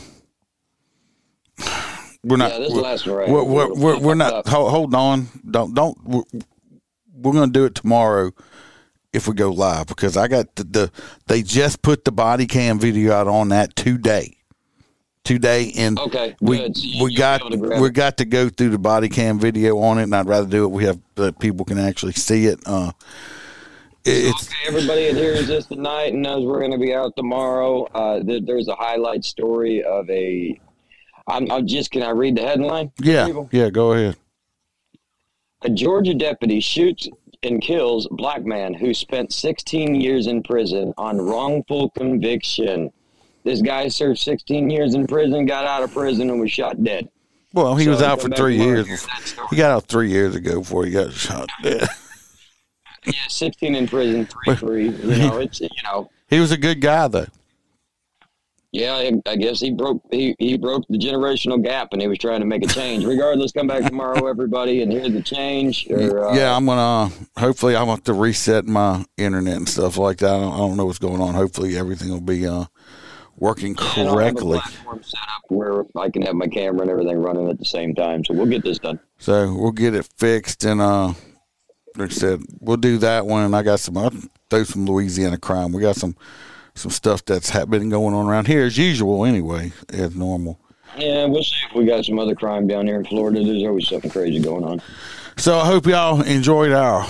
we're 2.22 2.36
not 2.36 2.52
Yeah, 2.52 2.58
this 2.60 2.72
we're, 2.72 2.80
last 2.82 3.06
one 3.06 3.16
right 3.16 3.28
we're, 3.28 3.44
we're 3.44 3.74
we're, 3.74 3.98
we're 3.98 4.14
not 4.14 4.46
hold, 4.48 4.70
hold 4.70 4.94
on. 4.94 5.28
Don't 5.50 5.74
don't 5.74 5.98
we're, 6.04 6.22
we're 7.14 7.32
going 7.32 7.52
to 7.52 7.58
do 7.58 7.64
it 7.64 7.74
tomorrow 7.74 8.32
if 9.14 9.28
we 9.28 9.34
go 9.34 9.50
live 9.50 9.86
because 9.86 10.16
I 10.16 10.28
got 10.28 10.54
the, 10.56 10.64
the 10.64 10.90
they 11.26 11.42
just 11.42 11.80
put 11.82 12.04
the 12.04 12.12
body 12.12 12.46
cam 12.46 12.78
video 12.78 13.12
out 13.14 13.28
on 13.28 13.48
that 13.50 13.76
today. 13.76 14.36
Today 15.22 15.72
and 15.78 15.98
Okay, 15.98 16.36
we. 16.42 16.58
So 16.74 17.04
we 17.04 17.14
got 17.14 17.40
be 17.40 17.46
able 17.46 17.50
to 17.50 17.56
grab 17.56 17.80
we 17.80 17.88
it. 17.88 17.94
got 17.94 18.16
to 18.18 18.24
go 18.26 18.50
through 18.50 18.70
the 18.70 18.78
body 18.78 19.08
cam 19.08 19.38
video 19.38 19.78
on 19.78 19.98
it 19.98 20.02
and 20.02 20.14
I'd 20.14 20.26
rather 20.26 20.46
do 20.46 20.64
it 20.64 20.68
we 20.68 20.84
have 20.84 21.00
that 21.14 21.38
people 21.38 21.64
can 21.64 21.78
actually 21.78 22.12
see 22.12 22.44
it 22.46 22.60
uh 22.66 22.92
it's 24.06 24.48
okay, 24.48 24.56
everybody 24.66 25.06
that 25.10 25.14
hears 25.14 25.46
this 25.46 25.64
tonight 25.64 26.12
and 26.12 26.20
knows 26.20 26.44
we're 26.44 26.58
going 26.58 26.72
to 26.72 26.78
be 26.78 26.92
out 26.92 27.16
tomorrow. 27.16 27.84
Uh, 27.84 28.20
there, 28.22 28.38
there's 28.42 28.68
a 28.68 28.74
highlight 28.74 29.24
story 29.24 29.82
of 29.82 30.10
a. 30.10 30.60
I'm, 31.26 31.50
I'm 31.50 31.66
just. 31.66 31.90
Can 31.90 32.02
I 32.02 32.10
read 32.10 32.36
the 32.36 32.42
headline? 32.42 32.92
yeah 32.98 33.24
people? 33.24 33.48
yeah 33.50 33.70
go 33.70 33.92
ahead 33.92 34.16
A 35.62 35.70
Georgia 35.70 36.12
deputy 36.12 36.60
shoots 36.60 37.08
and 37.44 37.60
kills 37.60 38.08
black 38.10 38.44
man 38.44 38.74
who 38.74 38.92
spent 38.94 39.32
16 39.32 39.94
years 39.94 40.26
in 40.26 40.42
prison 40.42 40.92
on 40.98 41.18
wrongful 41.20 41.90
conviction. 41.90 42.90
This 43.44 43.60
guy 43.60 43.88
served 43.88 44.18
16 44.18 44.70
years 44.70 44.94
in 44.94 45.06
prison, 45.06 45.44
got 45.46 45.66
out 45.66 45.82
of 45.82 45.92
prison, 45.92 46.30
and 46.30 46.40
was 46.40 46.50
shot 46.50 46.82
dead. 46.82 47.08
Well, 47.52 47.76
he 47.76 47.84
So 47.84 47.90
was 47.90 48.02
out 48.02 48.20
for 48.20 48.28
three 48.30 48.56
years. 48.56 48.80
and 48.80 48.88
hear 48.88 48.96
that 48.96 49.22
story. 49.22 49.48
He 49.50 49.56
got 49.56 49.70
out 49.70 49.84
three 49.84 50.10
years 50.10 50.34
ago 50.34 50.60
before 50.60 50.84
he 50.86 50.90
got 50.90 51.12
shot 51.12 51.48
dead. 51.62 51.86
Yeah, 53.06 53.12
16 53.28 53.74
in 53.74 53.86
prison, 53.86 54.26
three 54.26 54.54
three. 54.56 54.88
You 54.88 55.16
know, 55.28 55.36
it's 55.36 55.60
you 55.60 55.68
know, 55.82 56.08
He 56.30 56.40
was 56.40 56.52
a 56.52 56.56
good 56.56 56.80
guy, 56.80 57.06
though. 57.06 57.26
Yeah. 58.74 58.94
I, 58.94 59.30
I 59.30 59.36
guess 59.36 59.60
he 59.60 59.70
broke 59.72 60.02
he, 60.10 60.34
he 60.38 60.58
broke 60.58 60.84
the 60.88 60.98
generational 60.98 61.62
gap, 61.62 61.88
and 61.92 62.02
he 62.02 62.08
was 62.08 62.18
trying 62.18 62.40
to 62.40 62.46
make 62.46 62.64
a 62.64 62.66
change. 62.66 63.04
Regardless, 63.04 63.52
come 63.52 63.66
back 63.66 63.84
tomorrow, 63.84 64.26
everybody, 64.28 64.82
and 64.82 64.92
hear 64.92 65.08
the 65.08 65.22
change. 65.22 65.86
Or, 65.90 66.28
uh, 66.28 66.34
yeah, 66.34 66.54
I'm 66.54 66.66
gonna. 66.66 67.12
Hopefully, 67.38 67.74
gonna 67.74 67.90
have 67.90 68.04
to 68.04 68.12
reset 68.12 68.64
my 68.66 69.04
internet 69.16 69.56
and 69.56 69.68
stuff 69.68 69.96
like 69.96 70.18
that. 70.18 70.34
I 70.34 70.40
don't, 70.40 70.52
I 70.52 70.56
don't 70.58 70.76
know 70.76 70.86
what's 70.86 70.98
going 70.98 71.20
on. 71.20 71.34
Hopefully, 71.34 71.76
everything 71.76 72.10
will 72.10 72.20
be 72.20 72.46
uh, 72.46 72.64
working 73.36 73.70
and 73.70 73.80
I'll 73.80 73.94
have 73.94 74.06
a 74.06 74.10
correctly. 74.10 74.58
platform 74.58 75.02
set 75.02 75.20
up 75.20 75.42
where 75.48 75.84
I 75.96 76.10
can 76.10 76.22
have 76.22 76.34
my 76.34 76.48
camera 76.48 76.82
and 76.82 76.90
everything 76.90 77.18
running 77.18 77.48
at 77.48 77.58
the 77.58 77.64
same 77.64 77.94
time. 77.94 78.24
So 78.24 78.34
we'll 78.34 78.46
get 78.46 78.62
this 78.62 78.78
done. 78.78 79.00
So 79.18 79.54
we'll 79.54 79.72
get 79.72 79.94
it 79.94 80.08
fixed, 80.18 80.64
and 80.64 80.80
uh, 80.80 81.14
like 81.96 82.10
I 82.10 82.14
said, 82.14 82.42
we'll 82.60 82.76
do 82.76 82.98
that 82.98 83.26
one. 83.26 83.54
I 83.54 83.62
got 83.62 83.80
some. 83.80 83.96
I'll 83.96 84.12
throw 84.50 84.64
some 84.64 84.86
Louisiana 84.86 85.38
crime. 85.38 85.72
We 85.72 85.80
got 85.82 85.96
some 85.96 86.16
some 86.74 86.90
stuff 86.90 87.24
that's 87.24 87.50
ha- 87.50 87.66
been 87.66 87.88
going 87.88 88.14
on 88.14 88.26
around 88.26 88.46
here 88.46 88.64
as 88.64 88.76
usual. 88.76 89.24
Anyway, 89.24 89.72
as 89.90 90.14
normal. 90.14 90.58
Yeah, 90.96 91.26
we'll 91.26 91.42
see 91.42 91.56
if 91.68 91.74
we 91.74 91.84
got 91.86 92.04
some 92.04 92.18
other 92.18 92.34
crime 92.34 92.66
down 92.66 92.86
here 92.86 92.96
in 92.96 93.04
Florida. 93.04 93.42
There's 93.42 93.62
always 93.64 93.88
something 93.88 94.10
crazy 94.10 94.40
going 94.40 94.64
on. 94.64 94.80
So 95.36 95.58
I 95.58 95.66
hope 95.66 95.86
y'all 95.86 96.22
enjoyed 96.22 96.72
our. 96.72 97.06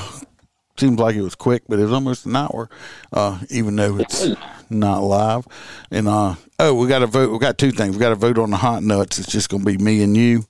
Seems 0.77 0.99
like 0.99 1.15
it 1.15 1.23
was 1.23 1.37
quick, 1.37 1.63
but 1.69 1.79
it 1.79 1.85
was 1.85 1.93
almost 1.93 2.27
an 2.27 2.35
hour, 2.35 2.69
uh, 3.13 3.39
even 3.51 3.77
though 3.77 3.99
it's 3.99 4.27
not 4.71 5.03
live. 5.03 5.47
And 5.91 6.09
uh, 6.09 6.35
oh, 6.59 6.75
we 6.75 6.89
got 6.89 7.01
to 7.01 7.07
vote. 7.07 7.31
We 7.31 7.39
got 7.39 7.59
two 7.59 7.71
things. 7.71 7.95
We 7.95 8.01
got 8.01 8.09
to 8.09 8.17
vote 8.17 8.39
on 8.39 8.51
the 8.51 8.57
hot 8.57 8.83
nuts. 8.83 9.19
It's 9.19 9.31
just 9.31 9.51
going 9.51 9.65
to 9.65 9.67
be 9.67 9.79
me 9.79 10.03
and 10.03 10.17
you. 10.17 10.45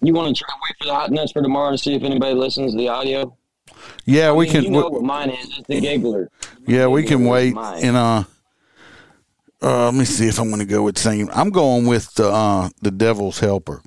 You 0.00 0.14
want 0.14 0.34
to 0.34 0.44
try 0.44 0.54
wait 0.62 0.76
for 0.78 0.86
the 0.86 0.94
hot 0.94 1.10
nuts 1.10 1.32
for 1.32 1.42
tomorrow 1.42 1.72
to 1.72 1.78
see 1.78 1.94
if 1.94 2.02
anybody 2.02 2.34
listens 2.34 2.72
to 2.72 2.78
the 2.78 2.88
audio? 2.88 3.36
Yeah, 4.04 4.28
I 4.28 4.32
we 4.32 4.44
mean, 4.44 4.52
can. 4.52 4.64
You 4.64 4.70
know 4.70 4.88
we- 4.88 4.94
what 4.94 5.02
mine 5.02 5.30
is? 5.30 5.58
It's 5.58 5.66
the 5.68 5.80
giggler. 5.80 6.28
yeah, 6.66 6.86
we 6.86 7.02
can 7.02 7.18
Giggler 7.20 7.38
is 7.48 7.54
wait. 7.54 7.84
And 7.84 7.96
uh, 7.96 8.24
uh, 9.62 9.84
let 9.86 9.94
me 9.94 10.04
see 10.04 10.28
if 10.28 10.38
I'm 10.38 10.48
going 10.48 10.60
to 10.60 10.64
go 10.66 10.82
with 10.84 10.98
same. 10.98 11.28
I'm 11.32 11.50
going 11.50 11.86
with 11.86 12.14
the 12.14 12.28
uh, 12.30 12.68
the 12.82 12.90
Devil's 12.90 13.40
Helper. 13.40 13.82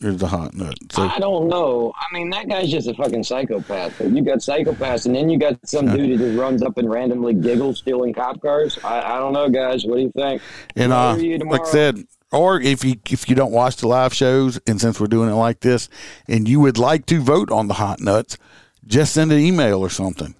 Here's 0.00 0.16
the 0.16 0.28
hot 0.28 0.54
nut. 0.54 0.74
So 0.90 1.02
I 1.02 1.18
don't 1.18 1.48
know. 1.48 1.92
I 1.94 2.14
mean, 2.14 2.30
that 2.30 2.48
guy's 2.48 2.70
just 2.70 2.88
a 2.88 2.94
fucking 2.94 3.22
psychopath. 3.22 4.00
You 4.00 4.22
got 4.22 4.38
psychopaths, 4.38 5.04
and 5.04 5.14
then 5.14 5.28
you 5.28 5.38
got 5.38 5.58
some 5.68 5.94
dude 5.94 6.08
who 6.08 6.16
just 6.16 6.38
runs 6.38 6.62
up 6.62 6.78
and 6.78 6.90
randomly 6.90 7.34
giggles 7.34 7.78
stealing 7.80 8.14
cop 8.14 8.40
cars. 8.40 8.78
I, 8.82 9.02
I 9.02 9.18
don't 9.18 9.34
know, 9.34 9.50
guys. 9.50 9.84
What 9.84 9.96
do 9.96 10.00
you 10.02 10.12
think? 10.16 10.40
And 10.74 10.90
uh, 10.94 11.16
you 11.20 11.36
like. 11.38 11.60
I 11.60 11.64
said, 11.64 12.04
or 12.32 12.60
if 12.60 12.84
you 12.84 12.96
if 13.10 13.28
you 13.28 13.34
don't 13.34 13.52
watch 13.52 13.76
the 13.76 13.88
live 13.88 14.14
shows, 14.14 14.60
and 14.66 14.80
since 14.80 15.00
we're 15.00 15.06
doing 15.06 15.30
it 15.30 15.34
like 15.34 15.60
this, 15.60 15.88
and 16.28 16.48
you 16.48 16.60
would 16.60 16.78
like 16.78 17.06
to 17.06 17.20
vote 17.20 17.50
on 17.50 17.68
the 17.68 17.74
hot 17.74 18.00
nuts, 18.00 18.38
just 18.86 19.12
send 19.12 19.32
an 19.32 19.38
email 19.38 19.80
or 19.80 19.90
something. 19.90 20.34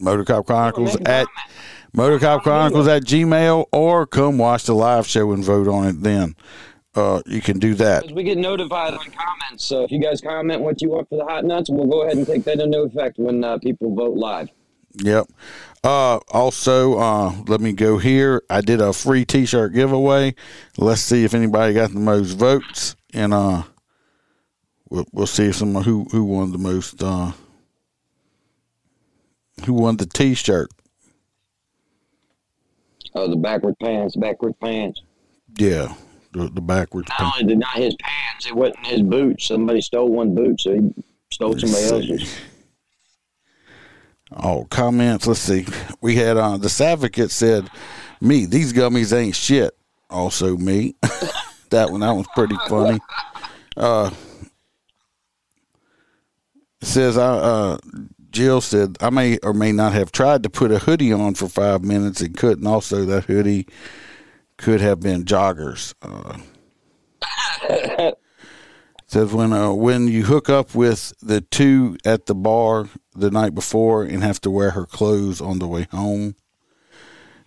Motorcop 0.00 0.46
Chronicles 0.46 0.96
at 1.06 1.26
Motorcop 1.96 2.42
Chronicles 2.42 2.86
at 2.86 3.04
Gmail, 3.04 3.66
or 3.72 4.06
come 4.06 4.38
watch 4.38 4.64
the 4.64 4.74
live 4.74 5.06
show 5.06 5.32
and 5.32 5.42
vote 5.42 5.68
on 5.68 5.86
it. 5.86 6.02
Then 6.02 6.36
uh, 6.94 7.22
you 7.26 7.40
can 7.40 7.58
do 7.58 7.74
that. 7.74 8.10
We 8.12 8.22
get 8.22 8.38
notified 8.38 8.94
on 8.94 9.04
comments. 9.10 9.64
So 9.64 9.84
if 9.84 9.90
you 9.90 10.00
guys 10.00 10.20
comment 10.20 10.60
what 10.60 10.80
you 10.82 10.90
want 10.90 11.08
for 11.08 11.16
the 11.16 11.24
hot 11.24 11.44
nuts, 11.44 11.70
we'll 11.70 11.86
go 11.86 12.02
ahead 12.02 12.16
and 12.16 12.26
take 12.26 12.44
that 12.44 12.60
into 12.60 12.80
effect 12.80 13.18
when 13.18 13.42
uh, 13.44 13.58
people 13.58 13.94
vote 13.94 14.16
live. 14.16 14.48
Yep. 14.96 15.26
Uh, 15.84 16.18
also, 16.32 16.98
uh, 16.98 17.32
let 17.46 17.60
me 17.60 17.72
go 17.72 17.98
here. 17.98 18.42
I 18.50 18.60
did 18.60 18.80
a 18.80 18.92
free 18.92 19.24
T-shirt 19.24 19.72
giveaway. 19.72 20.34
Let's 20.76 21.00
see 21.00 21.24
if 21.24 21.34
anybody 21.34 21.74
got 21.74 21.92
the 21.92 22.00
most 22.00 22.32
votes, 22.32 22.96
and 23.14 23.32
uh, 23.32 23.62
we'll 24.90 25.06
we'll 25.12 25.26
see 25.26 25.44
if 25.44 25.56
someone 25.56 25.84
who 25.84 26.06
who 26.10 26.24
won 26.24 26.52
the 26.52 26.58
most. 26.58 27.02
Uh, 27.02 27.32
who 29.64 29.74
won 29.74 29.96
the 29.96 30.06
T-shirt? 30.06 30.70
Oh, 33.14 33.28
the 33.28 33.36
backward 33.36 33.78
pants, 33.80 34.16
backward 34.16 34.58
pants. 34.60 35.02
Yeah, 35.56 35.94
the, 36.32 36.48
the 36.48 36.60
backwards. 36.60 37.08
Not 37.18 37.34
only 37.34 37.46
did 37.46 37.58
not 37.60 37.76
his 37.76 37.94
pants, 37.96 38.46
it 38.46 38.54
wasn't 38.54 38.86
his 38.86 39.02
boots. 39.02 39.46
Somebody 39.46 39.80
stole 39.80 40.10
one 40.10 40.34
boot, 40.34 40.60
so 40.60 40.74
he 40.74 40.94
stole 41.30 41.56
somebody 41.58 41.84
see. 41.84 42.12
else's. 42.12 42.36
Oh, 44.32 44.66
comments. 44.70 45.26
Let's 45.26 45.40
see. 45.40 45.66
We 46.00 46.16
had 46.16 46.36
uh, 46.36 46.56
the 46.56 46.84
Advocate 46.84 47.30
said 47.30 47.70
Me, 48.20 48.46
these 48.46 48.72
gummies 48.72 49.16
ain't 49.16 49.36
shit. 49.36 49.76
Also 50.10 50.56
me. 50.56 50.94
that 51.70 51.90
one, 51.90 52.00
that 52.00 52.12
one's 52.12 52.28
pretty 52.34 52.56
funny. 52.68 53.00
Uh, 53.76 54.10
says 56.80 57.18
I 57.18 57.26
uh, 57.26 57.78
Jill 58.30 58.60
said 58.60 58.96
I 59.00 59.10
may 59.10 59.38
or 59.38 59.52
may 59.52 59.72
not 59.72 59.92
have 59.92 60.12
tried 60.12 60.42
to 60.44 60.50
put 60.50 60.70
a 60.70 60.78
hoodie 60.78 61.12
on 61.12 61.34
for 61.34 61.48
five 61.48 61.82
minutes 61.82 62.20
and 62.20 62.36
couldn't. 62.36 62.66
Also, 62.66 63.04
that 63.04 63.24
hoodie 63.24 63.66
could 64.56 64.80
have 64.80 65.00
been 65.00 65.24
joggers. 65.24 65.94
Uh, 66.02 66.38
says 69.06 69.32
when 69.32 69.52
uh, 69.52 69.72
when 69.72 70.08
you 70.08 70.24
hook 70.24 70.48
up 70.48 70.74
with 70.74 71.12
the 71.20 71.40
two 71.40 71.96
at 72.04 72.26
the 72.26 72.34
bar 72.34 72.88
the 73.18 73.30
night 73.30 73.54
before 73.54 74.02
and 74.02 74.22
have 74.22 74.40
to 74.42 74.50
wear 74.50 74.70
her 74.70 74.86
clothes 74.86 75.40
on 75.40 75.58
the 75.58 75.66
way 75.66 75.86
home. 75.90 76.36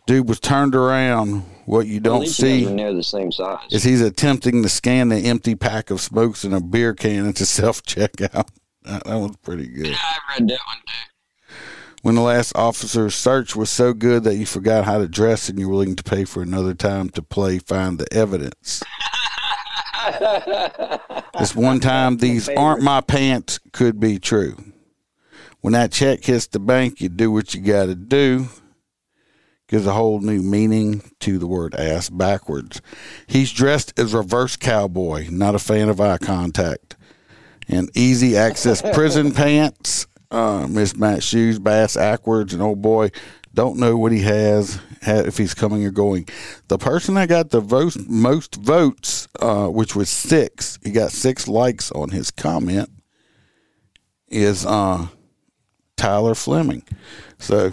Dude 0.08 0.28
was 0.28 0.40
turned 0.40 0.76
around. 0.76 1.44
What 1.66 1.86
you 1.86 2.00
don't 2.00 2.22
least 2.22 2.40
you 2.40 2.48
guys 2.48 2.68
see 2.68 2.74
near 2.74 2.94
the 2.96 3.04
same 3.04 3.32
size. 3.32 3.60
is 3.70 3.84
he's 3.84 4.02
attempting 4.02 4.64
to 4.64 4.70
scan 4.70 5.10
the 5.10 5.18
empty 5.18 5.54
pack 5.54 5.92
of 5.92 6.02
smokes 6.02 6.44
in 6.44 6.52
a 6.52 6.60
beer 6.60 6.96
can 6.96 7.28
at 7.28 7.36
the 7.36 7.46
self 7.46 7.84
checkout. 7.84 8.50
That, 8.84 9.04
that 9.04 9.20
was 9.20 9.36
pretty 9.44 9.68
good. 9.68 9.88
Yeah, 9.88 9.98
I 10.00 10.18
read 10.34 10.50
that 10.50 10.60
one 10.66 10.78
too. 10.88 11.56
When 12.02 12.16
the 12.16 12.22
last 12.22 12.56
officer's 12.56 13.14
search 13.14 13.56
was 13.56 13.70
so 13.70 13.94
good 13.94 14.24
that 14.24 14.36
you 14.36 14.46
forgot 14.48 14.86
how 14.86 14.98
to 14.98 15.08
dress 15.08 15.50
and 15.50 15.60
you're 15.60 15.70
willing 15.70 15.96
to 15.96 16.04
pay 16.04 16.24
for 16.24 16.42
another 16.42 16.74
time 16.74 17.10
to 17.10 17.22
play 17.22 17.60
find 17.60 18.00
the 18.00 18.12
evidence. 18.12 18.82
this 21.38 21.56
one 21.56 21.80
time, 21.80 22.18
these 22.18 22.50
aren't 22.50 22.82
my 22.82 23.02
pants 23.02 23.60
could 23.74 24.00
be 24.00 24.18
true. 24.18 24.56
When 25.62 25.74
that 25.74 25.92
check 25.92 26.24
hits 26.24 26.48
the 26.48 26.60
bank, 26.60 27.02
you 27.02 27.10
do 27.10 27.32
what 27.32 27.54
you 27.54 27.62
got 27.62 27.86
to 27.86 27.96
do. 27.96 28.48
Gives 29.68 29.86
a 29.86 29.94
whole 29.94 30.20
new 30.20 30.42
meaning 30.42 31.04
to 31.20 31.38
the 31.38 31.46
word 31.46 31.76
ass 31.76 32.10
backwards. 32.10 32.82
He's 33.28 33.52
dressed 33.52 34.00
as 34.00 34.14
reverse 34.14 34.56
cowboy, 34.56 35.28
not 35.30 35.56
a 35.56 35.60
fan 35.60 35.90
of 35.90 36.02
eye 36.02 36.18
contact. 36.18 36.96
And 37.68 37.92
easy 37.96 38.36
access 38.36 38.82
prison 38.94 39.32
pants, 39.32 40.08
uh, 40.32 40.66
mismatched 40.68 41.28
shoes, 41.28 41.60
bass 41.60 41.96
backwards, 41.96 42.54
and 42.54 42.64
old 42.64 42.82
boy, 42.82 43.12
don't 43.54 43.78
know 43.78 43.98
what 43.98 44.12
he 44.12 44.22
has, 44.22 44.80
if 45.02 45.38
he's 45.38 45.54
coming 45.54 45.86
or 45.86 45.92
going. 45.92 46.28
The 46.68 46.78
person 46.78 47.16
that 47.16 47.30
got 47.30 47.50
the 47.50 47.60
votes, 47.60 47.98
most 48.08 48.56
votes, 48.56 49.28
uh, 49.40 49.68
which 49.68 49.96
was 49.96 50.10
six, 50.10 50.80
he 50.84 50.92
got 50.92 51.12
six 51.12 51.48
likes 51.48 51.92
on 51.92 52.10
his 52.10 52.32
comment, 52.32 52.90
is 54.28 54.66
uh, 54.66 55.08
Tyler 56.00 56.36
Fleming. 56.36 56.84
So 57.38 57.72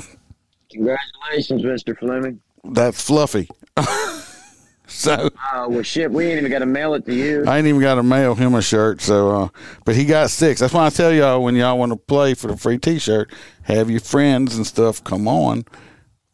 Congratulations, 0.71 1.63
Mr. 1.63 1.97
Fleming. 1.97 2.41
that's 2.65 3.01
fluffy. 3.01 3.49
so 4.87 5.31
Oh, 5.55 5.69
well, 5.69 5.83
shit, 5.83 6.11
we 6.11 6.27
ain't 6.27 6.39
even 6.39 6.51
got 6.51 6.59
to 6.59 6.67
mail 6.67 6.95
it 6.95 7.07
to 7.07 7.15
you. 7.15 7.45
I 7.47 7.59
ain't 7.59 7.67
even 7.67 7.81
got 7.81 7.95
to 7.95 8.03
mail 8.03 8.35
him 8.35 8.55
a 8.55 8.63
shirt. 8.63 9.01
So, 9.01 9.31
uh, 9.31 9.49
but 9.85 9.95
he 9.95 10.05
got 10.05 10.31
six. 10.31 10.61
That's 10.61 10.75
why 10.75 10.87
I 10.87 10.91
tell 10.91 11.13
y'all 11.13 11.43
when 11.43 11.55
y'all 11.57 11.79
want 11.79 11.93
to 11.93 11.97
play 11.97 12.35
for 12.35 12.49
the 12.49 12.57
free 12.57 12.79
T-shirt, 12.79 13.33
have 13.63 13.89
your 13.91 14.01
friends 14.01 14.57
and 14.57 14.67
stuff 14.67 15.03
come 15.05 15.27
on, 15.29 15.65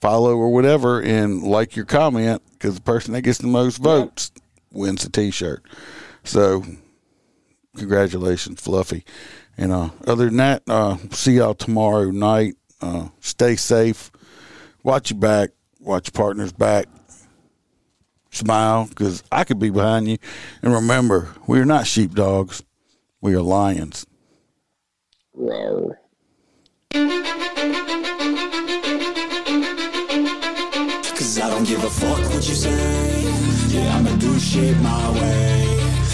follow 0.01 0.36
or 0.36 0.53
whatever, 0.53 1.01
and 1.01 1.43
like 1.43 1.76
your 1.76 1.84
comment 1.84 2.43
because 2.53 2.74
the 2.74 2.80
person 2.82 3.12
that 3.12 3.22
gets 3.22 3.38
the 3.38 3.47
most 3.47 3.76
votes 3.78 4.32
wins 4.72 5.05
the 5.05 5.11
T-shirt. 5.11 5.62
So, 6.24 6.64
congratulations, 7.76 8.61
Fluffy. 8.61 9.05
And 9.59 9.72
uh, 9.72 9.90
other 10.07 10.26
than 10.26 10.36
that, 10.38 10.62
uh, 10.68 10.96
see 11.11 11.34
y'all 11.34 11.55
tomorrow 11.55 12.11
night. 12.11 12.55
Uh, 12.80 13.09
stay 13.20 13.57
safe. 13.57 14.11
Watch 14.82 15.11
your 15.11 15.20
back. 15.20 15.50
Watch 15.80 16.09
your 16.09 16.22
partner's 16.22 16.53
back 16.53 16.86
smile 18.32 18.86
because 18.86 19.22
I 19.30 19.44
could 19.44 19.61
be 19.61 19.70
behind 19.70 20.09
you. 20.09 20.18
And 20.62 20.72
remember, 20.72 21.28
we 21.46 21.61
are 21.61 21.64
not 21.64 21.86
sheepdogs, 21.86 22.62
we 23.20 23.34
are 23.34 23.42
lions. 23.42 24.07
Rawr. 25.38 25.96
Cause 31.16 31.38
I 31.38 31.48
don't 31.48 31.64
give 31.64 31.82
a 31.84 31.90
fuck 31.90 32.18
what 32.18 32.48
you 32.48 32.55
say. 32.55 33.28
Yeah, 33.68 33.96
I'ma 33.96 34.16
do 34.16 34.38
shit 34.38 34.76
my 34.78 35.11
way. 35.12 35.62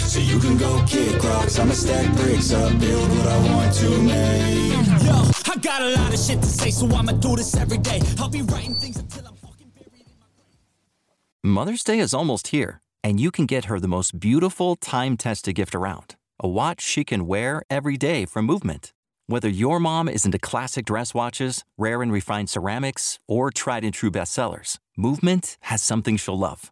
So 0.09 0.19
you 0.19 0.39
can 0.39 0.57
go 0.57 0.83
kick 0.87 1.23
rocks. 1.23 1.59
I'ma 1.59 1.73
stack 1.73 2.11
bricks 2.15 2.51
up, 2.51 2.79
build 2.79 3.09
what 3.09 3.27
I 3.27 3.53
want 3.53 3.75
to 3.75 3.89
make. 4.01 5.05
Yo, 5.05 5.53
I 5.53 5.55
got 5.61 5.83
a 5.83 5.89
lot 5.89 6.11
of 6.11 6.19
shit 6.19 6.41
to 6.41 6.47
say, 6.47 6.71
so 6.71 6.87
I'ma 6.87 7.11
do 7.11 7.35
this 7.35 7.55
every 7.55 7.77
day. 7.77 8.01
I'll 8.17 8.27
be 8.27 8.41
writing 8.41 8.73
things 8.73 8.97
until 8.97 9.27
I'm 9.27 9.35
fucking 9.35 9.71
buried 9.75 9.93
in 9.93 10.17
my 11.43 11.49
Mother's 11.51 11.83
Day 11.83 11.99
is 11.99 12.15
almost 12.15 12.47
here, 12.47 12.81
and 13.03 13.19
you 13.19 13.29
can 13.29 13.45
get 13.45 13.65
her 13.65 13.79
the 13.79 13.87
most 13.87 14.19
beautiful 14.19 14.75
time 14.75 15.15
tested 15.15 15.53
gift 15.53 15.75
around 15.75 16.15
a 16.39 16.47
watch 16.47 16.81
she 16.81 17.03
can 17.03 17.27
wear 17.27 17.61
every 17.69 17.95
day 17.95 18.25
from 18.25 18.45
Movement. 18.45 18.93
Whether 19.27 19.49
your 19.49 19.79
mom 19.79 20.09
is 20.09 20.25
into 20.25 20.39
classic 20.39 20.85
dress 20.85 21.13
watches, 21.13 21.63
rare 21.77 22.01
and 22.01 22.11
refined 22.11 22.49
ceramics, 22.49 23.19
or 23.27 23.51
tried 23.51 23.83
and 23.83 23.93
true 23.93 24.09
bestsellers, 24.09 24.79
Movement 24.97 25.57
has 25.61 25.83
something 25.83 26.17
she'll 26.17 26.39
love. 26.39 26.71